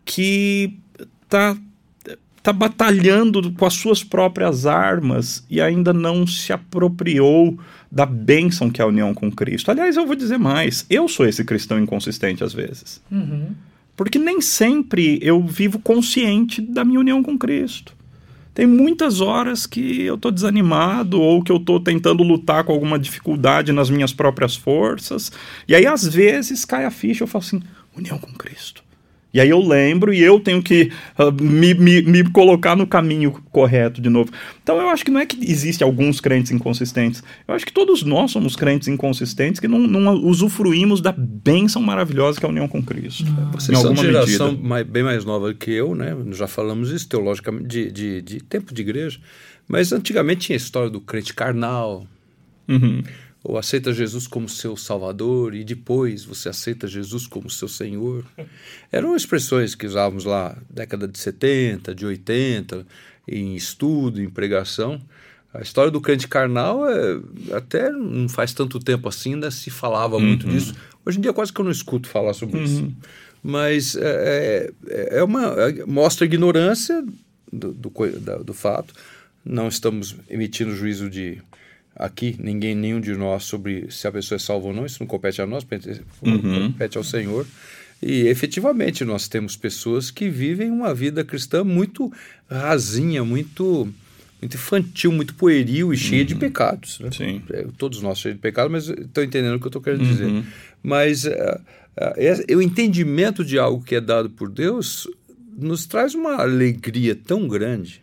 que 0.06 0.74
está 1.22 1.58
tá 2.42 2.54
batalhando 2.54 3.52
com 3.52 3.66
as 3.66 3.74
suas 3.74 4.06
próprias 4.06 4.66
armas 4.66 5.46
e 5.50 5.60
ainda 5.60 5.92
não 5.92 6.26
se 6.26 6.54
apropriou 6.54 7.60
da 7.92 8.06
bênção 8.06 8.70
que 8.70 8.80
é 8.82 8.86
a 8.86 8.88
união 8.88 9.14
com 9.14 9.30
Cristo. 9.30 9.70
Aliás, 9.70 9.98
eu 9.98 10.08
vou 10.08 10.16
dizer 10.16 10.38
mais: 10.38 10.86
eu 10.90 11.10
sou 11.10 11.26
esse 11.26 11.44
cristão 11.44 11.78
inconsistente 11.78 12.42
às 12.42 12.54
vezes. 12.54 13.02
Uhum. 13.12 13.50
Porque 13.98 14.18
nem 14.18 14.40
sempre 14.40 15.20
eu 15.22 15.46
vivo 15.46 15.78
consciente 15.78 16.62
da 16.62 16.86
minha 16.86 17.02
união 17.02 17.22
com 17.22 17.38
Cristo. 17.38 17.94
Tem 18.54 18.68
muitas 18.68 19.20
horas 19.20 19.66
que 19.66 20.04
eu 20.04 20.16
estou 20.16 20.32
desanimado 20.32 21.20
ou 21.20 21.44
que 21.44 21.52
eu 21.52 21.58
estou 21.58 21.80
tentando 21.80 22.22
lutar 22.22 22.64
com 22.64 22.72
alguma 22.72 23.00
dificuldade 23.00 23.72
nas 23.72 23.90
minhas 23.90 24.14
próprias 24.14 24.56
forças. 24.56 25.32
E 25.68 25.74
aí, 25.74 25.88
às 25.88 26.06
vezes, 26.06 26.64
cai 26.64 26.86
a 26.86 26.92
ficha 26.92 27.24
eu 27.24 27.28
falo 27.28 27.44
assim: 27.44 27.62
união 27.96 28.18
com 28.20 28.32
Cristo. 28.34 28.84
E 29.34 29.42
aí 29.42 29.50
eu 29.50 29.60
lembro 29.60 30.14
e 30.14 30.22
eu 30.22 30.40
tenho 30.40 30.62
que 30.62 30.92
uh, 31.18 31.32
me, 31.44 31.74
me, 31.74 32.04
me, 32.04 32.24
colocar 32.30 32.76
no 32.76 32.86
caminho 32.86 33.32
correto 33.52 34.00
de 34.00 34.08
novo. 34.08 34.32
Então 34.62 34.80
eu 34.80 34.90
acho 34.90 35.04
que 35.04 35.10
não 35.10 35.20
é 35.20 35.26
que 35.26 35.38
existe 35.50 35.84
alguns 35.84 36.22
crentes 36.22 36.52
inconsistentes. 36.52 37.24
Eu 37.48 37.56
acho 37.56 37.66
que 37.66 37.74
todos 37.74 38.04
nós 38.04 38.30
somos 38.30 38.56
crentes 38.56 38.88
inconsistentes 38.88 39.60
que 39.60 39.68
não, 39.68 39.80
não 39.80 40.14
usufruímos 40.24 41.02
da 41.02 41.12
bênção 41.12 41.82
maravilhosa 41.82 42.40
que 42.40 42.46
é 42.46 42.48
a 42.48 42.52
união 42.52 42.68
com 42.68 42.84
Cristo. 42.84 43.26
Ah. 43.28 43.50
Vocês 43.54 43.78
são 43.80 43.94
de 43.94 44.02
geração 44.02 44.56
mais, 44.56 44.86
bem 44.86 45.02
mais 45.02 45.26
nova 45.26 45.52
que 45.52 45.72
eu, 45.72 45.96
né? 45.96 46.16
Já 46.32 46.46
falamos 46.46 46.92
isso 46.92 47.10
teologicamente 47.10 47.68
de, 47.68 47.92
de, 47.92 48.22
de 48.22 48.44
tempo 48.44 48.72
de 48.72 48.84
igreja. 48.84 49.20
Mas 49.68 49.92
antigamente 49.92 50.48
tinha 50.48 50.56
a 50.56 50.58
história 50.58 50.90
do 50.92 51.02
crente 51.02 51.34
carnal. 51.34 52.06
Uhum 52.68 53.02
ou 53.44 53.58
aceita 53.58 53.92
Jesus 53.92 54.26
como 54.26 54.48
seu 54.48 54.78
Salvador 54.78 55.54
e 55.54 55.66
depois 55.66 56.24
você 56.24 56.48
aceita 56.48 56.88
Jesus 56.88 57.28
como 57.28 57.50
seu 57.50 57.68
Senhor. 57.68 58.24
Eram 58.90 59.16
expressões 59.16 59.76
que 59.76 59.86
usávamos 59.86 60.24
lá 60.24 60.58
década 60.70 61.08
de 61.08 61.20
70, 61.20 61.94
de 61.94 62.06
80, 62.06 62.88
em 63.28 63.56
estudo, 63.56 64.22
em 64.22 64.30
pregação. 64.30 65.02
A 65.54 65.62
história 65.62 65.92
do 65.92 66.00
crente 66.00 66.28
carnal 66.28 66.90
é, 66.90 67.20
até 67.52 67.92
não 67.92 68.30
faz 68.30 68.54
tanto 68.54 68.80
tempo 68.80 69.10
assim, 69.10 69.34
ainda 69.34 69.52
se 69.52 69.70
falava 69.70 70.16
uhum. 70.16 70.22
muito 70.22 70.48
disso. 70.48 70.74
Hoje 71.06 71.18
em 71.18 71.22
dia 71.22 71.34
quase 71.34 71.52
que 71.52 71.60
eu 71.60 71.66
não 71.66 71.72
escuto 71.72 72.08
falar 72.08 72.34
sobre 72.34 72.58
uhum. 72.58 72.64
isso. 72.64 72.94
Mas 73.44 73.98
é, 73.98 74.72
é, 74.88 75.18
é 75.18 75.24
uma, 75.24 75.48
é, 75.48 75.86
mostra 75.86 76.26
ignorância 76.26 77.04
do, 77.52 77.74
do, 77.74 77.92
do 78.42 78.54
fato. 78.54 78.94
Não 79.44 79.68
estamos 79.68 80.16
emitindo 80.30 80.74
juízo 80.74 81.10
de 81.10 81.42
aqui, 81.96 82.36
ninguém, 82.40 82.76
nenhum 82.76 83.00
de 83.00 83.14
nós, 83.16 83.44
sobre 83.44 83.88
se 83.92 84.08
a 84.08 84.12
pessoa 84.12 84.38
é 84.38 84.40
salva 84.40 84.68
ou 84.68 84.74
não, 84.74 84.86
isso 84.86 84.98
não 85.00 85.08
compete 85.08 85.42
a 85.42 85.46
nós, 85.46 85.64
compete, 85.64 86.02
uhum. 86.22 86.72
compete 86.72 86.98
ao 86.98 87.04
Senhor. 87.04 87.46
E 88.02 88.28
efetivamente 88.28 89.06
nós 89.06 89.28
temos 89.28 89.56
pessoas 89.56 90.12
que 90.12 90.30
vivem 90.30 90.70
uma 90.70 90.94
vida 90.94 91.24
cristã 91.24 91.64
muito 91.64 92.12
rasinha, 92.50 93.24
muito, 93.24 93.88
muito 94.42 94.56
infantil, 94.56 95.12
muito 95.12 95.34
pueril 95.36 95.94
e 95.94 95.98
cheia 95.98 96.22
uhum. 96.22 96.28
de 96.28 96.36
pecados. 96.36 97.00
Né? 97.00 97.10
Sim. 97.12 97.42
É, 97.50 97.66
todos 97.78 98.02
nós 98.02 98.20
cheios 98.20 98.36
de 98.36 98.42
pecados, 98.42 98.72
mas 98.72 98.90
estou 98.90 99.24
entendendo 99.24 99.56
o 99.56 99.60
que 99.60 99.66
eu 99.66 99.70
estou 99.70 99.82
querendo 99.82 100.02
uhum. 100.02 100.10
dizer. 100.10 100.44
Mas 100.82 101.24
uh, 101.24 101.30
uh, 101.32 102.58
o 102.58 102.62
entendimento 102.62 103.46
de 103.46 103.58
algo 103.58 103.82
que 103.82 103.96
é 103.96 104.02
dado 104.02 104.30
por 104.30 104.50
Deus 104.50 105.08
nos 105.58 105.86
traz 105.86 106.14
uma 106.14 106.42
alegria 106.42 107.16
tão 107.16 107.48
grande 107.48 108.02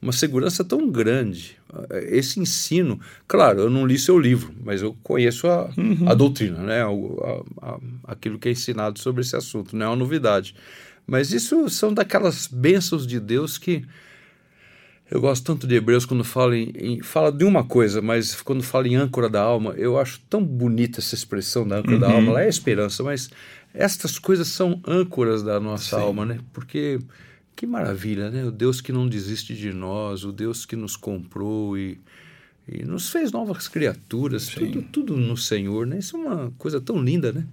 uma 0.00 0.12
segurança 0.12 0.64
tão 0.64 0.90
grande. 0.90 1.58
Esse 2.08 2.40
ensino, 2.40 2.98
claro, 3.28 3.60
eu 3.60 3.70
não 3.70 3.86
li 3.86 3.98
seu 3.98 4.18
livro, 4.18 4.52
mas 4.64 4.82
eu 4.82 4.96
conheço 5.02 5.46
a, 5.46 5.70
uhum. 5.76 6.08
a 6.08 6.14
doutrina, 6.14 6.58
né? 6.62 6.82
A, 6.82 7.66
a, 7.66 7.78
aquilo 8.04 8.38
que 8.38 8.48
é 8.48 8.52
ensinado 8.52 8.98
sobre 8.98 9.20
esse 9.20 9.36
assunto, 9.36 9.76
não 9.76 9.86
é 9.86 9.88
uma 9.88 9.96
novidade. 9.96 10.54
Mas 11.06 11.32
isso 11.32 11.68
são 11.68 11.92
daquelas 11.92 12.46
bênçãos 12.46 13.06
de 13.06 13.20
Deus 13.20 13.58
que 13.58 13.84
eu 15.10 15.20
gosto 15.20 15.44
tanto 15.44 15.66
de 15.66 15.74
Hebreus 15.74 16.06
quando 16.06 16.22
fala, 16.22 16.56
em, 16.56 16.72
em, 16.76 17.02
fala 17.02 17.32
de 17.32 17.44
uma 17.44 17.64
coisa, 17.64 18.00
mas 18.00 18.40
quando 18.40 18.62
fala 18.62 18.86
em 18.86 18.94
âncora 18.94 19.28
da 19.28 19.42
alma, 19.42 19.74
eu 19.76 19.98
acho 19.98 20.20
tão 20.30 20.42
bonita 20.42 21.00
essa 21.00 21.16
expressão 21.16 21.66
da 21.66 21.78
âncora 21.78 21.94
uhum. 21.94 22.00
da 22.00 22.10
alma. 22.12 22.32
Lá 22.32 22.44
é 22.44 22.48
esperança, 22.48 23.02
mas 23.02 23.28
estas 23.74 24.18
coisas 24.18 24.46
são 24.48 24.80
âncoras 24.86 25.42
da 25.42 25.58
nossa 25.58 25.96
Sim. 25.96 26.02
alma, 26.02 26.24
né? 26.24 26.38
Porque 26.52 27.00
que 27.56 27.66
maravilha, 27.66 28.30
né? 28.30 28.44
O 28.44 28.50
Deus 28.50 28.80
que 28.80 28.92
não 28.92 29.06
desiste 29.06 29.54
de 29.54 29.72
nós, 29.72 30.24
o 30.24 30.32
Deus 30.32 30.64
que 30.64 30.76
nos 30.76 30.96
comprou 30.96 31.76
e, 31.76 31.98
e 32.66 32.84
nos 32.84 33.10
fez 33.10 33.32
novas 33.32 33.68
criaturas, 33.68 34.48
tudo, 34.48 34.82
tudo 34.82 35.16
no 35.16 35.36
Senhor, 35.36 35.86
né? 35.86 35.98
Isso 35.98 36.16
é 36.16 36.20
uma 36.20 36.52
coisa 36.58 36.80
tão 36.80 37.02
linda, 37.02 37.32
né? 37.32 37.46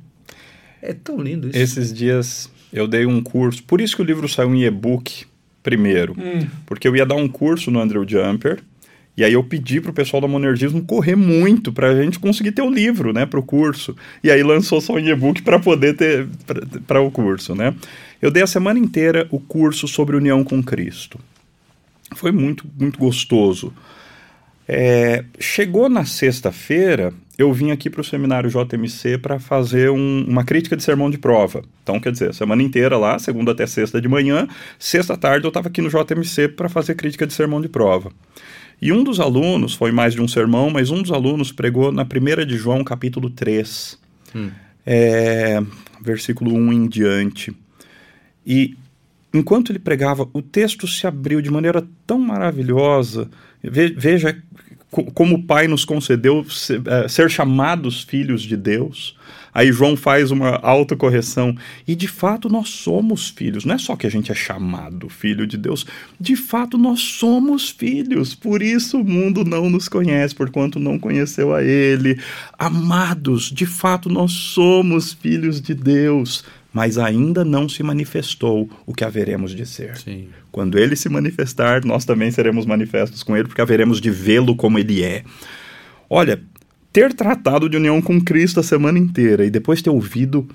É 0.82 0.94
tão 0.94 1.22
lindo 1.22 1.50
isso. 1.50 1.58
Esses 1.58 1.92
dias 1.92 2.50
eu 2.72 2.88
dei 2.88 3.06
um 3.06 3.22
curso, 3.22 3.64
por 3.64 3.82
isso 3.82 3.96
que 3.96 4.02
o 4.02 4.06
livro 4.06 4.28
saiu 4.28 4.54
em 4.54 4.64
e-book 4.64 5.26
primeiro, 5.64 6.14
hum. 6.18 6.48
porque 6.66 6.88
eu 6.88 6.96
ia 6.96 7.06
dar 7.06 7.16
um 7.16 7.28
curso 7.28 7.70
no 7.70 7.80
Andrew 7.80 8.08
Jumper, 8.08 8.64
e 9.18 9.24
aí 9.24 9.34
eu 9.34 9.44
pedi 9.44 9.82
para 9.82 9.90
o 9.90 9.94
pessoal 9.94 10.22
da 10.22 10.28
Monergismo 10.28 10.84
correr 10.84 11.16
muito 11.16 11.74
para 11.74 11.90
a 11.90 12.04
gente 12.04 12.20
conseguir 12.20 12.52
ter 12.52 12.62
o 12.62 12.70
livro, 12.70 13.12
né, 13.12 13.26
para 13.26 13.40
o 13.40 13.44
curso. 13.44 13.96
E 14.24 14.30
aí 14.30 14.44
lançou 14.44 14.80
só 14.80 14.94
o 14.94 15.00
e-book 15.00 15.42
para 15.42 15.58
poder 15.58 15.96
ter 15.96 16.28
para 16.86 17.02
o 17.02 17.10
curso, 17.10 17.56
né? 17.56 17.74
Eu 18.22 18.30
dei 18.30 18.44
a 18.44 18.48
semana 18.48 18.78
inteira 18.78 19.28
o 19.32 19.40
curso 19.40 19.88
sobre 19.88 20.16
união 20.16 20.44
com 20.44 20.62
Cristo. 20.62 21.20
Foi 22.16 22.32
muito 22.32 22.66
muito 22.80 23.00
gostoso. 23.00 23.74
É, 24.68 25.24
chegou 25.40 25.88
na 25.88 26.04
sexta-feira, 26.04 27.14
eu 27.38 27.54
vim 27.54 27.72
aqui 27.72 27.90
para 27.90 28.02
o 28.02 28.04
seminário 28.04 28.50
JMC 28.50 29.18
para 29.18 29.40
fazer 29.40 29.90
um, 29.90 30.26
uma 30.28 30.44
crítica 30.44 30.76
de 30.76 30.84
sermão 30.84 31.10
de 31.10 31.18
prova. 31.18 31.64
Então, 31.82 32.00
quer 32.00 32.12
dizer, 32.12 32.34
semana 32.34 32.62
inteira 32.62 32.98
lá, 32.98 33.18
segunda 33.18 33.54
até 33.54 33.66
sexta 33.66 34.02
de 34.02 34.08
manhã, 34.10 34.48
sexta 34.78 35.16
tarde 35.16 35.46
eu 35.46 35.50
estava 35.50 35.70
aqui 35.70 35.82
no 35.82 35.90
JMC 35.90 36.50
para 36.50 36.68
fazer 36.68 36.96
crítica 36.96 37.26
de 37.26 37.34
sermão 37.34 37.62
de 37.62 37.70
prova. 37.70 38.12
E 38.82 38.92
um 38.92 39.04
dos 39.04 39.20
alunos, 39.20 39.74
foi 39.74 39.92
mais 39.92 40.14
de 40.14 40.22
um 40.22 40.28
sermão, 40.28 40.70
mas 40.70 40.92
um 40.92 41.02
dos 41.02 41.12
alunos 41.12 41.52
pregou 41.52 41.92
na 41.92 42.06
primeira 42.06 42.46
de 42.46 42.56
João, 42.56 42.84
capítulo 42.84 43.30
3, 43.30 43.98
hum. 44.36 44.50
é, 44.86 45.60
versículo 46.02 46.54
1 46.54 46.74
em 46.74 46.88
diante. 46.88 47.56
E 48.46 48.76
enquanto 49.34 49.72
ele 49.72 49.80
pregava, 49.80 50.30
o 50.32 50.42
texto 50.42 50.88
se 50.88 51.08
abriu 51.08 51.42
de 51.42 51.50
maneira 51.50 51.86
tão 52.06 52.20
maravilhosa. 52.20 53.30
Veja 53.64 54.38
como 55.14 55.36
o 55.36 55.44
Pai 55.44 55.68
nos 55.68 55.84
concedeu 55.84 56.46
ser, 56.50 56.82
é, 56.88 57.08
ser 57.08 57.30
chamados 57.30 58.04
filhos 58.04 58.44
de 58.44 58.56
Deus. 58.56 59.17
Aí 59.58 59.72
João 59.72 59.98
faz 59.98 60.30
uma 60.30 60.60
autocorreção. 60.62 61.58
E 61.88 61.96
de 61.96 62.08
fato 62.08 62.48
nós 62.48 62.70
somos 62.70 63.28
filhos. 63.28 63.66
Não 63.66 63.74
é 63.74 63.78
só 63.80 63.96
que 63.96 64.06
a 64.06 64.10
gente 64.12 64.32
é 64.32 64.36
chamado 64.36 65.10
filho 65.10 65.48
de 65.48 65.58
Deus. 65.58 65.84
De 66.22 66.36
fato 66.36 66.78
nós 66.78 67.00
somos 67.00 67.72
filhos. 67.72 68.36
Por 68.36 68.62
isso 68.62 69.02
o 69.02 69.04
mundo 69.04 69.44
não 69.44 69.68
nos 69.68 69.90
conhece, 69.90 70.36
porquanto 70.36 70.80
não 70.80 71.00
conheceu 71.00 71.56
a 71.56 71.64
Ele. 71.64 72.20
Amados, 72.56 73.50
de 73.50 73.66
fato 73.66 74.10
nós 74.10 74.32
somos 74.32 75.12
filhos 75.14 75.60
de 75.60 75.74
Deus 75.74 76.44
mas 76.72 77.00
ainda 77.00 77.44
não 77.44 77.68
se 77.68 77.82
manifestou 77.82 78.70
o 78.86 78.94
que 78.94 79.04
haveremos 79.04 79.56
de 79.56 79.66
ser. 79.66 79.98
Sim. 79.98 80.28
Quando 80.52 80.78
ele 80.78 80.96
se 80.96 81.10
manifestar, 81.10 81.84
nós 81.84 82.06
também 82.06 82.30
seremos 82.30 82.68
manifestos 82.68 83.24
com 83.24 83.36
ele, 83.36 83.48
porque 83.48 83.62
haveremos 83.62 84.00
de 84.00 84.12
vê-lo 84.12 84.56
como 84.56 84.78
ele 84.78 85.02
é. 85.02 85.24
Olha, 86.08 86.40
ter 86.92 87.14
tratado 87.14 87.70
de 87.70 87.78
união 87.78 88.02
com 88.02 88.20
Cristo 88.20 88.60
a 88.60 88.64
semana 88.64 88.98
inteira 88.98 89.46
e 89.46 89.50
depois 89.50 89.82
ter 89.82 89.90
ouvido 89.90 90.48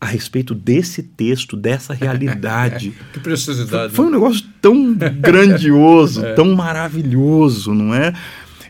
a 0.00 0.06
respeito 0.06 0.54
desse 0.54 1.02
texto, 1.02 1.56
dessa 1.56 1.94
realidade. 1.94 2.92
que 3.12 3.20
preciosidade. 3.20 3.94
Foi, 3.94 4.04
foi 4.04 4.06
um 4.06 4.10
né? 4.10 4.16
negócio 4.16 4.46
tão 4.60 4.94
grandioso, 4.94 6.24
é. 6.26 6.34
tão 6.34 6.54
maravilhoso, 6.54 7.72
não 7.72 7.94
é? 7.94 8.12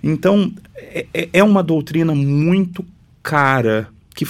Então, 0.03 0.53
é, 0.77 1.07
é, 1.12 1.29
é 1.33 1.43
uma 1.43 1.62
doutrina 1.62 2.14
muito 2.14 2.85
cara, 3.23 3.89
que 4.14 4.25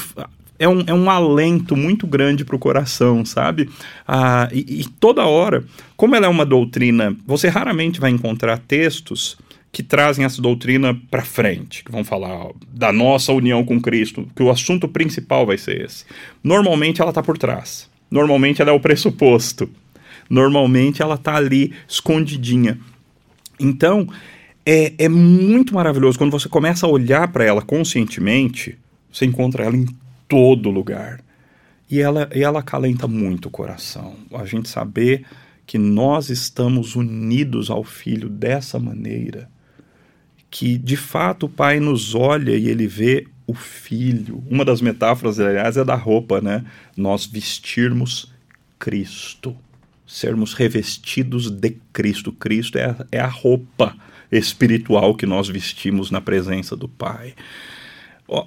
é 0.59 0.67
um, 0.67 0.83
é 0.87 0.95
um 0.95 1.11
alento 1.11 1.77
muito 1.77 2.07
grande 2.07 2.45
para 2.45 2.57
o 2.57 2.59
coração, 2.59 3.25
sabe? 3.25 3.69
Ah, 4.09 4.49
e, 4.53 4.81
e 4.81 4.85
toda 4.99 5.27
hora, 5.27 5.65
como 5.97 6.17
ela 6.17 6.27
é 6.27 6.29
uma 6.29 6.47
doutrina, 6.47 7.15
você 7.27 7.49
raramente 7.49 8.01
vai 8.01 8.11
encontrar 8.11 8.59
textos 8.59 9.37
que 9.77 9.83
trazem 9.83 10.25
essa 10.25 10.41
doutrina 10.41 10.99
para 11.11 11.21
frente, 11.21 11.85
que 11.85 11.93
vão 11.93 12.03
falar 12.03 12.49
da 12.67 12.91
nossa 12.91 13.31
união 13.31 13.63
com 13.63 13.79
Cristo, 13.79 14.27
que 14.35 14.43
o 14.43 14.49
assunto 14.49 14.89
principal 14.89 15.45
vai 15.45 15.59
ser 15.59 15.85
esse. 15.85 16.07
Normalmente 16.43 17.03
ela 17.03 17.11
está 17.11 17.23
por 17.23 17.37
trás. 17.37 17.87
Normalmente 18.11 18.63
ela 18.63 18.71
é 18.71 18.73
o 18.73 18.81
pressuposto. 18.81 19.69
Normalmente 20.31 21.03
ela 21.03 21.17
está 21.17 21.37
ali 21.37 21.75
escondidinha. 21.87 22.79
Então, 23.61 24.09
é, 24.65 24.95
é 24.97 25.11
muito 25.11 25.75
maravilhoso 25.75 26.17
quando 26.17 26.33
você 26.33 26.49
começa 26.49 26.87
a 26.87 26.89
olhar 26.89 27.29
para 27.29 27.45
ela 27.45 27.61
conscientemente, 27.61 28.79
você 29.13 29.27
encontra 29.27 29.63
ela 29.63 29.77
em 29.77 29.87
todo 30.27 30.71
lugar. 30.71 31.21
E 31.91 32.01
ela, 32.01 32.31
e 32.35 32.43
ela 32.43 32.61
acalenta 32.61 33.07
muito 33.07 33.49
o 33.49 33.51
coração. 33.51 34.15
A 34.33 34.47
gente 34.47 34.71
saber 34.71 35.27
que 35.67 35.77
nós 35.77 36.31
estamos 36.31 36.97
unidos 36.97 37.69
ao 37.69 37.85
Filho 37.85 38.31
dessa 38.31 38.79
maneira 38.79 39.55
que 40.51 40.79
de 40.79 40.97
fato 40.97 41.47
o 41.47 41.49
pai 41.49 41.81
nos 41.81 42.15
olha 42.15 42.57
e 42.57 42.69
ele 42.69 42.87
vê 42.87 43.27
o 43.47 43.55
filho. 43.55 44.43
Uma 44.51 44.65
das 44.65 44.81
metáforas, 44.81 45.39
aliás, 45.39 45.77
é 45.77 45.85
da 45.85 45.95
roupa, 45.95 46.41
né? 46.41 46.65
Nós 46.97 47.27
vestirmos 47.27 48.33
Cristo, 48.79 49.57
sermos 50.07 50.53
revestidos 50.55 51.51
de 51.51 51.77
Cristo. 51.93 52.33
Cristo 52.33 52.79
é 52.79 52.87
a, 52.87 53.07
é 53.13 53.21
a 53.21 53.29
roupa 53.29 53.97
espiritual 54.31 55.15
que 55.15 55.27
nós 55.27 55.49
vestimos 55.49 56.11
na 56.11 56.21
presença 56.21 56.77
do 56.77 56.89
Pai. 56.89 57.35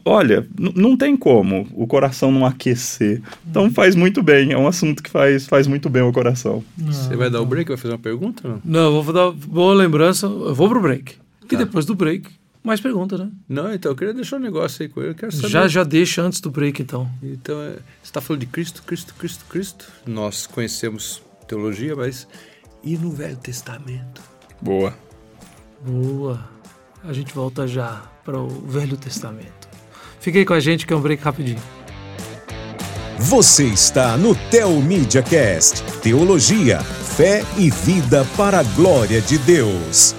Olha, 0.04 0.46
não 0.76 0.98
tem 0.98 1.16
como 1.16 1.66
o 1.74 1.88
coração 1.88 2.34
não 2.34 2.46
aquecer. 2.46 3.22
Então 3.50 3.72
faz 3.72 3.96
muito 3.96 4.22
bem, 4.22 4.52
é 4.52 4.58
um 4.58 4.68
assunto 4.68 5.02
que 5.02 5.10
faz, 5.10 5.48
faz 5.48 5.68
muito 5.68 5.90
bem 5.90 6.02
ao 6.02 6.12
coração. 6.12 6.62
Você 6.78 7.16
vai 7.16 7.30
dar 7.30 7.42
o 7.42 7.46
break, 7.46 7.70
vai 7.70 7.78
fazer 7.78 7.94
uma 7.94 8.00
pergunta? 8.00 8.60
Não, 8.66 8.92
não 8.92 9.02
vou 9.02 9.14
dar 9.14 9.32
boa 9.32 9.74
lembrança, 9.74 10.26
eu 10.26 10.54
vou 10.54 10.68
pro 10.68 10.82
break. 10.82 11.16
Tá. 11.50 11.56
E 11.56 11.66
depois 11.66 11.86
do 11.86 11.96
break, 11.96 12.30
mais 12.64 12.82
pergunta, 12.82 13.18
né? 13.18 13.32
Não, 13.48 13.74
então 13.74 13.92
eu 13.92 13.96
queria 13.96 14.14
deixar 14.14 14.38
um 14.38 14.42
negócio 14.42 14.84
aí 14.84 14.90
com 14.90 15.02
ele. 15.02 15.12
Eu 15.12 15.16
quero 15.16 15.32
saber. 15.32 15.50
Já, 15.50 15.68
já 15.68 15.84
deixa 15.84 16.22
antes 16.22 16.42
do 16.42 16.52
break, 16.52 16.82
então. 16.82 17.10
Então, 17.24 17.60
é, 17.62 17.72
você 17.72 17.80
está 18.04 18.22
falando 18.22 18.42
de 18.42 18.48
Cristo, 18.48 18.84
Cristo, 18.84 19.14
Cristo, 19.16 19.46
Cristo. 19.46 19.92
Nós 20.06 20.46
conhecemos 20.46 21.22
teologia, 21.48 21.96
mas 21.96 22.28
e 22.84 22.98
no 22.98 23.12
Velho 23.12 23.38
Testamento? 23.38 24.22
Boa. 24.62 24.94
Boa. 25.86 26.50
A 27.04 27.14
gente 27.14 27.34
volta 27.34 27.68
já 27.68 28.04
para 28.26 28.38
o 28.38 28.48
Velho 28.48 28.98
Testamento. 28.98 29.70
Fiquei 30.20 30.44
com 30.44 30.54
a 30.54 30.60
gente 30.60 30.86
que 30.86 30.94
é 30.94 30.96
um 30.96 31.02
break 31.02 31.24
rapidinho. 31.24 31.62
Você 33.18 33.66
está 33.66 34.16
no 34.18 34.36
Tel 34.50 34.72
Media 34.82 35.22
Cast, 35.22 35.84
teologia, 36.02 36.80
fé 36.80 37.44
e 37.58 37.70
vida 37.70 38.26
para 38.38 38.60
a 38.60 38.64
glória 38.64 39.22
de 39.22 39.38
Deus. 39.40 40.16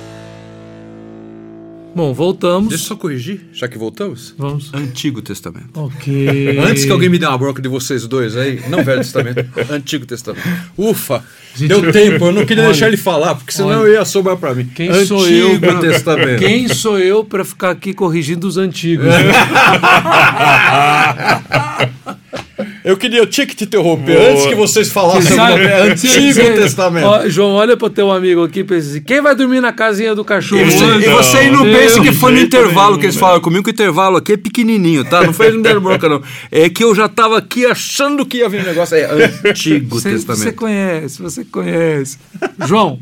Bom, 1.95 2.14
voltamos. 2.14 2.68
Deixa 2.68 2.84
eu 2.84 2.88
só 2.88 2.97
corrigir, 2.97 3.49
já 3.53 3.66
que 3.66 3.76
voltamos. 3.76 4.34
Vamos. 4.38 4.72
Antigo 4.72 5.20
Testamento. 5.20 5.68
Ok. 5.74 6.59
Antes 6.59 6.84
que 6.84 6.91
alguém 6.91 7.09
me 7.09 7.18
dê 7.18 7.26
uma 7.26 7.36
bronca 7.36 7.61
de 7.61 7.68
vocês 7.68 8.07
dois 8.07 8.36
aí, 8.36 8.62
não 8.68 8.84
Velho 8.84 8.99
Testamento, 8.99 9.45
Antigo 9.70 10.07
Testamento. 10.07 10.47
Ufa, 10.78 11.22
Gente, 11.55 11.68
deu 11.68 11.93
tempo, 11.93 12.26
eu 12.26 12.32
não 12.32 12.47
queria 12.47 12.62
olha, 12.62 12.72
deixar 12.72 12.88
ele 12.88 12.97
falar, 12.97 13.34
porque 13.34 13.53
senão 13.53 13.68
olha, 13.68 13.88
eu 13.88 13.93
ia 13.95 14.05
sobrar 14.05 14.36
para 14.36 14.55
mim. 14.55 14.70
Quem 14.74 14.88
Antigo 14.88 15.07
sou 15.07 15.28
eu 15.28 15.59
pra, 15.59 15.80
Testamento. 15.80 16.38
Quem 16.38 16.68
sou 16.68 16.99
eu 16.99 17.24
para 17.24 17.45
ficar 17.45 17.70
aqui 17.70 17.93
corrigindo 17.93 18.47
os 18.47 18.57
antigos? 18.57 19.07
Eu 22.85 22.97
queria, 22.97 23.18
eu 23.18 23.26
tinha 23.26 23.47
que 23.47 23.55
te 23.55 23.64
interromper 23.64 24.16
Boa. 24.16 24.31
antes 24.31 24.47
que 24.47 24.55
vocês 24.55 24.91
falassem 24.91 25.37
o 25.39 25.91
Antigo 25.91 26.41
Testamento. 26.41 27.07
Ó, 27.07 27.28
João, 27.28 27.53
olha 27.53 27.76
pro 27.76 27.91
teu 27.91 28.11
amigo 28.11 28.43
aqui 28.45 28.61
e 28.61 28.64
pensa 28.64 28.91
assim: 28.91 29.03
quem 29.03 29.20
vai 29.20 29.35
dormir 29.35 29.61
na 29.61 29.72
casinha 29.72 30.14
do 30.14 30.24
cachorro? 30.24 30.62
E 30.62 30.64
você, 30.64 30.87
não, 30.87 31.01
e 31.01 31.09
você 31.09 31.39
aí 31.39 31.51
não 31.51 31.62
pensa 31.62 32.01
que 32.01 32.12
foi 32.12 32.33
no 32.33 32.41
intervalo 32.41 32.99
que 32.99 33.07
eles 33.07 33.16
falaram 33.16 33.41
comigo, 33.41 33.64
que 33.64 33.70
o 33.70 33.72
intervalo 33.72 34.16
aqui 34.16 34.33
é 34.33 34.37
pequenininho, 34.37 35.05
tá? 35.05 35.22
Não 35.22 35.33
foi 35.33 35.51
no 35.51 35.62
deram 35.62 35.81
bronca, 35.81 36.09
não. 36.09 36.22
É 36.51 36.68
que 36.68 36.83
eu 36.83 36.95
já 36.95 37.09
tava 37.09 37.37
aqui 37.37 37.66
achando 37.66 38.24
que 38.24 38.39
ia 38.39 38.49
vir 38.49 38.62
um 38.62 38.64
negócio. 38.64 38.97
É 38.97 39.31
Antigo 39.45 39.97
você, 39.97 40.11
Testamento. 40.11 40.43
Você 40.45 40.53
conhece, 40.53 41.22
você 41.22 41.45
conhece. 41.45 42.18
João, 42.66 42.99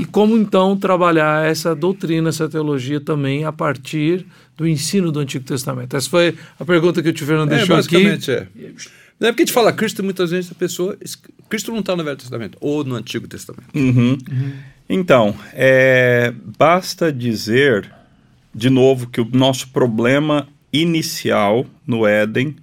e 0.00 0.04
como 0.04 0.36
então 0.36 0.76
trabalhar 0.76 1.48
essa 1.48 1.74
doutrina, 1.74 2.28
essa 2.28 2.48
teologia 2.48 3.00
também 3.00 3.44
a 3.44 3.52
partir 3.52 4.26
do 4.56 4.66
ensino 4.66 5.10
do 5.10 5.20
Antigo 5.20 5.44
Testamento? 5.44 5.96
Essa 5.96 6.08
foi 6.08 6.36
a 6.58 6.64
pergunta 6.64 7.02
que 7.02 7.08
o 7.08 7.12
tio 7.12 7.26
Fernando 7.26 7.52
é, 7.52 7.56
deixou 7.56 7.76
basicamente 7.76 8.30
aqui. 8.30 8.64
É. 8.64 8.70
Não 9.18 9.28
é 9.28 9.32
porque 9.32 9.42
a 9.42 9.46
gente 9.46 9.52
fala 9.52 9.72
Cristo, 9.72 10.02
muitas 10.02 10.30
vezes 10.30 10.50
a 10.50 10.54
pessoa. 10.54 10.96
Cristo 11.48 11.70
não 11.70 11.80
está 11.80 11.94
no 11.94 12.04
Velho 12.04 12.16
Testamento, 12.16 12.58
ou 12.60 12.84
no 12.84 12.96
Antigo 12.96 13.28
Testamento. 13.28 13.66
Uhum. 13.74 14.18
Uhum. 14.30 14.52
Então, 14.88 15.34
é, 15.52 16.32
basta 16.58 17.12
dizer, 17.12 17.90
de 18.54 18.68
novo, 18.68 19.06
que 19.06 19.20
o 19.20 19.28
nosso 19.32 19.68
problema 19.68 20.48
inicial 20.72 21.64
no 21.86 22.06
Éden 22.06 22.56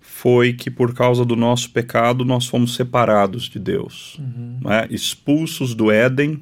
foi 0.00 0.52
que 0.52 0.70
por 0.70 0.94
causa 0.94 1.24
do 1.24 1.36
nosso 1.36 1.70
pecado 1.70 2.24
nós 2.24 2.46
fomos 2.46 2.74
separados 2.74 3.48
de 3.48 3.58
Deus, 3.58 4.18
uhum. 4.18 4.60
é? 4.70 4.86
expulsos 4.90 5.74
do 5.74 5.90
Éden, 5.90 6.40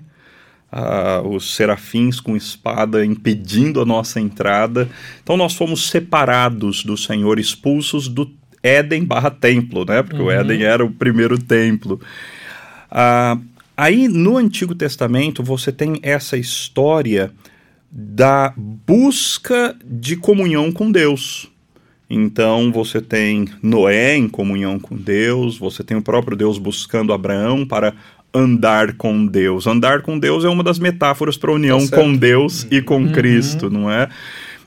uh, 0.74 1.26
os 1.28 1.54
serafins 1.54 2.18
com 2.18 2.36
espada 2.36 3.06
impedindo 3.06 3.80
a 3.80 3.84
nossa 3.84 4.20
entrada. 4.20 4.88
Então 5.22 5.36
nós 5.36 5.54
fomos 5.54 5.88
separados 5.88 6.82
do 6.82 6.96
Senhor, 6.96 7.38
expulsos 7.38 8.08
do 8.08 8.30
Éden 8.62 9.04
barra 9.04 9.30
templo, 9.30 9.84
né? 9.84 10.02
Porque 10.02 10.20
uhum. 10.20 10.28
o 10.28 10.30
Éden 10.30 10.62
era 10.64 10.84
o 10.84 10.90
primeiro 10.90 11.38
templo. 11.38 12.00
Ah, 12.90 13.38
aí 13.76 14.08
no 14.08 14.36
Antigo 14.36 14.74
Testamento 14.74 15.42
você 15.42 15.70
tem 15.70 16.00
essa 16.02 16.36
história 16.36 17.30
da 17.90 18.52
busca 18.56 19.76
de 19.84 20.16
comunhão 20.16 20.72
com 20.72 20.90
Deus. 20.90 21.48
Então 22.08 22.70
você 22.70 23.00
tem 23.00 23.48
Noé 23.62 24.16
em 24.16 24.28
comunhão 24.28 24.78
com 24.78 24.96
Deus, 24.96 25.56
você 25.58 25.82
tem 25.82 25.96
o 25.96 26.02
próprio 26.02 26.36
Deus 26.36 26.58
buscando 26.58 27.12
Abraão 27.12 27.66
para 27.66 27.94
andar 28.34 28.94
com 28.94 29.26
Deus. 29.26 29.66
Andar 29.66 30.02
com 30.02 30.18
Deus 30.18 30.44
é 30.44 30.48
uma 30.48 30.62
das 30.62 30.78
metáforas 30.78 31.36
para 31.36 31.50
a 31.50 31.54
união 31.54 31.86
tá 31.86 31.96
com 31.96 32.14
Deus 32.14 32.66
e 32.70 32.82
com 32.82 32.96
uhum. 32.96 33.12
Cristo, 33.12 33.70
não 33.70 33.90
é? 33.90 34.08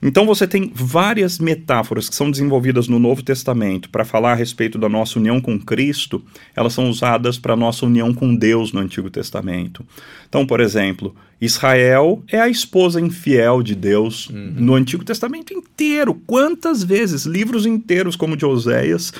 Então 0.02 0.26
você 0.26 0.48
tem 0.48 0.72
várias 0.74 1.40
metáforas 1.40 2.08
que 2.08 2.16
são 2.16 2.30
desenvolvidas 2.30 2.88
no 2.88 3.00
Novo 3.00 3.24
Testamento 3.24 3.90
para 3.90 4.06
falar 4.06 4.34
a 4.34 4.36
respeito 4.36 4.78
da 4.78 4.88
nossa 4.88 5.18
união 5.18 5.42
com 5.42 5.60
Cristo, 5.60 6.24
elas 6.56 6.74
são 6.74 6.90
usadas 6.90 7.40
para 7.40 7.54
a 7.54 7.58
nossa 7.58 7.86
união 7.86 8.14
com 8.14 8.36
Deus 8.36 8.72
no 8.72 8.80
Antigo 8.80 9.10
Testamento. 9.10 9.84
Então, 10.30 10.46
por 10.46 10.60
exemplo, 10.60 11.16
Israel 11.42 12.24
é 12.28 12.40
a 12.40 12.50
esposa 12.50 13.02
infiel 13.02 13.64
de 13.64 13.74
Deus 13.74 14.30
uhum. 14.30 14.54
no 14.58 14.76
Antigo 14.76 15.04
Testamento 15.04 15.54
inteiro. 15.54 16.14
Quantas 16.28 16.84
vezes? 16.84 17.26
Livros 17.26 17.66
inteiros 17.66 18.16
como 18.16 18.38
de 18.38 18.46
Oséias. 18.46 19.12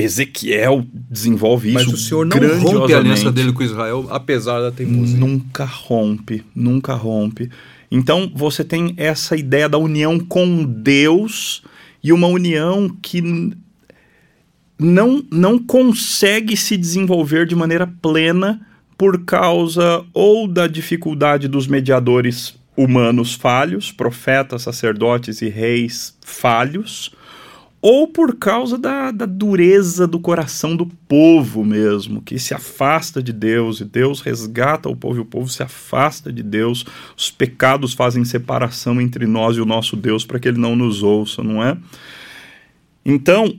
Ezequiel 0.00 0.84
desenvolve 0.92 1.70
Mas 1.72 1.82
isso. 1.82 1.92
Mas 1.92 2.00
o 2.00 2.04
Senhor 2.04 2.26
não 2.26 2.60
rompe 2.60 2.94
a 2.94 2.98
aliança 2.98 3.30
dele 3.30 3.52
com 3.52 3.62
Israel, 3.62 4.06
apesar 4.10 4.60
da 4.60 4.70
teimosia. 4.70 5.18
Nunca 5.18 5.64
rompe, 5.64 6.44
nunca 6.54 6.94
rompe. 6.94 7.50
Então 7.90 8.30
você 8.34 8.62
tem 8.62 8.94
essa 8.96 9.36
ideia 9.36 9.68
da 9.68 9.78
união 9.78 10.18
com 10.18 10.64
Deus 10.64 11.62
e 12.02 12.12
uma 12.12 12.28
união 12.28 12.88
que 13.02 13.20
não, 14.78 15.22
não 15.30 15.58
consegue 15.58 16.56
se 16.56 16.76
desenvolver 16.76 17.46
de 17.46 17.54
maneira 17.54 17.86
plena 18.00 18.66
por 18.96 19.24
causa 19.24 20.04
ou 20.14 20.46
da 20.46 20.66
dificuldade 20.66 21.48
dos 21.48 21.66
mediadores 21.66 22.54
humanos 22.76 23.34
falhos, 23.34 23.92
profetas, 23.92 24.62
sacerdotes 24.62 25.42
e 25.42 25.48
reis 25.48 26.16
falhos, 26.24 27.10
ou 27.82 28.06
por 28.06 28.36
causa 28.36 28.76
da, 28.76 29.10
da, 29.10 29.24
dureza 29.24 30.06
do 30.06 30.20
coração 30.20 30.76
do 30.76 30.86
povo 30.86 31.64
mesmo, 31.64 32.20
que 32.20 32.38
se 32.38 32.52
afasta 32.52 33.22
de 33.22 33.32
Deus 33.32 33.80
e 33.80 33.84
Deus 33.84 34.20
resgata 34.20 34.88
o 34.88 34.96
povo 34.96 35.16
e 35.16 35.20
o 35.20 35.24
povo 35.24 35.48
se 35.48 35.62
afasta 35.62 36.30
de 36.30 36.42
Deus. 36.42 36.84
Os 37.16 37.30
pecados 37.30 37.94
fazem 37.94 38.24
separação 38.24 39.00
entre 39.00 39.26
nós 39.26 39.56
e 39.56 39.60
o 39.60 39.66
nosso 39.66 39.96
Deus 39.96 40.26
para 40.26 40.38
que 40.38 40.48
ele 40.48 40.58
não 40.58 40.76
nos 40.76 41.02
ouça, 41.02 41.42
não 41.42 41.64
é? 41.64 41.76
Então, 43.04 43.56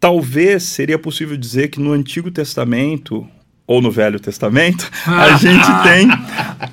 talvez 0.00 0.62
seria 0.62 0.98
possível 0.98 1.36
dizer 1.36 1.68
que 1.68 1.78
no 1.78 1.92
Antigo 1.92 2.30
Testamento 2.30 3.28
ou 3.66 3.82
no 3.82 3.90
Velho 3.90 4.18
Testamento, 4.18 4.90
a 5.06 5.36
gente 5.36 5.66
tem 5.82 6.08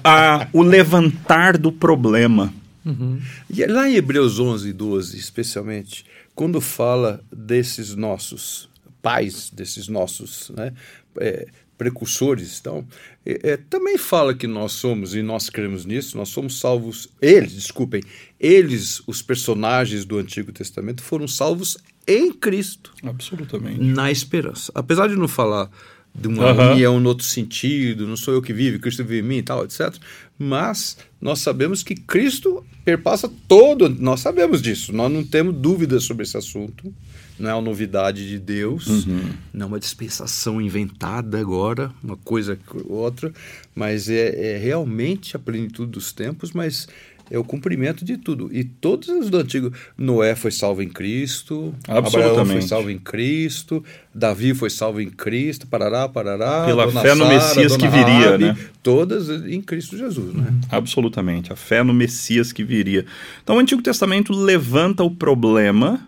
a, 0.02 0.48
o 0.54 0.62
levantar 0.64 1.58
do 1.58 1.70
problema. 1.70 2.54
Uhum. 2.86 3.20
E 3.50 3.66
lá 3.66 3.89
em 3.89 3.96
Hebreus 3.96 4.39
11, 4.39 4.72
12, 4.72 5.18
especialmente, 5.18 6.06
quando 6.36 6.60
fala 6.60 7.24
desses 7.32 7.96
nossos 7.96 8.70
pais, 9.02 9.50
desses 9.50 9.88
nossos 9.88 10.50
né, 10.50 10.74
é, 11.20 11.48
precursores, 11.78 12.60
então, 12.60 12.86
é, 13.26 13.52
é, 13.52 13.58
também 13.58 13.98
fala 13.98 14.34
que 14.34 14.46
nós 14.46 14.74
somos, 14.74 15.16
e 15.16 15.22
nós 15.22 15.50
cremos 15.50 15.86
nisso, 15.86 16.18
nós 16.18 16.30
somos 16.30 16.60
salvos, 16.60 17.08
eles, 17.22 17.54
desculpem, 17.54 18.04
eles, 18.40 19.02
os 19.08 19.22
personagens 19.22 20.04
do 20.06 20.18
Antigo 20.18 20.52
Testamento, 20.52 21.02
foram 21.02 21.28
salvos 21.28 21.78
em 22.08 22.32
Cristo. 22.34 22.94
Absolutamente. 23.04 23.80
Na 23.80 24.12
esperança. 24.12 24.72
Apesar 24.76 25.08
de 25.08 25.16
não 25.16 25.28
falar 25.28 25.70
de 26.14 26.28
uma 26.28 26.54
uhum. 26.54 26.72
união 26.72 27.00
no 27.00 27.10
outro 27.10 27.26
sentido, 27.26 28.08
não 28.08 28.16
sou 28.16 28.34
eu 28.34 28.42
que 28.42 28.54
vivo, 28.54 28.80
Cristo 28.80 29.04
vive 29.04 29.20
em 29.20 29.30
mim 29.30 29.38
e 29.38 29.44
tal, 29.44 29.66
etc. 29.66 29.94
Mas 30.38 30.98
nós 31.22 31.40
sabemos 31.40 31.82
que 31.82 31.96
Cristo 31.96 32.66
perpassa 32.84 33.32
todo, 33.48 33.90
nós 33.90 34.20
sabemos 34.20 34.62
disso, 34.62 34.94
nós 34.94 35.12
não 35.12 35.24
temos 35.24 35.56
dúvidas 35.56 36.04
sobre 36.04 36.24
esse 36.24 36.38
assunto, 36.38 36.94
não 37.40 37.50
é 37.50 37.54
uma 37.54 37.62
novidade 37.62 38.28
de 38.28 38.38
Deus, 38.38 38.88
uhum. 38.88 39.34
não 39.54 39.66
é 39.66 39.68
uma 39.68 39.80
dispensação 39.80 40.62
inventada 40.62 41.40
agora, 41.40 41.92
uma 42.04 42.16
coisa 42.18 42.58
outra, 42.88 43.34
mas 43.74 44.10
é, 44.10 44.54
é 44.54 44.58
realmente 44.58 45.36
a 45.36 45.40
plenitude 45.40 45.92
dos 45.92 46.14
tempos, 46.14 46.52
mas 46.52 46.88
é 47.30 47.38
o 47.38 47.43
cumprimento 47.43 48.05
de 48.05 48.17
tudo. 48.17 48.49
E 48.51 48.63
todos 48.63 49.07
os 49.09 49.30
do 49.30 49.38
antigo. 49.38 49.71
Noé 49.97 50.36
foi 50.36 50.51
salvo 50.51 50.82
em 50.82 50.89
Cristo, 50.89 51.73
Abraão 51.88 52.45
foi 52.45 52.61
salvo 52.61 52.89
em 52.89 52.97
Cristo, 52.97 53.84
Davi 54.13 54.53
foi 54.53 54.69
salvo 54.69 55.01
em 55.01 55.09
Cristo, 55.09 55.67
parará, 55.67 56.07
parará. 56.07 56.65
Pela 56.65 56.91
fé 56.91 57.09
Sara, 57.09 57.15
no 57.15 57.28
Messias 57.28 57.76
que 57.76 57.88
viria, 57.88 58.32
Rabi, 58.32 58.43
né? 58.45 58.57
Todas 58.84 59.30
em 59.30 59.61
Cristo 59.61 59.97
Jesus, 59.97 60.34
né? 60.34 60.53
Absolutamente. 60.69 61.51
A 61.51 61.55
fé 61.55 61.84
no 61.84 61.93
Messias 61.93 62.51
que 62.51 62.63
viria. 62.63 63.05
Então 63.43 63.57
o 63.57 63.59
Antigo 63.59 63.82
Testamento 63.82 64.34
levanta 64.34 65.03
o 65.03 65.09
problema 65.09 66.07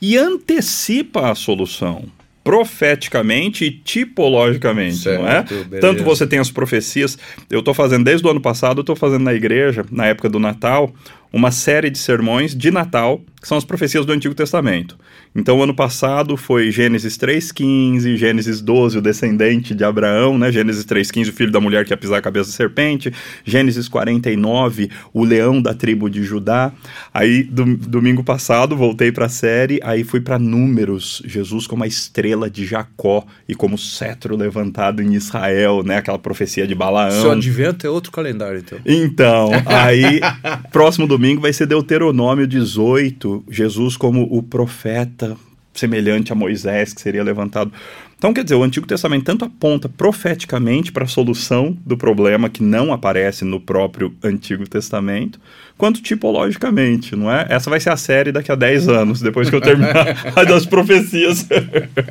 e 0.00 0.16
antecipa 0.16 1.30
a 1.30 1.34
solução 1.34 2.04
profeticamente 2.44 3.64
e 3.64 3.70
tipologicamente, 3.70 4.96
certo, 4.96 5.22
não 5.22 5.28
é? 5.28 5.42
Beleza. 5.42 5.80
Tanto 5.80 6.04
você 6.04 6.26
tem 6.26 6.38
as 6.38 6.50
profecias, 6.50 7.18
eu 7.50 7.60
estou 7.60 7.72
fazendo 7.72 8.04
desde 8.04 8.26
o 8.26 8.30
ano 8.30 8.40
passado, 8.40 8.78
eu 8.78 8.82
estou 8.82 8.94
fazendo 8.94 9.22
na 9.22 9.32
igreja, 9.32 9.84
na 9.90 10.06
época 10.06 10.28
do 10.28 10.38
Natal, 10.38 10.92
uma 11.34 11.50
série 11.50 11.90
de 11.90 11.98
sermões 11.98 12.54
de 12.54 12.70
Natal, 12.70 13.20
que 13.42 13.48
são 13.48 13.58
as 13.58 13.64
profecias 13.64 14.06
do 14.06 14.12
Antigo 14.12 14.36
Testamento. 14.36 14.96
Então, 15.34 15.60
ano 15.60 15.74
passado 15.74 16.36
foi 16.36 16.70
Gênesis 16.70 17.18
3,15, 17.18 18.16
Gênesis 18.16 18.60
12, 18.60 18.98
o 18.98 19.02
descendente 19.02 19.74
de 19.74 19.82
Abraão, 19.84 20.38
né? 20.38 20.52
Gênesis 20.52 20.84
3,15, 20.84 21.28
o 21.28 21.32
filho 21.32 21.50
da 21.50 21.60
mulher 21.60 21.84
que 21.84 21.92
ia 21.92 21.96
pisar 21.96 22.18
a 22.18 22.22
cabeça 22.22 22.50
da 22.50 22.56
serpente, 22.56 23.12
Gênesis 23.44 23.88
49, 23.88 24.88
o 25.12 25.24
leão 25.24 25.60
da 25.60 25.74
tribo 25.74 26.08
de 26.08 26.22
Judá. 26.22 26.72
Aí, 27.12 27.42
do, 27.42 27.76
domingo 27.76 28.22
passado, 28.22 28.76
voltei 28.76 29.10
para 29.10 29.26
a 29.26 29.28
série, 29.28 29.80
aí 29.82 30.04
fui 30.04 30.20
para 30.20 30.38
Números, 30.38 31.20
Jesus 31.26 31.66
como 31.66 31.82
a 31.82 31.86
estrela 31.86 32.48
de 32.48 32.64
Jacó 32.64 33.26
e 33.48 33.56
como 33.56 33.76
cetro 33.76 34.36
levantado 34.36 35.02
em 35.02 35.14
Israel, 35.14 35.82
né? 35.82 35.96
Aquela 35.96 36.18
profecia 36.18 36.64
de 36.64 36.76
Balaão. 36.76 37.22
Seu 37.22 37.32
advento 37.32 37.84
é 37.84 37.90
outro 37.90 38.12
calendário, 38.12 38.60
então. 38.60 38.78
Então, 38.86 39.50
aí, 39.66 40.20
próximo 40.70 41.08
domingo 41.08 41.23
vai 41.40 41.52
ser 41.52 41.66
Deuteronômio 41.66 42.46
18, 42.46 43.44
Jesus 43.48 43.96
como 43.96 44.22
o 44.30 44.42
profeta 44.42 45.36
semelhante 45.72 46.32
a 46.32 46.34
Moisés, 46.34 46.92
que 46.92 47.00
seria 47.00 47.22
levantado. 47.22 47.72
Então, 48.16 48.32
quer 48.32 48.44
dizer, 48.44 48.54
o 48.54 48.62
Antigo 48.62 48.86
Testamento 48.86 49.24
tanto 49.24 49.44
aponta 49.44 49.88
profeticamente 49.88 50.92
para 50.92 51.04
a 51.04 51.08
solução 51.08 51.76
do 51.84 51.96
problema 51.96 52.48
que 52.48 52.62
não 52.62 52.92
aparece 52.92 53.44
no 53.44 53.60
próprio 53.60 54.14
Antigo 54.22 54.66
Testamento, 54.68 55.38
quanto 55.76 56.00
tipologicamente, 56.00 57.16
não 57.16 57.30
é? 57.30 57.46
Essa 57.50 57.68
vai 57.68 57.80
ser 57.80 57.90
a 57.90 57.96
série 57.96 58.32
daqui 58.32 58.50
a 58.50 58.54
10 58.54 58.88
anos, 58.88 59.20
depois 59.20 59.50
que 59.50 59.56
eu 59.56 59.60
terminar 59.60 60.06
a 60.34 60.44
das 60.44 60.64
profecias. 60.64 61.46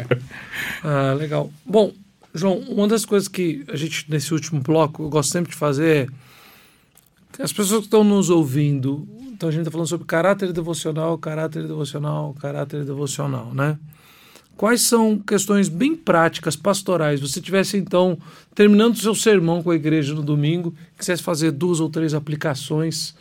ah, 0.84 1.14
legal. 1.18 1.52
Bom, 1.66 1.92
João, 2.34 2.58
uma 2.68 2.88
das 2.88 3.06
coisas 3.06 3.28
que 3.28 3.64
a 3.70 3.76
gente, 3.76 4.06
nesse 4.10 4.34
último 4.34 4.60
bloco, 4.62 5.04
eu 5.04 5.10
gosto 5.10 5.32
sempre 5.32 5.52
de 5.52 5.58
fazer 5.58 6.08
é 6.08 6.08
as 7.40 7.52
pessoas 7.52 7.80
que 7.80 7.88
estão 7.88 8.04
nos 8.04 8.30
ouvindo 8.30 9.08
então 9.44 9.50
a 9.50 9.52
gente 9.52 9.62
está 9.64 9.72
falando 9.72 9.88
sobre 9.88 10.06
caráter 10.06 10.54
devocional, 10.54 11.18
caráter 11.18 11.68
devocional, 11.68 12.34
caráter 12.40 12.86
devocional, 12.86 13.54
né? 13.54 13.78
Quais 14.56 14.82
são 14.82 15.20
questões 15.20 15.68
bem 15.68 15.96
práticas, 15.96 16.56
pastorais? 16.56 17.20
Você 17.20 17.42
tivesse 17.42 17.76
então 17.76 18.18
terminando 18.56 18.94
o 18.94 19.00
seu 19.00 19.14
sermão 19.14 19.62
com 19.62 19.72
a 19.72 19.76
igreja 19.76 20.14
no 20.14 20.22
domingo, 20.22 20.74
quisesse 20.98 21.22
fazer 21.22 21.52
duas 21.52 21.82
ou 21.82 21.90
três 21.90 22.14
aplicações 22.14 23.16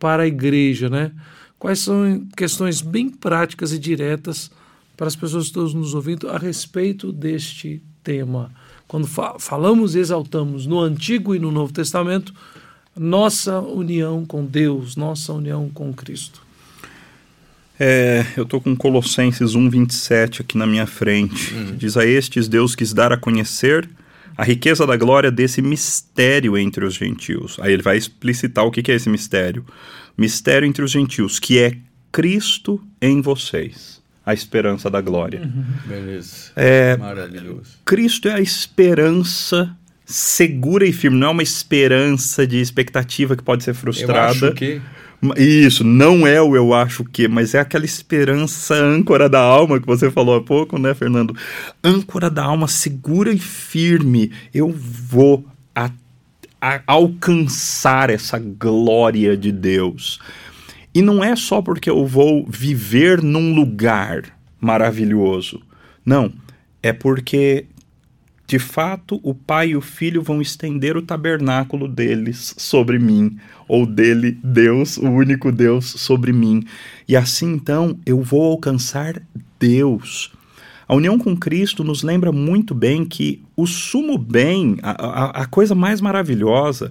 para 0.00 0.24
a 0.24 0.26
igreja, 0.26 0.88
né? 0.88 1.12
Quais 1.60 1.78
são 1.78 2.26
questões 2.36 2.80
bem 2.80 3.08
práticas 3.08 3.72
e 3.72 3.78
diretas 3.78 4.50
para 4.96 5.06
as 5.06 5.14
pessoas 5.14 5.44
que 5.44 5.50
estão 5.50 5.80
nos 5.80 5.94
ouvindo 5.94 6.28
a 6.28 6.38
respeito 6.38 7.12
deste 7.12 7.80
tema? 8.02 8.50
Quando 8.88 9.06
fa 9.06 9.38
falamos 9.38 9.94
e 9.94 10.00
exaltamos 10.00 10.66
no 10.66 10.80
Antigo 10.80 11.36
e 11.36 11.38
no 11.38 11.52
Novo 11.52 11.72
Testamento, 11.72 12.34
nossa 12.98 13.60
união 13.60 14.24
com 14.26 14.44
Deus, 14.44 14.96
nossa 14.96 15.32
união 15.32 15.70
com 15.72 15.92
Cristo. 15.92 16.42
É, 17.80 18.26
eu 18.36 18.42
estou 18.42 18.60
com 18.60 18.74
Colossenses 18.74 19.52
1,27 19.52 20.40
aqui 20.40 20.58
na 20.58 20.66
minha 20.66 20.86
frente. 20.86 21.54
Uhum. 21.54 21.76
Diz 21.76 21.96
a 21.96 22.04
estes 22.04 22.48
Deus 22.48 22.74
quis 22.74 22.92
dar 22.92 23.12
a 23.12 23.16
conhecer 23.16 23.88
a 24.36 24.44
riqueza 24.44 24.86
da 24.86 24.96
glória 24.96 25.30
desse 25.30 25.62
mistério 25.62 26.58
entre 26.58 26.84
os 26.84 26.94
gentios. 26.94 27.56
Aí 27.60 27.72
ele 27.72 27.82
vai 27.82 27.96
explicitar 27.96 28.64
o 28.64 28.70
que, 28.70 28.82
que 28.82 28.90
é 28.90 28.94
esse 28.94 29.08
mistério. 29.08 29.64
Mistério 30.16 30.66
entre 30.66 30.84
os 30.84 30.90
gentios, 30.90 31.38
que 31.38 31.58
é 31.58 31.76
Cristo 32.10 32.80
em 33.00 33.20
vocês, 33.20 34.02
a 34.26 34.34
esperança 34.34 34.90
da 34.90 35.00
glória. 35.00 35.42
Uhum. 35.42 35.64
Beleza. 35.86 36.52
É, 36.56 36.96
Maravilhoso. 36.96 37.78
Cristo 37.84 38.28
é 38.28 38.34
a 38.34 38.40
esperança 38.40 39.76
segura 40.08 40.86
e 40.86 40.92
firme, 40.92 41.18
não 41.18 41.28
é 41.28 41.30
uma 41.30 41.42
esperança 41.42 42.46
de 42.46 42.58
expectativa 42.58 43.36
que 43.36 43.42
pode 43.42 43.62
ser 43.62 43.74
frustrada. 43.74 44.46
Eu 44.46 44.48
acho 44.48 44.54
que... 44.54 44.80
Isso, 45.36 45.82
não 45.82 46.24
é 46.26 46.40
o 46.40 46.54
eu 46.54 46.72
acho 46.72 47.04
que, 47.04 47.26
mas 47.26 47.52
é 47.52 47.58
aquela 47.58 47.84
esperança 47.84 48.74
âncora 48.74 49.28
da 49.28 49.40
alma 49.40 49.80
que 49.80 49.86
você 49.86 50.10
falou 50.12 50.36
há 50.36 50.40
pouco, 50.40 50.78
né, 50.78 50.94
Fernando? 50.94 51.36
Âncora 51.82 52.30
da 52.30 52.44
alma, 52.44 52.68
segura 52.68 53.32
e 53.32 53.38
firme. 53.38 54.30
Eu 54.54 54.72
vou 54.72 55.44
a, 55.74 55.90
a, 56.60 56.80
alcançar 56.86 58.10
essa 58.10 58.38
glória 58.38 59.36
de 59.36 59.50
Deus. 59.50 60.20
E 60.94 61.02
não 61.02 61.22
é 61.22 61.34
só 61.34 61.60
porque 61.60 61.90
eu 61.90 62.06
vou 62.06 62.46
viver 62.48 63.20
num 63.20 63.54
lugar 63.56 64.22
maravilhoso. 64.60 65.60
Não, 66.06 66.32
é 66.80 66.92
porque 66.92 67.66
de 68.48 68.58
fato, 68.58 69.20
o 69.22 69.34
pai 69.34 69.68
e 69.68 69.76
o 69.76 69.80
filho 69.82 70.22
vão 70.22 70.40
estender 70.40 70.96
o 70.96 71.02
tabernáculo 71.02 71.86
deles 71.86 72.54
sobre 72.56 72.98
mim, 72.98 73.36
ou 73.68 73.84
dele, 73.84 74.38
Deus, 74.42 74.96
o 74.96 75.06
único 75.06 75.52
Deus, 75.52 75.84
sobre 75.84 76.32
mim. 76.32 76.64
E 77.06 77.14
assim 77.14 77.52
então 77.52 77.98
eu 78.06 78.22
vou 78.22 78.42
alcançar 78.42 79.20
Deus. 79.60 80.32
A 80.88 80.94
união 80.94 81.18
com 81.18 81.36
Cristo 81.36 81.84
nos 81.84 82.02
lembra 82.02 82.32
muito 82.32 82.74
bem 82.74 83.04
que 83.04 83.42
o 83.54 83.66
sumo 83.66 84.16
bem, 84.16 84.78
a, 84.82 84.92
a, 84.92 85.42
a 85.42 85.46
coisa 85.46 85.74
mais 85.74 86.00
maravilhosa, 86.00 86.90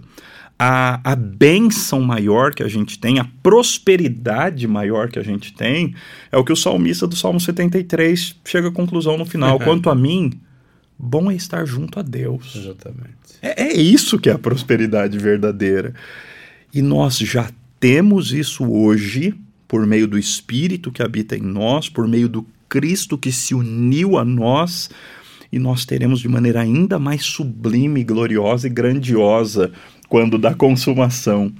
a, 0.60 0.99
a 1.03 1.16
bênção 1.16 2.01
maior 2.01 2.53
que 2.53 2.62
a 2.62 2.68
gente 2.68 2.99
tem, 2.99 3.18
a 3.18 3.26
prosperidade 3.41 4.68
maior 4.68 5.10
que 5.10 5.18
a 5.18 5.24
gente 5.24 5.51
tem, 5.53 5.95
é 6.32 6.38
o 6.38 6.43
que 6.43 6.53
o 6.53 6.55
salmista 6.55 7.08
do 7.08 7.16
Salmo 7.16 7.39
73 7.39 8.36
chega 8.45 8.68
à 8.68 8.72
conclusão 8.72 9.18
no 9.18 9.26
final. 9.26 9.58
Quanto 9.62 9.89
a 9.89 9.95
mim, 9.95 10.39
Bom 11.00 11.30
é 11.32 11.36
estar 11.36 11.66
junto 11.66 12.00
a 12.00 12.02
Deus. 12.02 12.56
Exatamente. 12.56 13.16
É, 13.41 13.64
é 13.64 13.74
isso 13.74 14.18
que 14.18 14.30
é 14.30 14.34
a 14.34 14.39
prosperidade 14.39 15.18
verdadeira. 15.18 15.93
E 16.74 16.82
nós 16.82 17.18
já 17.18 17.50
temos 17.80 18.32
isso 18.32 18.66
hoje 18.66 19.36
por 19.68 19.86
meio 19.86 20.08
do 20.08 20.18
Espírito 20.18 20.91
que 20.91 21.04
habita 21.04 21.36
em 21.36 21.41
nós, 21.41 21.89
por 21.89 22.08
meio 22.08 22.28
do 22.28 22.45
Cristo 22.70 23.18
que 23.18 23.32
se 23.32 23.54
uniu 23.54 24.18
a 24.18 24.26
nós, 24.26 24.89
e 25.52 25.60
nós 25.60 25.86
teremos 25.86 26.20
de 26.20 26.28
maneira 26.28 26.62
ainda 26.62 27.00
mais 27.00 27.24
sublime, 27.24 28.04
gloriosa 28.04 28.68
e 28.68 28.70
grandiosa 28.70 29.72
quando 30.10 30.38
da 30.38 30.54
consumação. 30.54 31.52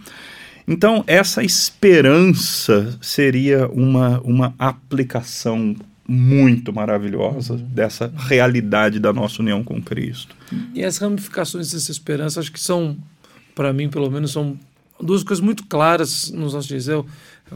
Então, 0.68 1.04
essa 1.08 1.44
esperança 1.44 2.98
seria 3.02 3.68
uma, 3.70 4.20
uma 4.22 4.54
aplicação 4.60 5.76
muito 6.08 6.72
maravilhosa 6.72 7.54
uhum. 7.54 7.60
dessa 7.60 8.12
realidade 8.16 9.00
da 9.00 9.12
nossa 9.12 9.42
união 9.42 9.64
com 9.64 9.82
Cristo. 9.82 10.36
E 10.74 10.84
as 10.84 10.98
ramificações 10.98 11.72
dessa 11.72 11.92
esperança, 11.92 12.40
acho 12.40 12.52
que 12.52 12.60
são, 12.60 12.98
para 13.54 13.74
mim 13.74 13.90
pelo 13.90 14.10
menos, 14.10 14.32
são 14.32 14.58
duas 15.02 15.24
coisas 15.24 15.44
muito 15.44 15.66
claras 15.66 16.32
nos 16.32 16.54
nossos 16.54 16.68
dias. 16.68 16.88
Eu, 16.88 17.06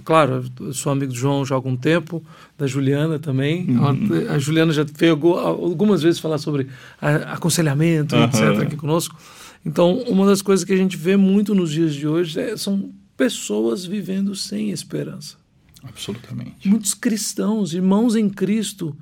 claro, 0.04 0.44
eu 0.60 0.74
sou 0.74 0.92
amigo 0.92 1.14
do 1.14 1.18
João 1.18 1.46
já 1.46 1.56
há 1.56 1.58
algum 1.58 1.76
tempo, 1.78 2.24
da 2.58 2.68
Juliana 2.68 3.18
também. 3.18 3.70
Uhum. 3.70 4.28
A, 4.30 4.34
a, 4.34 4.40
Juliana 4.40 4.74
já 4.74 4.84
veio 4.84 5.14
algumas 5.14 6.02
vezes 6.02 6.20
falar 6.20 6.38
sobre 6.38 6.68
aconselhamento, 7.00 8.16
uhum. 8.16 8.26
etc., 8.26 8.42
aqui 8.64 8.76
conosco. 8.76 9.18
Então, 9.66 10.00
uma 10.08 10.26
das 10.26 10.42
coisas 10.42 10.66
que 10.66 10.74
a 10.74 10.78
gente 10.78 10.98
vê 10.98 11.16
muito 11.16 11.54
nos 11.54 11.72
dias 11.72 11.94
de 11.94 12.08
hoje 12.08 12.40
é, 12.40 12.58
são 12.58 12.90
pessoas 13.16 13.86
vivendo 13.86 14.36
sem 14.36 14.72
esperança. 14.72 15.41
Absolutamente. 15.84 16.68
Muitos 16.68 16.94
cristãos, 16.94 17.74
irmãos 17.74 18.16
em 18.16 18.30
Cristo, 18.30 18.96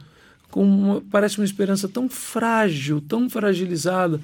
com 0.50 0.64
uma, 0.64 1.02
parece 1.02 1.38
uma 1.38 1.46
esperança 1.46 1.88
tão 1.88 2.10
frágil, 2.10 3.02
tão 3.02 3.30
fragilizada, 3.30 4.20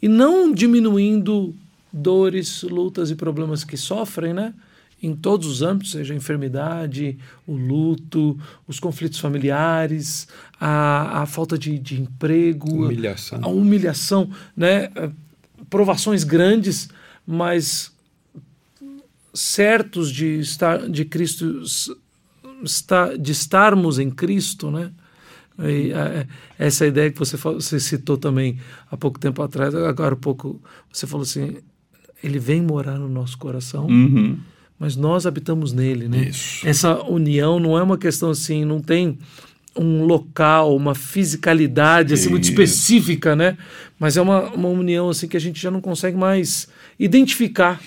e 0.00 0.08
não 0.08 0.52
diminuindo 0.52 1.54
dores, 1.92 2.62
lutas 2.62 3.10
e 3.10 3.14
problemas 3.14 3.64
que 3.64 3.76
sofrem, 3.76 4.32
né? 4.32 4.54
Em 5.02 5.14
todos 5.14 5.46
os 5.46 5.62
âmbitos, 5.62 5.92
seja 5.92 6.14
a 6.14 6.16
enfermidade, 6.16 7.18
o 7.46 7.54
luto, 7.54 8.38
os 8.66 8.80
conflitos 8.80 9.18
familiares, 9.18 10.26
a, 10.58 11.22
a 11.22 11.26
falta 11.26 11.58
de, 11.58 11.78
de 11.78 12.00
emprego, 12.00 12.86
humilhação. 12.86 13.40
a 13.42 13.48
humilhação, 13.48 14.30
né? 14.56 14.90
provações 15.68 16.24
grandes, 16.24 16.88
mas 17.26 17.92
certos 19.36 20.10
de 20.10 20.40
estar 20.40 20.88
de 20.88 21.04
Cristo 21.04 21.62
está, 22.62 23.16
de 23.16 23.32
estarmos 23.32 23.98
em 23.98 24.10
Cristo, 24.10 24.70
né? 24.70 24.90
E, 25.58 25.92
a, 25.92 26.26
essa 26.58 26.86
ideia 26.86 27.10
que 27.10 27.18
você, 27.18 27.36
você 27.36 27.80
citou 27.80 28.16
também 28.16 28.58
há 28.90 28.96
pouco 28.96 29.18
tempo 29.18 29.42
atrás, 29.42 29.74
agora 29.74 30.14
há 30.14 30.18
pouco 30.18 30.60
você 30.92 31.06
falou 31.06 31.22
assim, 31.22 31.56
ele 32.22 32.38
vem 32.38 32.60
morar 32.62 32.98
no 32.98 33.08
nosso 33.08 33.38
coração, 33.38 33.86
uhum. 33.86 34.38
mas 34.78 34.96
nós 34.96 35.26
habitamos 35.26 35.72
nele, 35.72 36.08
né? 36.08 36.28
Isso. 36.28 36.66
Essa 36.66 37.02
união 37.04 37.58
não 37.58 37.78
é 37.78 37.82
uma 37.82 37.98
questão 37.98 38.30
assim, 38.30 38.64
não 38.64 38.80
tem 38.80 39.18
um 39.74 40.04
local, 40.04 40.74
uma 40.74 40.94
fisicalidade 40.94 42.14
assim, 42.14 42.30
muito 42.30 42.44
específica, 42.44 43.36
né? 43.36 43.58
Mas 43.98 44.16
é 44.16 44.22
uma, 44.22 44.50
uma 44.50 44.68
união 44.68 45.10
assim 45.10 45.28
que 45.28 45.36
a 45.36 45.40
gente 45.40 45.60
já 45.60 45.70
não 45.70 45.80
consegue 45.80 46.16
mais 46.16 46.68
identificar, 46.98 47.80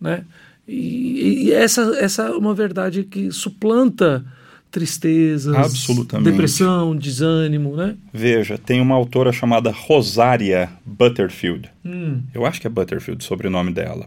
né? 0.00 0.24
E, 0.68 1.44
e, 1.46 1.52
essa, 1.52 1.82
essa 1.98 2.22
é 2.24 2.30
uma 2.30 2.54
verdade 2.54 3.04
que 3.04 3.30
suplanta 3.30 4.24
tristezas, 4.70 5.86
depressão, 6.22 6.94
desânimo, 6.94 7.76
né? 7.76 7.96
Veja, 8.12 8.58
tem 8.58 8.80
uma 8.80 8.94
autora 8.94 9.32
chamada 9.32 9.70
Rosaria 9.70 10.68
Butterfield. 10.84 11.70
Hum. 11.84 12.20
Eu 12.34 12.44
acho 12.44 12.60
que 12.60 12.66
é 12.66 12.70
Butterfield, 12.70 13.22
o 13.22 13.26
sobrenome 13.26 13.72
dela. 13.72 14.06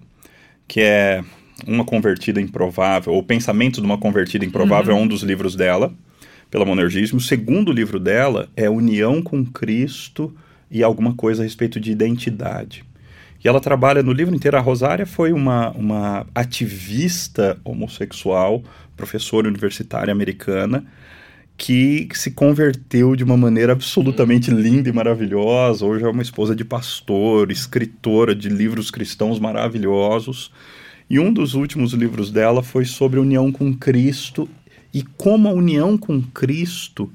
Que 0.68 0.82
é 0.82 1.24
Uma 1.66 1.84
Convertida 1.84 2.40
Improvável, 2.40 3.14
ou 3.14 3.24
Pensamentos 3.24 3.80
de 3.80 3.86
uma 3.86 3.98
Convertida 3.98 4.46
Improvável, 4.46 4.94
Uhum. 4.94 5.02
é 5.02 5.04
um 5.04 5.08
dos 5.08 5.24
livros 5.24 5.56
dela, 5.56 5.92
pela 6.52 6.66
Monergismo. 6.66 7.18
O 7.18 7.22
segundo 7.22 7.72
livro 7.72 8.00
dela 8.00 8.48
é 8.56 8.70
União 8.70 9.22
com 9.22 9.44
Cristo 9.46 10.32
e 10.70 10.84
alguma 10.84 11.14
coisa 11.16 11.42
a 11.42 11.46
respeito 11.46 11.80
de 11.80 11.92
identidade. 11.92 12.84
E 13.44 13.48
ela 13.48 13.62
trabalha 13.62 14.04
no 14.04 14.12
livro 14.12 14.36
inteiro. 14.36 14.58
A 14.58 14.62
Rosária 14.62 15.06
foi 15.06 15.32
uma, 15.32 15.72
uma 15.72 16.28
ativista 16.36 17.58
homossexual, 17.64 18.62
professora 18.98 19.48
universitária 19.48 20.12
americana, 20.12 20.86
que 21.58 22.08
se 22.14 22.32
converteu 22.32 23.16
de 23.16 23.24
uma 23.24 23.38
maneira 23.38 23.74
absolutamente 23.74 24.52
linda 24.52 24.90
e 24.90 24.94
maravilhosa. 24.94 25.86
Hoje 25.86 26.04
é 26.04 26.10
uma 26.10 26.22
esposa 26.22 26.56
de 26.56 26.66
pastor, 26.66 27.52
escritora 27.52 28.36
de 28.36 28.50
livros 28.50 28.92
cristãos 28.92 29.40
maravilhosos. 29.40 30.52
E 31.10 31.20
um 31.20 31.34
dos 31.34 31.54
últimos 31.54 31.94
livros 31.94 32.32
dela 32.32 32.62
foi 32.62 32.86
sobre 32.86 33.20
união 33.20 33.52
com 33.52 33.74
Cristo 33.74 34.50
e 34.94 35.02
como 35.02 35.48
a 35.48 35.52
união 35.52 35.98
com 35.98 36.22
Cristo 36.22 37.12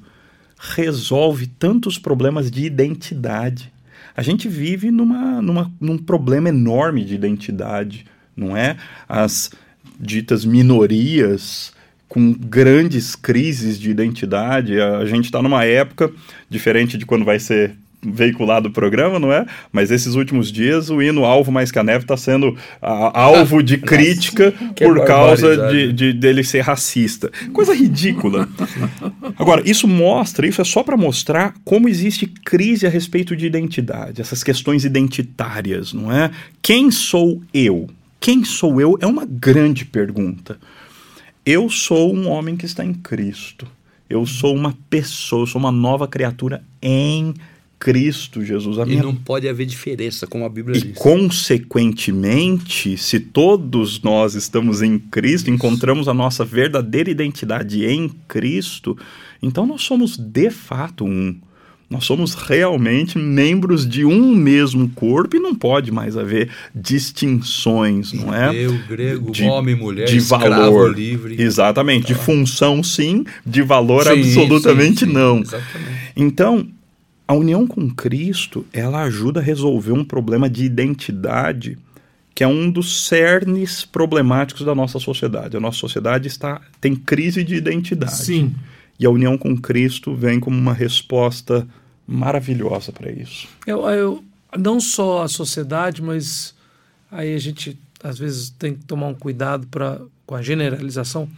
resolve 0.57 1.47
tantos 1.47 1.97
problemas 1.97 2.49
de 2.49 2.65
identidade. 2.65 3.74
A 4.15 4.21
gente 4.21 4.47
vive 4.47 4.91
numa, 4.91 5.41
numa, 5.41 5.71
num 5.79 5.97
problema 5.97 6.49
enorme 6.49 7.03
de 7.03 7.15
identidade, 7.15 8.05
não 8.35 8.55
é? 8.55 8.77
As 9.07 9.51
ditas 9.99 10.45
minorias 10.45 11.73
com 12.07 12.31
grandes 12.33 13.15
crises 13.15 13.79
de 13.79 13.89
identidade. 13.89 14.79
A 14.79 15.05
gente 15.05 15.25
está 15.25 15.41
numa 15.41 15.65
época 15.65 16.11
diferente 16.49 16.97
de 16.97 17.05
quando 17.05 17.25
vai 17.25 17.39
ser 17.39 17.75
veiculado 18.05 18.69
o 18.69 18.71
programa, 18.71 19.19
não 19.19 19.31
é? 19.31 19.45
Mas 19.71 19.91
esses 19.91 20.15
últimos 20.15 20.51
dias 20.51 20.89
o 20.89 21.01
hino 21.01 21.25
Alvo 21.25 21.51
Mais 21.51 21.71
que 21.71 21.79
a 21.79 21.83
Neve 21.83 22.03
está 22.03 22.15
sendo 22.15 22.55
a, 22.81 23.19
alvo 23.19 23.61
de 23.63 23.77
crítica 23.77 24.53
por 24.77 25.05
causa 25.05 25.69
de, 25.69 25.91
de 25.91 26.13
dele 26.13 26.43
ser 26.43 26.61
racista. 26.61 27.31
Coisa 27.53 27.73
ridícula. 27.73 28.47
Agora, 29.37 29.61
isso 29.65 29.87
mostra, 29.87 30.47
isso 30.47 30.61
é 30.61 30.63
só 30.63 30.83
para 30.83 30.97
mostrar 30.97 31.53
como 31.63 31.89
existe 31.89 32.25
crise 32.25 32.85
a 32.85 32.89
respeito 32.89 33.35
de 33.35 33.45
identidade, 33.45 34.21
essas 34.21 34.43
questões 34.43 34.85
identitárias, 34.85 35.93
não 35.93 36.11
é? 36.11 36.31
Quem 36.61 36.91
sou 36.91 37.41
eu? 37.53 37.87
Quem 38.19 38.43
sou 38.43 38.79
eu 38.81 38.97
é 39.01 39.05
uma 39.05 39.25
grande 39.25 39.85
pergunta. 39.85 40.57
Eu 41.45 41.69
sou 41.69 42.13
um 42.13 42.27
homem 42.27 42.55
que 42.55 42.65
está 42.65 42.83
em 42.83 42.93
Cristo. 42.93 43.67
Eu 44.09 44.25
sou 44.25 44.55
uma 44.55 44.75
pessoa, 44.89 45.43
eu 45.43 45.47
sou 45.47 45.59
uma 45.59 45.71
nova 45.71 46.07
criatura 46.07 46.63
em 46.81 47.33
Cristo 47.33 47.54
Jesus. 48.43 48.79
A 48.79 48.83
E 48.83 48.89
minha 48.89 49.03
não 49.03 49.13
pode 49.15 49.47
haver 49.47 49.65
diferença, 49.65 50.25
como 50.25 50.45
a 50.45 50.49
Bíblia 50.49 50.77
e, 50.77 50.81
diz. 50.81 50.97
consequentemente, 50.97 52.97
se 52.97 53.19
todos 53.19 54.01
nós 54.01 54.35
estamos 54.35 54.81
em 54.81 54.97
Cristo, 54.97 55.49
encontramos 55.49 56.07
a 56.07 56.13
nossa 56.13 56.43
verdadeira 56.45 57.09
identidade 57.09 57.85
em 57.85 58.09
Cristo, 58.27 58.97
então 59.41 59.65
nós 59.65 59.81
somos 59.83 60.17
de 60.17 60.49
fato 60.49 61.05
um. 61.05 61.35
Nós 61.87 62.03
somos 62.03 62.33
realmente 62.33 63.15
membros 63.15 63.87
de 63.87 64.03
um 64.03 64.33
mesmo 64.35 64.89
corpo 64.89 65.35
e 65.35 65.39
não 65.39 65.53
pode 65.53 65.91
mais 65.91 66.17
haver 66.17 66.49
distinções, 66.73 68.11
não 68.11 68.33
é? 68.33 68.55
Eu, 68.55 68.75
grego, 68.87 69.31
De- 69.31 69.43
homem, 69.43 69.75
mulher, 69.75 70.07
de 70.07 70.17
escravo, 70.17 70.49
valor. 70.49 70.97
livre. 70.97 71.39
Exatamente. 71.39 72.07
De 72.07 72.15
função, 72.15 72.81
sim, 72.83 73.23
de 73.45 73.61
valor, 73.61 74.03
Sim, 74.03 74.09
absolutamente 74.19 75.01
sim, 75.01 75.05
sim, 75.05 75.13
não. 75.13 75.41
Exatamente. 75.41 76.11
Então, 76.15 76.67
a 77.27 77.33
união 77.33 77.65
com 77.65 77.89
Cristo, 77.89 78.65
ela 78.71 79.03
ajuda 79.03 79.39
a 79.39 79.43
resolver 79.43 79.91
um 79.91 80.03
problema 80.03 80.49
de 80.49 80.63
identidade 80.63 81.77
que 82.35 82.43
é 82.43 82.47
um 82.47 82.69
dos 82.69 83.07
cernes 83.07 83.85
problemáticos 83.85 84.65
da 84.65 84.75
nossa 84.75 84.99
sociedade. 84.99 85.55
A 85.55 85.59
nossa 85.59 85.77
sociedade 85.77 86.27
está 86.27 86.61
tem 86.81 86.93
crise 86.93 87.45
de 87.45 87.55
identidade. 87.55 88.25
Sim. 88.25 88.53
E 88.99 89.05
a 89.05 89.09
união 89.09 89.37
com 89.37 89.55
Cristo 89.55 90.13
vem 90.13 90.37
como 90.37 90.57
uma 90.57 90.73
resposta 90.73 91.65
maravilhosa 92.05 92.91
para 92.91 93.09
isso. 93.09 93.47
Eu, 93.65 93.87
eu, 93.89 94.23
não 94.57 94.81
só 94.81 95.23
a 95.23 95.29
sociedade, 95.29 96.01
mas 96.01 96.53
aí 97.09 97.33
a 97.33 97.39
gente 97.39 97.79
às 98.03 98.19
vezes 98.19 98.49
tem 98.49 98.75
que 98.75 98.83
tomar 98.83 99.07
um 99.07 99.13
cuidado 99.13 99.65
pra, 99.67 100.01
com 100.25 100.35
a 100.35 100.41
generalização, 100.41 101.29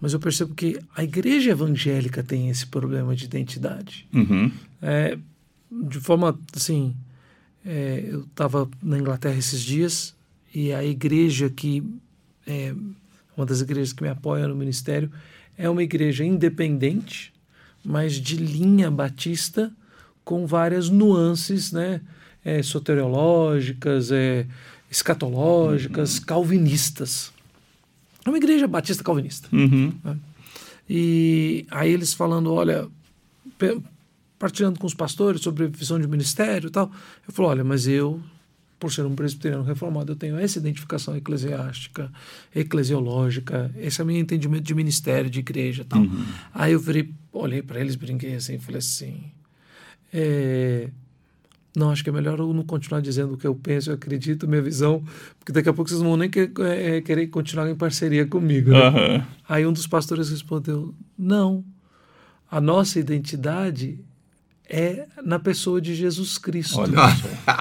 mas 0.00 0.14
eu 0.14 0.18
percebo 0.18 0.54
que 0.54 0.78
a 0.96 1.04
igreja 1.04 1.50
evangélica 1.50 2.22
tem 2.22 2.48
esse 2.48 2.66
problema 2.66 3.14
de 3.14 3.26
identidade. 3.26 4.06
Uhum. 4.12 4.50
É, 4.80 5.18
de 5.70 6.00
forma 6.00 6.38
assim, 6.54 6.94
é, 7.64 8.04
eu 8.08 8.20
estava 8.20 8.68
na 8.82 8.98
Inglaterra 8.98 9.36
esses 9.36 9.60
dias 9.60 10.14
e 10.54 10.72
a 10.72 10.84
igreja 10.84 11.50
que 11.50 11.82
é 12.46 12.74
uma 13.36 13.44
das 13.44 13.60
igrejas 13.60 13.92
que 13.92 14.02
me 14.02 14.08
apoia 14.08 14.46
no 14.48 14.54
ministério 14.54 15.10
é 15.58 15.68
uma 15.68 15.82
igreja 15.82 16.24
independente, 16.24 17.32
mas 17.84 18.14
de 18.14 18.36
linha 18.36 18.90
batista 18.90 19.72
com 20.24 20.46
várias 20.46 20.88
nuances, 20.88 21.72
né, 21.72 22.00
é, 22.44 22.62
soteriológicas, 22.62 24.10
é, 24.10 24.46
escatológicas, 24.90 26.18
calvinistas. 26.18 27.32
É 28.24 28.28
uma 28.28 28.38
igreja 28.38 28.66
batista 28.66 29.04
calvinista. 29.04 29.48
Uhum. 29.52 29.92
E 30.88 31.66
aí 31.70 31.92
eles 31.92 32.12
falando, 32.12 32.52
olha, 32.52 32.88
partilhando 34.38 34.78
com 34.78 34.86
os 34.86 34.94
pastores 34.94 35.40
sobre 35.40 35.66
visão 35.68 35.98
de 35.98 36.06
ministério 36.06 36.68
e 36.68 36.70
tal, 36.70 36.90
eu 37.26 37.32
falo, 37.32 37.48
olha, 37.48 37.64
mas 37.64 37.86
eu, 37.86 38.20
por 38.78 38.92
ser 38.92 39.06
um 39.06 39.14
presbiteriano 39.14 39.64
reformado, 39.64 40.12
eu 40.12 40.16
tenho 40.16 40.36
essa 40.38 40.58
identificação 40.58 41.16
eclesiástica, 41.16 42.12
eclesiológica, 42.54 43.70
esse 43.78 44.00
é 44.00 44.04
o 44.04 44.06
meu 44.06 44.16
entendimento 44.18 44.64
de 44.64 44.74
ministério, 44.74 45.30
de 45.30 45.38
igreja 45.40 45.82
e 45.82 45.84
tal. 45.86 46.02
Aí 46.52 46.72
eu 46.72 46.80
virei, 46.80 47.10
olhei 47.32 47.62
para 47.62 47.80
eles, 47.80 47.94
brinquei 47.96 48.34
assim, 48.34 48.58
falei 48.58 48.78
assim, 48.80 49.24
é, 50.12 50.90
não, 51.74 51.90
acho 51.90 52.02
que 52.02 52.10
é 52.10 52.12
melhor 52.12 52.38
eu 52.38 52.52
não 52.52 52.62
continuar 52.62 53.00
dizendo 53.00 53.34
o 53.34 53.36
que 53.36 53.46
eu 53.46 53.54
penso, 53.54 53.90
eu 53.90 53.94
acredito, 53.94 54.46
minha 54.48 54.62
visão, 54.62 55.02
porque 55.38 55.52
daqui 55.52 55.68
a 55.68 55.72
pouco 55.72 55.88
vocês 55.90 56.00
não 56.00 56.08
vão 56.10 56.16
nem 56.18 56.30
que- 56.30 56.50
é, 56.60 57.00
querer 57.00 57.26
continuar 57.28 57.68
em 57.70 57.74
parceria 57.74 58.26
comigo. 58.26 58.70
né? 58.70 58.78
Aham. 58.82 59.26
Aí 59.48 59.66
um 59.66 59.72
dos 59.72 59.86
pastores 59.86 60.28
respondeu: 60.30 60.94
Não, 61.18 61.64
a 62.50 62.60
nossa 62.60 62.98
identidade 62.98 63.98
é 64.68 65.06
na 65.24 65.38
pessoa 65.38 65.80
de 65.80 65.94
Jesus 65.94 66.38
Cristo. 66.38 66.78
Olha. 66.80 66.92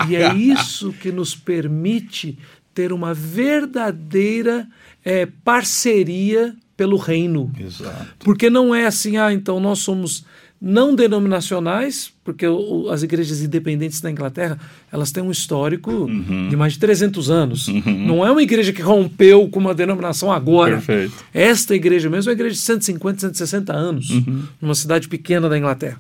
E 0.10 0.16
é 0.16 0.34
isso 0.34 0.92
que 0.94 1.12
nos 1.12 1.36
permite 1.36 2.38
ter 2.74 2.92
uma 2.92 3.14
verdadeira 3.14 4.68
eh, 5.04 5.28
parceria 5.44 6.56
pelo 6.76 6.98
reino. 6.98 7.52
Exato. 7.60 8.08
Porque 8.20 8.50
não 8.50 8.74
é 8.76 8.86
assim, 8.86 9.18
ah, 9.18 9.32
então 9.32 9.60
nós 9.60 9.80
somos 9.80 10.26
não 10.60 10.96
denominacionais, 10.96 12.12
porque 12.24 12.48
o- 12.48 12.90
as 12.90 13.04
igrejas 13.04 13.42
independentes 13.42 14.02
da 14.02 14.10
Inglaterra, 14.10 14.58
elas 14.92 15.12
têm 15.12 15.22
um 15.24 15.30
histórico 15.32 15.92
Uhum. 15.92 16.50
de 16.50 16.56
mais 16.56 16.74
de 16.74 16.80
300 16.80 17.30
anos. 17.30 17.68
Não 17.86 18.26
é 18.26 18.32
uma 18.32 18.42
igreja 18.42 18.74
que 18.74 18.82
rompeu 18.82 19.48
com 19.50 19.60
uma 19.60 19.76
denominação 19.76 20.32
agora. 20.32 20.78
Perfeito. 20.78 21.14
Esta 21.34 21.76
igreja 21.76 22.10
mesmo 22.10 22.30
é 22.30 22.34
uma 22.34 22.38
igreja 22.38 22.56
de 22.56 22.62
150, 22.62 23.20
160 23.20 23.74
anos, 23.74 24.10
Uhum. 24.10 24.44
numa 24.62 24.74
cidade 24.76 25.08
pequena 25.08 25.48
da 25.48 25.58
Inglaterra. 25.58 26.00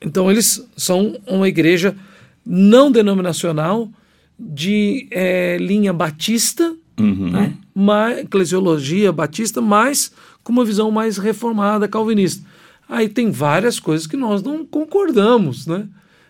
Então, 0.00 0.30
eles 0.30 0.66
são 0.76 1.18
uma 1.26 1.48
igreja 1.48 1.94
não 2.44 2.90
denominacional 2.90 3.88
de 4.38 5.06
eh, 5.10 5.58
linha 5.60 5.92
batista, 5.92 6.74
Uhum. 6.98 7.30
né? 7.30 7.54
uma 7.74 8.12
eclesiologia 8.20 9.10
batista, 9.10 9.60
mas 9.62 10.12
com 10.44 10.52
uma 10.52 10.64
visão 10.66 10.90
mais 10.90 11.16
reformada, 11.16 11.88
calvinista. 11.88 12.44
Aí 12.86 13.08
tem 13.08 13.30
várias 13.30 13.80
coisas 13.80 14.06
que 14.06 14.16
nós 14.18 14.42
não 14.42 14.66
concordamos, 14.66 15.66
né? 15.66 15.86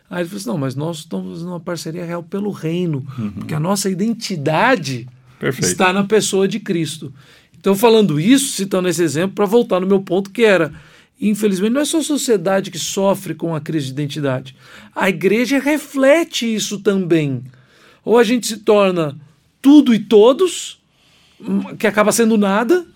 Aí 0.09 0.21
ele 0.23 0.29
falou 0.29 0.39
assim, 0.41 0.49
não, 0.51 0.59
mas 0.59 0.75
nós 0.77 0.99
estamos 0.99 1.43
numa 1.43 1.59
parceria 1.59 2.05
real 2.05 2.23
pelo 2.23 2.51
reino, 2.51 3.05
porque 3.35 3.53
a 3.55 3.59
nossa 3.61 3.89
identidade 3.91 5.09
Perfeito. 5.41 5.67
está 5.67 5.93
na 5.93 6.05
pessoa 6.05 6.47
de 6.47 6.61
Cristo. 6.61 7.13
Então, 7.59 7.75
falando 7.75 8.21
isso, 8.21 8.53
citando 8.55 8.89
esse 8.89 9.03
exemplo, 9.03 9.35
para 9.35 9.47
voltar 9.47 9.81
no 9.81 9.87
meu 9.87 10.01
ponto, 10.01 10.31
que 10.31 10.43
era, 10.45 10.73
infelizmente, 11.21 11.73
não 11.73 11.81
é 11.81 11.85
só 11.85 11.99
a 11.99 12.03
sociedade 12.03 12.71
que 12.71 12.79
sofre 12.79 13.35
com 13.35 13.55
a 13.55 13.61
crise 13.61 13.87
de 13.87 13.93
identidade. 13.93 14.57
A 14.95 15.09
igreja 15.09 15.59
reflete 15.59 16.53
isso 16.53 16.81
também. 16.81 17.45
Ou 18.05 18.19
a 18.19 18.25
gente 18.25 18.47
se 18.47 18.57
torna 18.59 19.19
tudo 19.61 19.93
e 19.95 19.99
todos, 19.99 20.81
hum, 21.41 21.77
que 21.77 21.87
acaba 21.87 22.13
sendo 22.13 22.39
nada, 22.39 22.87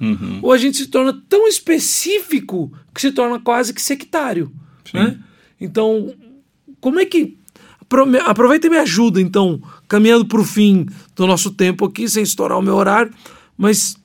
ou 0.41 0.53
a 0.53 0.57
gente 0.57 0.79
se 0.79 0.87
torna 0.87 1.13
tão 1.29 1.47
específico 1.47 2.73
que 2.95 3.01
se 3.01 3.13
torna 3.13 3.39
quase 3.39 3.75
que 3.75 3.83
sectário. 3.83 4.51
Né? 4.93 5.19
Então, 5.61 6.15
como 6.81 7.01
é 7.01 7.05
que. 7.05 7.37
Aproveita 8.25 8.67
e 8.67 8.71
me 8.71 8.79
ajuda, 8.79 9.21
então, 9.21 9.63
caminhando 9.87 10.25
para 10.25 10.41
o 10.41 10.45
fim 10.45 10.87
do 11.15 11.27
nosso 11.29 11.53
tempo 11.53 11.85
aqui, 11.85 12.09
sem 12.09 12.25
estourar 12.25 12.59
o 12.59 12.63
meu 12.63 12.75
horário, 12.75 13.13
mas 13.57 13.97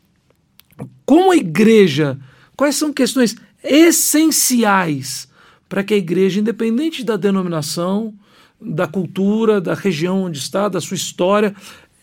como 1.06 1.32
a 1.32 1.36
igreja, 1.36 2.20
quais 2.56 2.76
são 2.76 2.94
questões 2.94 3.36
essenciais 3.64 5.28
para 5.68 5.84
que 5.84 5.94
a 5.94 5.98
igreja, 5.98 6.40
independente 6.40 7.04
da 7.04 7.16
denominação, 7.16 8.14
da 8.60 8.88
cultura, 8.88 9.62
da 9.62 9.74
região 9.74 10.24
onde 10.24 10.40
está, 10.40 10.68
da 10.68 10.82
sua 10.82 10.96
história, 10.96 11.56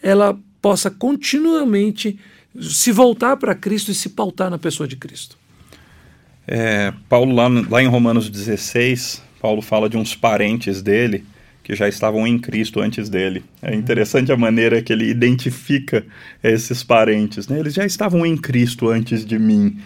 ela 0.03 0.39
possa 0.63 0.91
continuamente 0.91 2.19
se 2.61 2.93
voltar 2.93 3.37
para 3.37 3.55
Cristo 3.55 3.91
e 3.91 3.95
se 3.95 4.11
pautar 4.11 4.51
na 4.51 4.59
pessoa 4.59 4.89
de 4.89 4.97
Cristo. 4.97 5.37
É, 6.47 6.93
Paulo, 7.09 7.35
lá, 7.35 7.49
lá 7.69 7.83
em 7.83 7.89
Romanos 7.89 8.31
16, 8.31 9.23
Paulo 9.41 9.61
fala 9.61 9.89
de 9.89 9.97
uns 9.97 10.15
parentes 10.15 10.81
dele 10.81 11.25
que 11.67 11.75
já 11.75 11.89
estavam 11.89 12.25
em 12.25 12.39
Cristo 12.39 12.81
antes 12.81 13.09
dele. 13.09 13.45
É 13.61 13.75
interessante 13.75 14.31
a 14.31 14.37
maneira 14.37 14.81
que 14.81 14.93
ele 14.93 15.11
identifica 15.11 16.07
esses 16.41 16.85
parentes. 16.85 17.49
Né? 17.49 17.59
Eles 17.59 17.75
já 17.75 17.85
estavam 17.85 18.25
em 18.25 18.37
Cristo 18.37 18.89
antes 18.89 19.27
de 19.27 19.37
mim. 19.37 19.77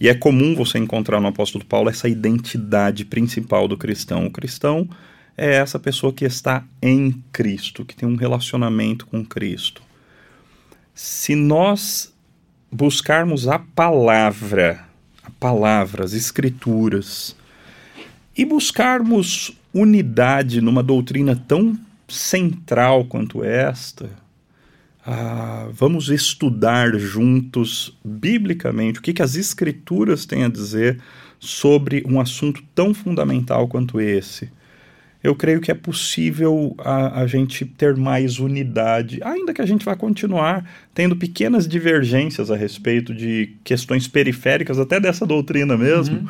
E 0.00 0.08
é 0.08 0.14
comum 0.14 0.54
você 0.54 0.78
encontrar 0.78 1.20
no 1.20 1.26
apóstolo 1.26 1.62
Paulo 1.62 1.90
essa 1.90 2.08
identidade 2.08 3.04
principal 3.04 3.68
do 3.68 3.76
cristão. 3.76 4.24
O 4.24 4.30
cristão 4.30 4.88
é 5.36 5.56
essa 5.56 5.78
pessoa 5.78 6.10
que 6.10 6.24
está 6.24 6.64
em 6.80 7.22
Cristo, 7.30 7.84
que 7.84 7.94
tem 7.94 8.08
um 8.08 8.16
relacionamento 8.16 9.04
com 9.04 9.22
Cristo. 9.22 9.82
Se 10.94 11.34
nós 11.34 12.14
buscarmos 12.72 13.46
a 13.46 13.58
palavra, 13.58 14.86
a 15.22 15.30
palavra, 15.32 16.02
as 16.02 16.14
escrituras, 16.14 17.36
e 18.34 18.42
buscarmos 18.46 19.54
unidade 19.76 20.60
numa 20.60 20.82
doutrina 20.82 21.36
tão 21.36 21.78
central 22.08 23.04
quanto 23.04 23.44
esta, 23.44 24.08
ah, 25.04 25.68
vamos 25.70 26.08
estudar 26.08 26.96
juntos, 26.98 27.96
biblicamente, 28.04 28.98
o 28.98 29.02
que, 29.02 29.12
que 29.12 29.22
as 29.22 29.36
Escrituras 29.36 30.24
têm 30.24 30.44
a 30.44 30.48
dizer 30.48 30.98
sobre 31.38 32.02
um 32.08 32.18
assunto 32.18 32.62
tão 32.74 32.94
fundamental 32.94 33.68
quanto 33.68 34.00
esse. 34.00 34.50
Eu 35.22 35.34
creio 35.34 35.60
que 35.60 35.70
é 35.70 35.74
possível 35.74 36.74
a, 36.78 37.20
a 37.20 37.26
gente 37.26 37.64
ter 37.64 37.96
mais 37.96 38.38
unidade, 38.38 39.20
ainda 39.22 39.52
que 39.52 39.60
a 39.60 39.66
gente 39.66 39.84
vá 39.84 39.94
continuar 39.94 40.64
tendo 40.94 41.16
pequenas 41.16 41.68
divergências 41.68 42.50
a 42.50 42.56
respeito 42.56 43.14
de 43.14 43.54
questões 43.62 44.08
periféricas, 44.08 44.78
até 44.78 44.98
dessa 44.98 45.26
doutrina 45.26 45.76
mesmo, 45.76 46.20
uhum. 46.20 46.28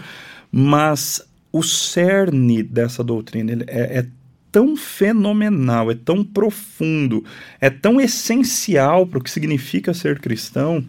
mas 0.50 1.22
o 1.56 1.62
cerne 1.62 2.62
dessa 2.62 3.02
doutrina 3.02 3.64
é, 3.66 3.98
é 3.98 4.06
tão 4.52 4.76
fenomenal, 4.76 5.90
é 5.90 5.94
tão 5.94 6.22
profundo, 6.22 7.24
é 7.60 7.70
tão 7.70 8.00
essencial 8.00 9.06
para 9.06 9.18
o 9.18 9.22
que 9.22 9.30
significa 9.30 9.94
ser 9.94 10.18
cristão, 10.18 10.84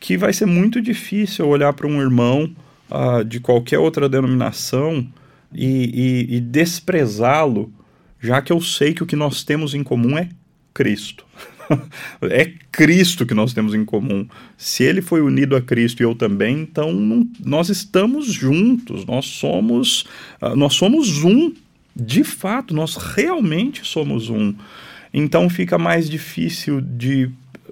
que 0.00 0.16
vai 0.16 0.32
ser 0.32 0.46
muito 0.46 0.80
difícil 0.80 1.46
olhar 1.48 1.72
para 1.72 1.86
um 1.86 2.00
irmão 2.00 2.50
uh, 2.90 3.24
de 3.24 3.38
qualquer 3.38 3.78
outra 3.78 4.08
denominação 4.08 5.06
e, 5.54 6.26
e, 6.30 6.36
e 6.36 6.40
desprezá-lo, 6.40 7.72
já 8.20 8.42
que 8.42 8.52
eu 8.52 8.60
sei 8.60 8.94
que 8.94 9.02
o 9.02 9.06
que 9.06 9.16
nós 9.16 9.44
temos 9.44 9.74
em 9.74 9.84
comum 9.84 10.18
é 10.18 10.28
Cristo. 10.74 11.24
é 12.22 12.52
Cristo 12.70 13.26
que 13.26 13.34
nós 13.34 13.52
temos 13.52 13.74
em 13.74 13.84
comum. 13.84 14.26
Se 14.56 14.82
ele 14.82 15.02
foi 15.02 15.20
unido 15.20 15.56
a 15.56 15.60
Cristo 15.60 16.00
e 16.00 16.04
eu 16.04 16.14
também, 16.14 16.60
então 16.60 16.92
nós 17.44 17.68
estamos 17.68 18.26
juntos, 18.26 19.04
nós 19.04 19.26
somos, 19.26 20.02
uh, 20.40 20.56
nós 20.56 20.74
somos 20.74 21.22
um. 21.24 21.52
De 21.94 22.24
fato, 22.24 22.74
nós 22.74 22.96
realmente 22.96 23.86
somos 23.86 24.30
um. 24.30 24.54
Então 25.12 25.50
fica 25.50 25.76
mais 25.76 26.08
difícil 26.08 26.80
de 26.80 27.28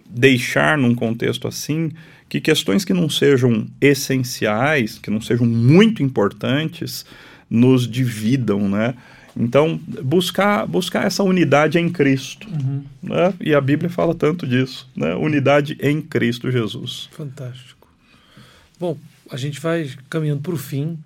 deixar 0.07 0.77
num 0.77 0.95
contexto 0.95 1.49
assim 1.49 1.91
que 2.29 2.41
questões 2.41 2.85
que 2.85 2.95
não 2.95 3.09
sejam 3.09 3.67
essenciais, 3.81 4.99
que 4.99 5.11
não 5.11 5.21
sejam 5.21 5.47
muito 5.47 6.01
importantes, 6.01 7.05
nos 7.51 7.89
dividam, 7.89 8.69
né? 8.69 8.95
Então, 9.37 9.81
buscar, 10.03 10.67
buscar 10.67 11.07
essa 11.07 11.23
unidade 11.23 11.79
em 11.79 11.89
Cristo. 11.89 12.49
Uhum. 12.49 12.85
Né? 13.03 13.35
E 13.41 13.55
a 13.55 13.61
Bíblia 13.61 13.89
fala 13.89 14.15
tanto 14.15 14.47
disso, 14.47 14.89
né? 14.97 15.15
Unidade 15.15 15.79
em 15.81 16.01
Cristo 16.03 16.51
Jesus. 16.51 17.09
Fantástico. 17.13 17.89
Bom, 18.79 18.97
a 19.31 19.37
gente 19.37 19.61
vai 19.61 19.91
caminhando 20.09 20.41
para 20.41 20.55
o 20.55 20.57
fim 20.57 20.99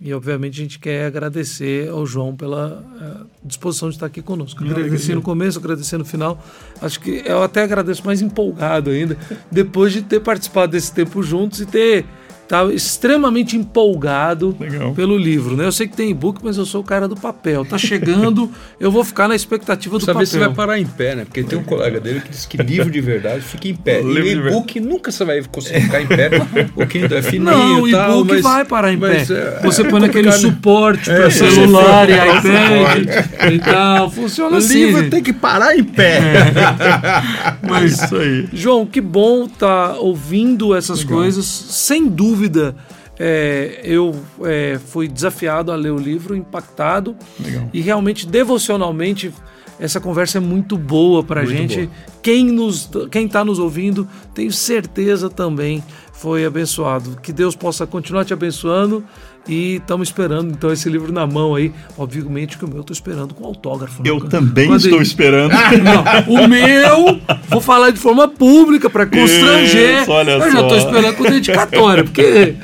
e, 0.00 0.14
obviamente, 0.14 0.60
a 0.60 0.62
gente 0.62 0.78
quer 0.78 1.06
agradecer 1.06 1.88
ao 1.88 2.06
João 2.06 2.34
pela 2.34 2.80
uh, 2.80 3.26
disposição 3.44 3.88
de 3.88 3.96
estar 3.96 4.06
aqui 4.06 4.22
conosco. 4.22 4.62
Agradeci 4.62 5.12
no 5.12 5.22
começo, 5.22 5.58
agradecer 5.58 5.98
no 5.98 6.04
final. 6.04 6.42
Acho 6.80 7.00
que 7.00 7.22
eu 7.24 7.42
até 7.42 7.62
agradeço 7.62 8.06
mais 8.06 8.22
empolgado 8.22 8.90
ainda, 8.90 9.18
depois 9.50 9.92
de 9.92 10.02
ter 10.02 10.20
participado 10.20 10.72
desse 10.72 10.92
tempo 10.94 11.20
juntos 11.22 11.60
e 11.60 11.66
ter 11.66 12.06
tá 12.48 12.64
extremamente 12.72 13.56
empolgado 13.56 14.56
Legal. 14.58 14.94
pelo 14.94 15.18
livro, 15.18 15.54
né? 15.54 15.66
Eu 15.66 15.72
sei 15.72 15.86
que 15.86 15.94
tem 15.94 16.10
e-book, 16.10 16.40
mas 16.42 16.56
eu 16.56 16.64
sou 16.64 16.80
o 16.80 16.84
cara 16.84 17.06
do 17.06 17.14
papel. 17.14 17.62
Tá 17.62 17.76
chegando, 17.76 18.50
eu 18.80 18.90
vou 18.90 19.04
ficar 19.04 19.28
na 19.28 19.36
expectativa 19.36 19.98
do 19.98 20.04
Saber 20.04 20.14
papel. 20.14 20.26
se 20.26 20.38
vai 20.38 20.52
parar 20.54 20.78
em 20.78 20.86
pé, 20.86 21.14
né? 21.14 21.24
Porque 21.26 21.44
tem 21.44 21.58
um 21.58 21.62
colega 21.62 22.00
dele 22.00 22.20
que 22.20 22.30
diz 22.30 22.46
que 22.46 22.56
livro 22.56 22.90
de 22.90 23.00
verdade 23.02 23.42
fica 23.42 23.68
em 23.68 23.74
pé. 23.74 24.00
O 24.00 24.18
e 24.18 24.32
e-book 24.32 24.80
nunca 24.80 25.12
você 25.12 25.24
vai 25.26 25.42
conseguir 25.42 25.82
ficar 25.82 26.00
em 26.00 26.06
pé. 26.06 26.30
O 26.74 26.86
Kindle 26.86 27.18
é 27.18 27.22
fininho 27.22 27.44
Não, 27.44 27.82
o 27.82 27.88
e-book 27.88 28.40
vai 28.40 28.64
parar 28.64 28.92
em 28.94 28.98
pé. 28.98 29.26
É, 29.28 29.60
você 29.62 29.84
põe 29.84 30.00
naquele 30.00 30.32
suporte 30.32 31.04
para 31.04 31.26
é, 31.26 31.30
celular 31.30 32.08
e 32.08 32.14
iPad 32.38 33.52
e 33.52 33.58
tal. 33.58 34.10
Funciona 34.10 34.54
o 34.54 34.58
assim. 34.58 34.84
O 34.84 34.86
livro 34.86 35.10
tem 35.10 35.22
que 35.22 35.34
parar 35.34 35.76
em 35.76 35.84
pé. 35.84 36.18
É. 36.18 37.68
Mas, 37.68 37.92
isso 38.02 38.16
aí. 38.16 38.48
João, 38.54 38.86
que 38.86 39.02
bom 39.02 39.44
estar 39.44 39.90
tá 39.90 39.98
ouvindo 39.98 40.74
essas 40.74 41.00
Legal. 41.00 41.18
coisas. 41.18 41.44
Sem 41.44 42.08
dúvida 42.08 42.37
dúvida, 42.38 42.76
é, 43.18 43.80
eu 43.82 44.14
é, 44.44 44.78
fui 44.78 45.08
desafiado 45.08 45.72
a 45.72 45.76
ler 45.76 45.90
o 45.90 45.98
livro, 45.98 46.36
impactado. 46.36 47.16
Legal. 47.40 47.68
E 47.72 47.80
realmente, 47.80 48.26
devocionalmente, 48.26 49.34
essa 49.80 50.00
conversa 50.00 50.38
é 50.38 50.40
muito 50.40 50.78
boa 50.78 51.24
para 51.24 51.40
a 51.40 51.44
gente. 51.44 51.86
Boa. 51.86 51.90
Quem 52.22 52.44
nos, 52.44 52.88
quem 53.10 53.26
está 53.26 53.44
nos 53.44 53.58
ouvindo, 53.58 54.08
tenho 54.34 54.52
certeza 54.52 55.28
também 55.28 55.82
foi 56.12 56.44
abençoado. 56.44 57.16
Que 57.20 57.32
Deus 57.32 57.56
possa 57.56 57.86
continuar 57.86 58.24
te 58.24 58.32
abençoando 58.32 59.04
e 59.46 59.76
estamos 59.76 60.08
esperando 60.08 60.50
então 60.50 60.72
esse 60.72 60.88
livro 60.88 61.12
na 61.12 61.26
mão 61.26 61.54
aí. 61.54 61.72
Obviamente 61.96 62.58
que 62.58 62.64
o 62.64 62.68
meu 62.68 62.80
estou 62.80 62.94
esperando 62.94 63.34
com 63.34 63.46
autógrafo. 63.46 64.02
Né? 64.02 64.10
Eu 64.10 64.20
né? 64.20 64.28
também 64.28 64.66
Quando 64.66 64.80
estou 64.80 64.98
ele... 64.98 65.02
esperando. 65.02 65.52
Não, 65.82 66.34
o 66.34 66.48
meu, 66.48 67.20
vou 67.48 67.60
falar 67.60 67.90
de 67.90 67.98
forma 67.98 68.28
pública 68.28 68.90
para 68.90 69.06
constranger. 69.06 70.02
Isso, 70.02 70.10
olha 70.10 70.32
eu 70.32 70.40
só. 70.40 70.50
já 70.50 70.60
estou 70.60 70.78
esperando 70.78 71.14
com 71.16 71.24
dedicatória, 71.24 72.04
porque 72.04 72.54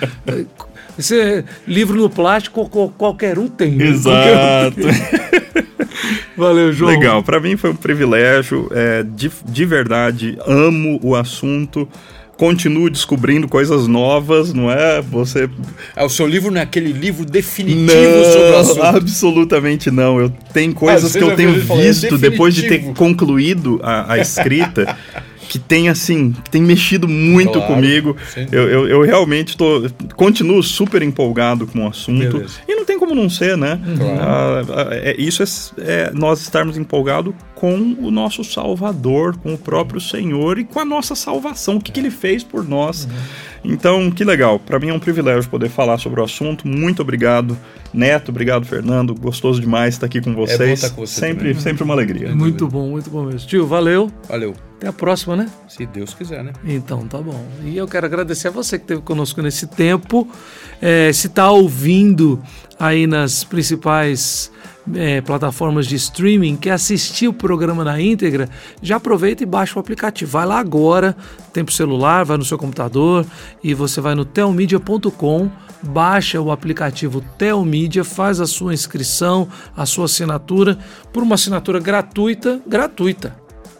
esse 0.98 1.44
livro 1.66 1.96
no 1.96 2.08
plástico 2.08 2.68
qualquer 2.96 3.38
um 3.38 3.48
tem. 3.48 3.72
Né? 3.72 3.86
Exato. 3.86 4.80
Valeu, 6.36 6.72
João. 6.72 6.90
Legal, 6.90 7.22
para 7.22 7.40
mim 7.40 7.56
foi 7.56 7.70
um 7.70 7.76
privilégio. 7.76 8.68
É, 8.72 9.02
de, 9.02 9.30
de 9.44 9.64
verdade, 9.64 10.36
amo 10.46 10.98
o 11.02 11.14
assunto 11.14 11.88
continuo 12.44 12.90
descobrindo 12.90 13.48
coisas 13.48 13.86
novas, 13.86 14.52
não 14.52 14.70
é? 14.70 15.00
Você. 15.00 15.48
É, 15.96 16.04
o 16.04 16.10
seu 16.10 16.26
livro 16.26 16.50
não 16.50 16.60
é 16.60 16.62
aquele 16.62 16.92
livro 16.92 17.24
definitivo 17.24 17.86
não, 17.86 18.32
sobre 18.32 18.50
o 18.50 18.56
assunto. 18.58 18.82
Absolutamente 18.82 19.90
não. 19.90 20.20
Eu 20.20 20.30
tenho 20.52 20.74
coisas 20.74 21.16
ah, 21.16 21.18
que 21.18 21.24
eu 21.24 21.34
tenho 21.34 21.54
visto 21.54 22.18
depois 22.18 22.54
de 22.54 22.68
ter 22.68 22.80
concluído 22.92 23.80
a, 23.82 24.12
a 24.12 24.18
escrita. 24.18 24.94
que 25.54 25.58
tem 25.60 25.88
assim, 25.88 26.32
que 26.32 26.50
tem 26.50 26.60
mexido 26.60 27.06
muito 27.06 27.52
claro, 27.52 27.74
comigo. 27.74 28.16
Eu, 28.50 28.68
eu, 28.68 28.88
eu, 28.88 29.02
realmente 29.02 29.56
tô, 29.56 29.88
continuo 30.16 30.60
super 30.64 31.00
empolgado 31.00 31.64
com 31.64 31.84
o 31.84 31.88
assunto. 31.88 32.38
Beleza. 32.38 32.54
E 32.66 32.74
não 32.74 32.84
tem 32.84 32.98
como 32.98 33.14
não 33.14 33.30
ser, 33.30 33.56
né? 33.56 33.80
Claro. 33.96 34.20
Ah, 34.20 34.64
ah, 34.68 34.88
é, 34.90 35.14
isso 35.16 35.44
é, 35.44 35.46
é, 35.78 36.10
nós 36.12 36.40
estarmos 36.40 36.76
empolgados 36.76 37.32
com 37.54 37.76
o 38.00 38.10
nosso 38.10 38.42
Salvador, 38.42 39.36
com 39.36 39.54
o 39.54 39.58
próprio 39.58 40.00
Senhor 40.00 40.58
e 40.58 40.64
com 40.64 40.80
a 40.80 40.84
nossa 40.84 41.14
salvação, 41.14 41.76
o 41.76 41.80
que, 41.80 41.92
que 41.92 42.00
Ele 42.00 42.10
fez 42.10 42.42
por 42.42 42.68
nós. 42.68 43.04
Uhum. 43.04 43.10
Então, 43.64 44.10
que 44.10 44.24
legal. 44.24 44.58
Para 44.58 44.78
mim 44.78 44.88
é 44.88 44.92
um 44.92 44.98
privilégio 44.98 45.48
poder 45.48 45.70
falar 45.70 45.98
sobre 45.98 46.20
o 46.20 46.24
assunto. 46.24 46.68
Muito 46.68 47.00
obrigado, 47.00 47.56
Neto. 47.92 48.30
Obrigado, 48.30 48.66
Fernando. 48.66 49.14
Gostoso 49.14 49.60
demais 49.60 49.94
estar 49.94 50.06
aqui 50.06 50.20
com 50.20 50.34
vocês. 50.34 50.60
É 50.60 50.66
bom 50.66 50.72
estar 50.72 50.90
com 50.90 51.06
você 51.06 51.20
sempre, 51.20 51.48
também. 51.48 51.60
sempre 51.60 51.84
uma 51.84 51.94
alegria. 51.94 52.34
Muito 52.34 52.68
bom, 52.68 52.90
muito 52.90 53.08
bom 53.08 53.24
mesmo. 53.24 53.48
Tio, 53.48 53.66
valeu. 53.66 54.10
Valeu. 54.28 54.54
Até 54.76 54.88
a 54.88 54.92
próxima, 54.92 55.34
né? 55.34 55.48
Se 55.66 55.86
Deus 55.86 56.12
quiser, 56.12 56.44
né? 56.44 56.52
Então, 56.64 57.06
tá 57.08 57.18
bom. 57.18 57.42
E 57.64 57.76
eu 57.76 57.88
quero 57.88 58.04
agradecer 58.04 58.48
a 58.48 58.50
você 58.50 58.78
que 58.78 58.84
esteve 58.84 59.00
conosco 59.00 59.40
nesse 59.40 59.66
tempo. 59.66 60.28
É, 60.82 61.10
se 61.12 61.28
está 61.28 61.50
ouvindo 61.50 62.42
aí 62.78 63.06
nas 63.06 63.44
principais 63.44 64.50
é, 64.94 65.20
plataformas 65.20 65.86
de 65.86 65.94
streaming, 65.96 66.56
quer 66.56 66.72
assistir 66.72 67.28
o 67.28 67.32
programa 67.32 67.84
na 67.84 68.00
íntegra, 68.00 68.48
já 68.82 68.96
aproveita 68.96 69.42
e 69.42 69.46
baixa 69.46 69.76
o 69.76 69.80
aplicativo. 69.80 70.30
Vai 70.30 70.46
lá 70.46 70.58
agora, 70.58 71.16
tem 71.52 71.64
pro 71.64 71.74
celular, 71.74 72.24
vai 72.24 72.36
no 72.36 72.44
seu 72.44 72.58
computador 72.58 73.24
e 73.62 73.72
você 73.72 74.00
vai 74.00 74.14
no 74.14 74.24
telmedia.com, 74.24 75.50
baixa 75.82 76.40
o 76.40 76.50
aplicativo 76.50 77.22
Telmedia, 77.38 78.04
faz 78.04 78.40
a 78.40 78.46
sua 78.46 78.74
inscrição, 78.74 79.48
a 79.76 79.86
sua 79.86 80.06
assinatura, 80.06 80.78
por 81.12 81.22
uma 81.22 81.34
assinatura 81.34 81.78
gratuita, 81.78 82.60
gratuita. 82.66 83.36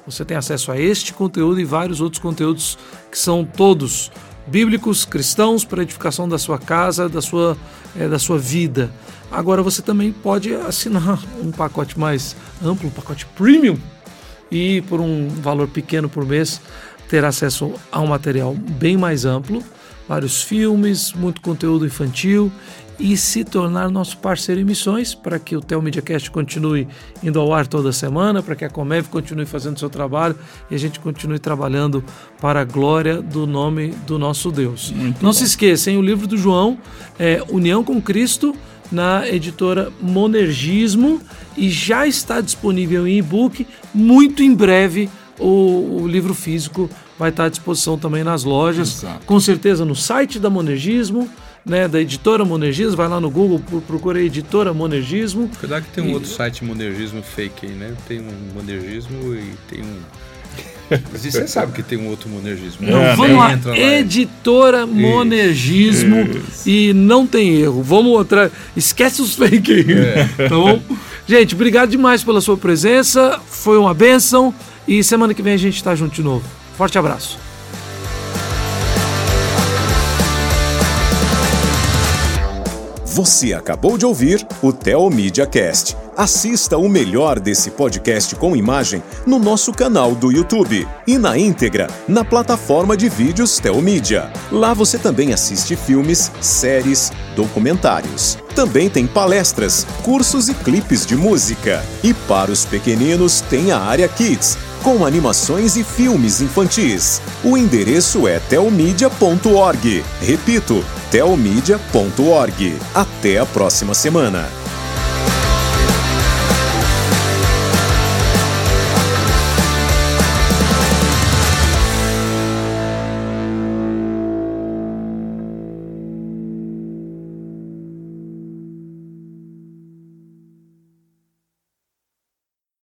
Você 0.06 0.24
tem 0.24 0.36
acesso 0.36 0.70
a 0.70 0.78
este 0.78 1.14
conteúdo 1.14 1.58
e 1.60 1.64
vários 1.64 2.00
outros 2.00 2.20
conteúdos 2.20 2.78
que 3.10 3.18
são 3.18 3.44
todos 3.44 4.10
bíblicos, 4.46 5.04
cristãos, 5.06 5.64
para 5.64 5.82
edificação 5.82 6.28
da 6.28 6.38
sua 6.38 6.58
casa, 6.58 7.08
da 7.08 7.22
sua, 7.22 7.56
é, 7.98 8.06
da 8.06 8.18
sua 8.18 8.38
vida. 8.38 8.90
Agora 9.34 9.62
você 9.62 9.82
também 9.82 10.12
pode 10.12 10.54
assinar 10.54 11.18
um 11.42 11.50
pacote 11.50 11.98
mais 11.98 12.36
amplo, 12.64 12.88
um 12.88 12.92
pacote 12.92 13.26
premium, 13.26 13.76
e 14.50 14.80
por 14.82 15.00
um 15.00 15.28
valor 15.28 15.66
pequeno 15.66 16.08
por 16.08 16.24
mês 16.24 16.60
ter 17.08 17.24
acesso 17.24 17.72
a 17.90 18.00
um 18.00 18.06
material 18.06 18.54
bem 18.54 18.96
mais 18.96 19.24
amplo, 19.24 19.60
vários 20.08 20.42
filmes, 20.42 21.12
muito 21.12 21.40
conteúdo 21.40 21.84
infantil 21.84 22.50
e 22.96 23.16
se 23.16 23.42
tornar 23.42 23.90
nosso 23.90 24.16
parceiro 24.18 24.60
em 24.60 24.64
missões 24.64 25.16
para 25.16 25.36
que 25.40 25.56
o 25.56 25.60
Tel 25.60 25.82
Cast 26.04 26.30
continue 26.30 26.86
indo 27.20 27.40
ao 27.40 27.52
ar 27.52 27.66
toda 27.66 27.90
semana, 27.92 28.40
para 28.40 28.54
que 28.54 28.64
a 28.64 28.70
Comev 28.70 29.08
continue 29.08 29.46
fazendo 29.46 29.80
seu 29.80 29.90
trabalho 29.90 30.36
e 30.70 30.76
a 30.76 30.78
gente 30.78 31.00
continue 31.00 31.40
trabalhando 31.40 32.04
para 32.40 32.60
a 32.60 32.64
glória 32.64 33.20
do 33.20 33.48
nome 33.48 33.88
do 34.06 34.16
nosso 34.16 34.52
Deus. 34.52 34.92
Muito 34.92 35.16
Não 35.22 35.30
bom. 35.30 35.32
se 35.32 35.42
esqueçam, 35.42 35.96
o 35.98 36.02
livro 36.02 36.28
do 36.28 36.36
João 36.36 36.78
é 37.18 37.42
União 37.48 37.82
com 37.82 38.00
Cristo 38.00 38.54
na 38.94 39.28
editora 39.28 39.92
Monergismo 40.00 41.20
e 41.56 41.68
já 41.68 42.06
está 42.06 42.40
disponível 42.40 43.06
em 43.06 43.18
e-book. 43.18 43.66
Muito 43.92 44.42
em 44.42 44.54
breve 44.54 45.10
o, 45.38 46.00
o, 46.02 46.08
livro 46.08 46.32
físico 46.32 46.88
vai 47.18 47.30
estar 47.30 47.44
à 47.44 47.48
disposição 47.48 47.98
também 47.98 48.24
nas 48.24 48.44
lojas, 48.44 49.02
Exato. 49.02 49.26
com 49.26 49.38
certeza 49.40 49.84
no 49.84 49.94
site 49.94 50.38
da 50.38 50.48
Monergismo 50.48 51.28
né, 51.64 51.88
da 51.88 52.00
editora 52.00 52.44
Monergismo, 52.44 52.96
vai 52.96 53.08
lá 53.08 53.18
no 53.18 53.30
Google, 53.30 53.60
procura 53.86 54.20
editora 54.20 54.74
Monergismo. 54.74 55.50
Cuidado 55.58 55.84
que 55.84 55.90
tem 55.90 56.04
um 56.04 56.10
e... 56.10 56.14
outro 56.14 56.28
site 56.28 56.62
Monergismo 56.64 57.22
fake 57.22 57.66
aí, 57.66 57.72
né? 57.72 57.94
Tem 58.06 58.20
um 58.20 58.54
Monergismo 58.54 59.34
e 59.34 59.54
tem 59.68 59.82
um. 59.82 60.00
Você 61.12 61.46
sabe 61.46 61.72
que 61.72 61.82
tem 61.82 61.98
um 61.98 62.08
outro 62.08 62.28
monergismo. 62.28 62.86
Não, 62.86 63.02
é, 63.02 63.14
vamos 63.16 63.36
lá, 63.36 63.58
lá, 63.64 63.76
editora 63.78 64.86
Monergismo 64.86 66.22
Isso. 66.22 66.68
e 66.68 66.92
não 66.92 67.26
tem 67.26 67.56
erro. 67.56 67.82
Vamos 67.82 68.12
outra. 68.12 68.50
Esquece 68.76 69.22
os 69.22 69.34
fake. 69.34 69.86
É. 69.92 70.28
Tá 70.48 70.56
bom? 70.56 70.80
Gente, 71.26 71.54
obrigado 71.54 71.90
demais 71.90 72.22
pela 72.22 72.40
sua 72.40 72.56
presença. 72.56 73.40
Foi 73.46 73.78
uma 73.78 73.94
benção. 73.94 74.54
E 74.86 75.02
semana 75.02 75.32
que 75.32 75.42
vem 75.42 75.54
a 75.54 75.58
gente 75.58 75.76
está 75.76 75.94
junto 75.94 76.14
de 76.14 76.22
novo. 76.22 76.44
Forte 76.76 76.98
abraço. 76.98 77.38
Você 83.14 83.54
acabou 83.54 83.96
de 83.96 84.04
ouvir 84.04 84.44
o 84.60 84.72
Teomídia 84.72 85.46
Cast. 85.46 85.96
Assista 86.16 86.76
o 86.76 86.88
melhor 86.88 87.38
desse 87.38 87.70
podcast 87.70 88.34
com 88.34 88.56
imagem 88.56 89.04
no 89.24 89.38
nosso 89.38 89.70
canal 89.70 90.16
do 90.16 90.32
YouTube 90.32 90.84
e 91.06 91.16
na 91.16 91.38
íntegra 91.38 91.86
na 92.08 92.24
plataforma 92.24 92.96
de 92.96 93.08
vídeos 93.08 93.60
Teomídia. 93.60 94.32
Lá 94.50 94.74
você 94.74 94.98
também 94.98 95.32
assiste 95.32 95.76
filmes, 95.76 96.32
séries, 96.40 97.12
documentários. 97.36 98.36
Também 98.52 98.90
tem 98.90 99.06
palestras, 99.06 99.86
cursos 100.02 100.48
e 100.48 100.54
clipes 100.54 101.06
de 101.06 101.16
música. 101.16 101.84
E 102.02 102.12
para 102.12 102.50
os 102.50 102.64
pequeninos 102.64 103.40
tem 103.42 103.70
a 103.70 103.78
área 103.78 104.08
Kids 104.08 104.58
com 104.84 105.04
animações 105.06 105.76
e 105.76 105.82
filmes 105.82 106.42
infantis. 106.42 107.22
O 107.42 107.56
endereço 107.56 108.28
é 108.28 108.38
telmedia.org. 108.38 110.04
Repito, 110.20 110.84
telmedia.org. 111.10 112.78
Até 112.94 113.38
a 113.38 113.46
próxima 113.46 113.94
semana. 113.94 114.63